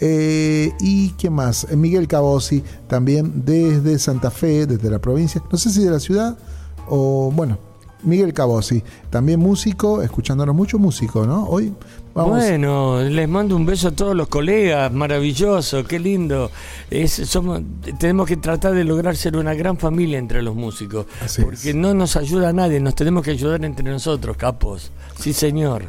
Eh, 0.00 0.72
y 0.80 1.10
quién 1.10 1.32
más? 1.32 1.66
Eh, 1.70 1.76
Miguel 1.76 2.08
Cabosi, 2.08 2.62
también 2.88 3.44
desde 3.44 3.98
Santa 3.98 4.30
Fe, 4.30 4.66
desde 4.66 4.90
la 4.90 4.98
provincia. 4.98 5.42
No 5.50 5.58
sé 5.58 5.70
si 5.70 5.82
de 5.84 5.90
la 5.90 6.00
ciudad 6.00 6.36
o 6.88 7.30
bueno. 7.34 7.58
Miguel 8.04 8.34
Cabosi, 8.34 8.82
también 9.08 9.40
músico, 9.40 10.02
escuchándonos 10.02 10.54
mucho 10.54 10.78
músico, 10.78 11.26
¿no? 11.26 11.46
Hoy 11.46 11.72
vamos. 12.12 12.36
Bueno, 12.36 13.00
les 13.00 13.26
mando 13.26 13.56
un 13.56 13.64
beso 13.64 13.88
a 13.88 13.90
todos 13.92 14.14
los 14.14 14.28
colegas, 14.28 14.92
maravilloso, 14.92 15.84
qué 15.84 15.98
lindo. 15.98 16.50
Es, 16.90 17.12
somos, 17.12 17.62
tenemos 17.98 18.28
que 18.28 18.36
tratar 18.36 18.74
de 18.74 18.84
lograr 18.84 19.16
ser 19.16 19.38
una 19.38 19.54
gran 19.54 19.78
familia 19.78 20.18
entre 20.18 20.42
los 20.42 20.54
músicos, 20.54 21.06
Así 21.22 21.40
porque 21.40 21.70
es. 21.70 21.74
no 21.74 21.94
nos 21.94 22.16
ayuda 22.16 22.52
nadie, 22.52 22.78
nos 22.78 22.94
tenemos 22.94 23.24
que 23.24 23.30
ayudar 23.30 23.64
entre 23.64 23.90
nosotros, 23.90 24.36
capos. 24.36 24.92
Sí, 25.18 25.32
señor. 25.32 25.84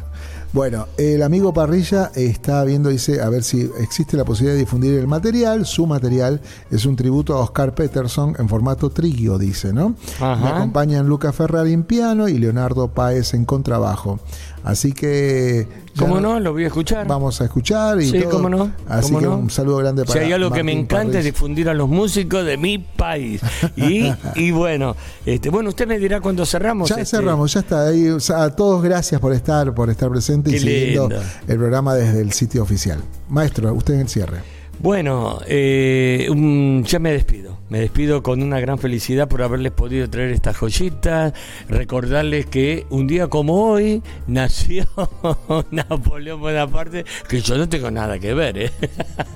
Bueno, 0.53 0.87
el 0.97 1.21
amigo 1.21 1.53
Parrilla 1.53 2.11
está 2.15 2.63
viendo, 2.63 2.89
dice, 2.89 3.21
a 3.21 3.29
ver 3.29 3.43
si 3.43 3.69
existe 3.79 4.15
la 4.15 4.23
posibilidad 4.23 4.53
de 4.53 4.61
difundir 4.61 4.93
el 4.97 5.07
material. 5.07 5.65
Su 5.65 5.85
material 5.85 6.41
es 6.71 6.85
un 6.85 6.95
tributo 6.95 7.35
a 7.35 7.39
Oscar 7.41 7.75
Peterson 7.75 8.35
en 8.39 8.47
formato 8.47 8.89
trío, 8.89 9.37
dice, 9.37 9.73
¿no? 9.73 9.95
Ajá. 10.19 10.35
Me 10.37 10.47
acompañan 10.49 11.07
Luca 11.07 11.33
Ferrari 11.33 11.73
en 11.73 11.83
piano 11.83 12.29
y 12.29 12.37
Leonardo 12.37 12.87
Páez 12.87 13.33
en 13.33 13.45
contrabajo. 13.45 14.19
Así 14.63 14.93
que... 14.93 15.84
¿Cómo 15.97 16.19
no? 16.19 16.39
Lo 16.39 16.51
voy 16.53 16.63
a 16.65 16.67
escuchar. 16.67 17.07
Vamos 17.07 17.39
a 17.41 17.45
escuchar 17.45 18.01
y 18.01 18.09
Sí, 18.09 18.19
todo. 18.21 18.31
cómo 18.31 18.49
no. 18.49 18.71
Así 18.87 19.07
cómo 19.07 19.19
que 19.19 19.25
no. 19.25 19.37
un 19.37 19.49
saludo 19.49 19.77
grande 19.77 20.03
para 20.03 20.19
Si 20.19 20.25
hay 20.25 20.33
algo 20.33 20.51
que 20.51 20.63
me 20.63 20.71
encanta 20.73 21.19
es 21.19 21.25
difundir 21.25 21.69
a 21.69 21.73
los 21.73 21.87
músicos 21.87 22.45
de 22.45 22.57
mi 22.57 22.77
país. 22.79 23.41
Y, 23.75 24.11
y 24.35 24.51
bueno, 24.51 24.95
este, 25.25 25.49
bueno, 25.49 25.69
usted 25.69 25.87
me 25.87 25.97
dirá 25.99 26.19
cuando 26.21 26.45
cerramos. 26.45 26.89
Ya 26.89 26.95
este, 26.95 27.17
cerramos, 27.17 27.53
ya 27.53 27.61
está. 27.61 27.87
Ahí, 27.87 28.07
o 28.09 28.19
sea, 28.19 28.43
a 28.43 28.55
todos 28.55 28.83
gracias 28.83 29.21
por 29.21 29.33
estar, 29.33 29.73
por 29.73 29.89
estar 29.89 30.09
presente 30.09 30.51
y 30.51 30.59
siguiendo 30.59 31.09
lindo. 31.09 31.23
el 31.47 31.57
programa 31.57 31.95
desde 31.95 32.21
el 32.21 32.31
sitio 32.33 32.63
oficial. 32.63 32.99
Maestro, 33.29 33.73
usted 33.73 33.93
en 33.95 33.99
el 34.01 34.09
cierre. 34.09 34.39
Bueno, 34.79 35.39
eh, 35.47 36.27
um, 36.29 36.83
ya 36.83 36.99
me 36.99 37.11
despido. 37.13 37.44
Me 37.67 37.79
despido 37.79 38.21
con 38.21 38.43
una 38.43 38.59
gran 38.59 38.77
felicidad 38.77 39.27
por 39.27 39.41
haberles 39.41 39.71
podido 39.71 40.07
traer 40.07 40.31
estas 40.31 40.55
joyitas. 40.55 41.33
Recordarles 41.67 42.45
que 42.45 42.85
un 42.91 43.07
día 43.07 43.27
como 43.27 43.71
hoy 43.71 44.03
nació 44.27 44.85
Napoleón 45.71 46.41
Bonaparte, 46.41 47.05
que 47.27 47.41
yo 47.41 47.57
no 47.57 47.67
tengo 47.67 47.89
nada 47.89 48.19
que 48.19 48.35
ver. 48.35 48.57
¿eh? 48.57 48.71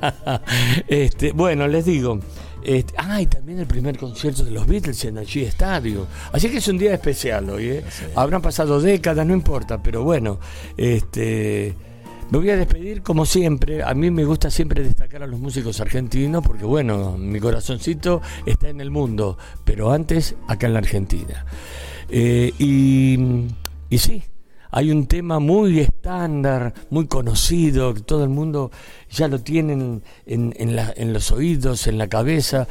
este, 0.87 1.31
bueno, 1.31 1.67
les 1.67 1.85
digo. 1.85 2.19
Este, 2.61 2.93
ah, 2.97 3.19
y 3.19 3.25
también 3.25 3.59
el 3.59 3.67
primer 3.67 3.97
concierto 3.97 4.43
de 4.43 4.51
los 4.51 4.67
Beatles 4.67 5.03
en 5.05 5.17
allí 5.17 5.43
estadio. 5.43 6.05
Así 6.31 6.49
que 6.49 6.57
es 6.57 6.67
un 6.67 6.77
día 6.77 6.93
especial 6.93 7.49
hoy. 7.49 7.69
¿eh? 7.69 7.83
Habrán 8.15 8.43
pasado 8.43 8.79
décadas, 8.79 9.25
no 9.25 9.33
importa, 9.33 9.81
pero 9.81 10.03
bueno, 10.03 10.39
este. 10.77 11.88
Me 12.31 12.37
voy 12.37 12.49
a 12.51 12.57
despedir 12.57 13.01
como 13.01 13.25
siempre. 13.25 13.81
A 13.83 13.93
mí 13.93 14.11
me 14.11 14.23
gusta 14.23 14.51
siempre 14.51 14.83
destacar 14.83 15.23
a 15.23 15.27
los 15.27 15.39
músicos 15.39 15.79
argentinos 15.81 16.43
porque, 16.45 16.63
bueno, 16.63 17.17
mi 17.17 17.39
corazoncito 17.39 18.21
está 18.45 18.69
en 18.69 18.81
el 18.81 18.91
mundo, 18.91 19.37
pero 19.63 19.91
antes 19.91 20.35
acá 20.47 20.67
en 20.67 20.73
la 20.73 20.79
Argentina. 20.79 21.45
Eh, 22.09 22.53
y, 22.59 23.47
y 23.89 23.97
sí, 23.97 24.23
hay 24.71 24.91
un 24.91 25.07
tema 25.07 25.39
muy 25.39 25.79
estándar, 25.79 26.73
muy 26.91 27.07
conocido, 27.07 27.93
que 27.95 28.01
todo 28.01 28.23
el 28.23 28.29
mundo 28.29 28.69
ya 29.09 29.27
lo 29.27 29.39
tiene 29.39 30.01
en, 30.27 31.13
los 31.13 31.31
oídos, 31.31 31.87
en 31.87 31.97
la 31.97 32.07
cabeza. 32.07 32.67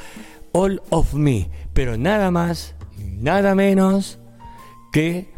All 0.52 0.80
of 0.90 1.14
Me, 1.14 1.50
pero 1.72 1.96
nada 1.96 2.30
más, 2.30 2.76
nada 2.96 3.56
menos 3.56 4.20
que 4.92 5.28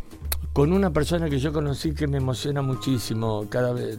con 0.52 0.72
una 0.72 0.90
persona 0.92 1.28
que 1.30 1.38
yo 1.38 1.52
conocí 1.52 1.92
que 1.94 2.06
me 2.06 2.18
emociona 2.18 2.60
muchísimo. 2.62 3.46
Cada 3.48 3.72
vez 3.72 3.96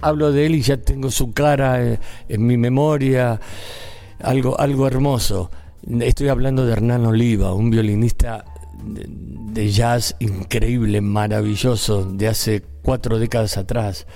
hablo 0.00 0.32
de 0.32 0.46
él 0.46 0.54
y 0.56 0.60
ya 0.62 0.76
tengo 0.76 1.10
su 1.10 1.32
cara 1.32 1.82
eh, 1.82 1.98
en 2.28 2.46
mi 2.46 2.56
memoria, 2.56 3.40
algo, 4.20 4.58
algo 4.60 4.86
hermoso. 4.86 5.50
Estoy 6.00 6.28
hablando 6.28 6.64
de 6.66 6.72
Hernán 6.72 7.04
Oliva, 7.06 7.52
un 7.54 7.70
violinista 7.70 8.44
de- 8.84 9.70
jazz 9.70 10.16
increíble, 10.18 11.00
maravilloso, 11.00 12.04
de 12.04 12.28
hace 12.28 12.62
cuatro 12.82 13.18
décadas 13.18 13.56
atrás. 13.56 14.06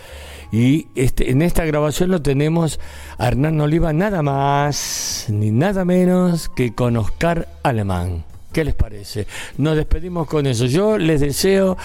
Y 0.51 0.87
este, 0.95 1.31
en 1.31 1.43
esta 1.43 1.65
grabación 1.65 2.11
lo 2.11 2.21
tenemos 2.23 2.81
a 3.19 3.29
Hernán 3.29 3.61
Oliva 3.61 3.93
nada 3.93 4.23
más 4.23 5.27
ni 5.29 5.51
nada 5.51 5.85
menos 5.85 6.49
que 6.49 6.75
con 6.75 6.97
Oscar 6.97 7.49
Alemán. 7.63 8.25
¿Qué 8.59 8.65
les 8.65 8.75
parece? 8.75 9.25
Nos 9.59 9.77
despedimos 9.77 10.27
con 10.27 10.45
eso. 10.45 10.67
Yo 10.67 10.99
les 10.99 11.21
deseo 11.21 11.77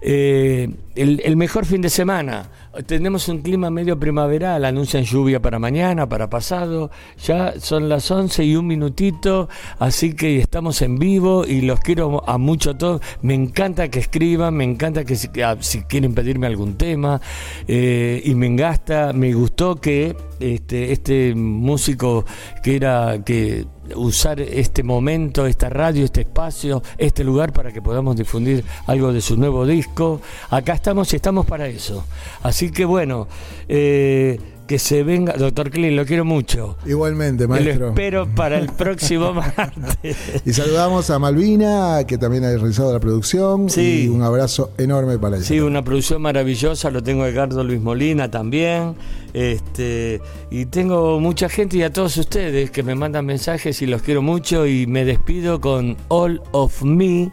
eh, 0.00 0.70
el, 0.94 1.36
mejor 1.36 1.66
fin 1.66 1.82
de 1.82 1.90
semana. 1.90 2.48
Tenemos 2.86 3.28
un 3.28 3.42
clima 3.42 3.68
medio 3.68 4.00
primaveral, 4.00 4.64
anuncian 4.64 5.04
lluvia 5.04 5.42
para 5.42 5.58
mañana, 5.58 6.08
para 6.08 6.30
pasado. 6.30 6.90
Ya 7.22 7.60
son 7.60 7.90
las 7.90 8.10
11 8.10 8.42
y 8.42 8.56
un 8.56 8.66
minutito, 8.66 9.50
así 9.78 10.14
que 10.14 10.38
estamos 10.38 10.80
en 10.80 10.98
vivo 10.98 11.44
y 11.46 11.60
los 11.60 11.78
quiero 11.80 12.26
a 12.26 12.38
mucho 12.38 12.70
a 12.70 12.78
todos. 12.78 13.02
Me 13.20 13.34
encanta 13.34 13.88
que 13.88 13.98
escriban, 13.98 14.54
me 14.54 14.64
encanta 14.64 15.04
que 15.04 15.16
si, 15.16 15.28
ah, 15.42 15.58
quieren 15.86 16.14
pedirme 16.14 16.46
algún 16.46 16.78
tema. 16.78 17.20
eh, 17.68 18.22
y 18.24 18.34
me 18.34 18.46
engasta, 18.46 19.12
me 19.12 19.34
gustó 19.34 19.76
que 19.76 20.16
este, 20.40 20.90
este 20.90 21.34
músico 21.34 22.24
que 22.62 22.76
era 22.76 23.22
que 23.26 23.66
usar 23.94 24.40
este 24.40 24.82
momento, 24.82 25.46
esta 25.46 25.68
radio, 25.68 26.04
este 26.04 26.22
espacio, 26.22 26.82
este 26.98 27.24
lugar 27.24 27.52
para 27.52 27.72
que 27.72 27.82
podamos 27.82 28.16
difundir 28.16 28.64
algo 28.86 29.12
de 29.12 29.20
su 29.20 29.36
nuevo 29.36 29.66
disco. 29.66 30.20
Acá 30.50 30.74
estamos 30.74 31.12
y 31.12 31.16
estamos 31.16 31.46
para 31.46 31.66
eso. 31.66 32.04
Así 32.42 32.70
que 32.70 32.84
bueno, 32.84 33.28
eh, 33.68 34.38
que 34.66 34.78
se 34.78 35.02
venga, 35.02 35.34
doctor 35.34 35.70
Klein, 35.70 35.94
lo 35.94 36.06
quiero 36.06 36.24
mucho. 36.24 36.76
Igualmente, 36.86 37.44
Lo 37.44 37.50
maestro. 37.50 37.88
espero 37.88 38.26
para 38.34 38.58
el 38.58 38.68
próximo 38.68 39.32
martes. 39.56 40.16
Y 40.46 40.52
saludamos 40.52 41.10
a 41.10 41.18
Malvina, 41.18 42.04
que 42.06 42.16
también 42.16 42.44
ha 42.44 42.48
realizado 42.48 42.92
la 42.92 43.00
producción. 43.00 43.68
Sí. 43.68 44.04
Y 44.04 44.08
un 44.08 44.22
abrazo 44.22 44.70
enorme 44.78 45.18
para 45.18 45.36
ella. 45.36 45.44
Sí, 45.44 45.60
una 45.60 45.84
producción 45.84 46.22
maravillosa, 46.22 46.90
lo 46.90 47.02
tengo 47.02 47.24
a 47.24 47.28
Edgardo 47.28 47.62
Luis 47.62 47.80
Molina 47.80 48.30
también. 48.30 48.94
Este, 49.34 50.20
y 50.50 50.66
tengo 50.66 51.20
mucha 51.20 51.48
gente 51.48 51.76
y 51.76 51.82
a 51.82 51.92
todos 51.92 52.16
ustedes 52.16 52.70
que 52.70 52.82
me 52.82 52.94
mandan 52.94 53.26
mensajes 53.26 53.82
y 53.82 53.86
los 53.86 54.00
quiero 54.02 54.22
mucho 54.22 54.66
y 54.66 54.86
me 54.86 55.04
despido 55.04 55.60
con 55.60 55.96
All 56.08 56.40
of 56.52 56.82
Me 56.82 57.32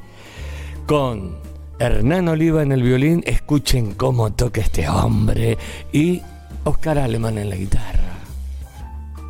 con 0.88 1.38
Hernán 1.80 2.28
Oliva 2.28 2.62
en 2.62 2.72
el 2.72 2.84
violín, 2.84 3.24
escuchen 3.26 3.94
cómo 3.94 4.34
toca 4.34 4.62
este 4.62 4.88
hombre 4.90 5.58
y 5.94 6.22
Oscar 6.64 7.00
Alemán 7.00 7.38
en 7.38 7.50
la 7.50 7.56
guitarra. 7.56 8.20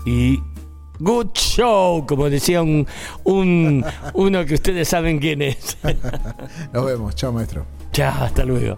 Y 0.06 0.40
Good 1.00 1.32
Show, 1.34 2.06
como 2.06 2.30
decía 2.30 2.62
un, 2.62 2.86
un 3.24 3.84
uno 4.14 4.46
que 4.46 4.54
ustedes 4.56 4.88
saben 4.88 5.20
quién 5.20 5.42
es. 5.42 5.78
Nos 6.74 6.86
vemos. 6.86 7.16
Chao, 7.16 7.32
maestro. 7.32 7.66
Chao, 7.92 8.24
hasta 8.24 8.44
luego. 8.46 8.78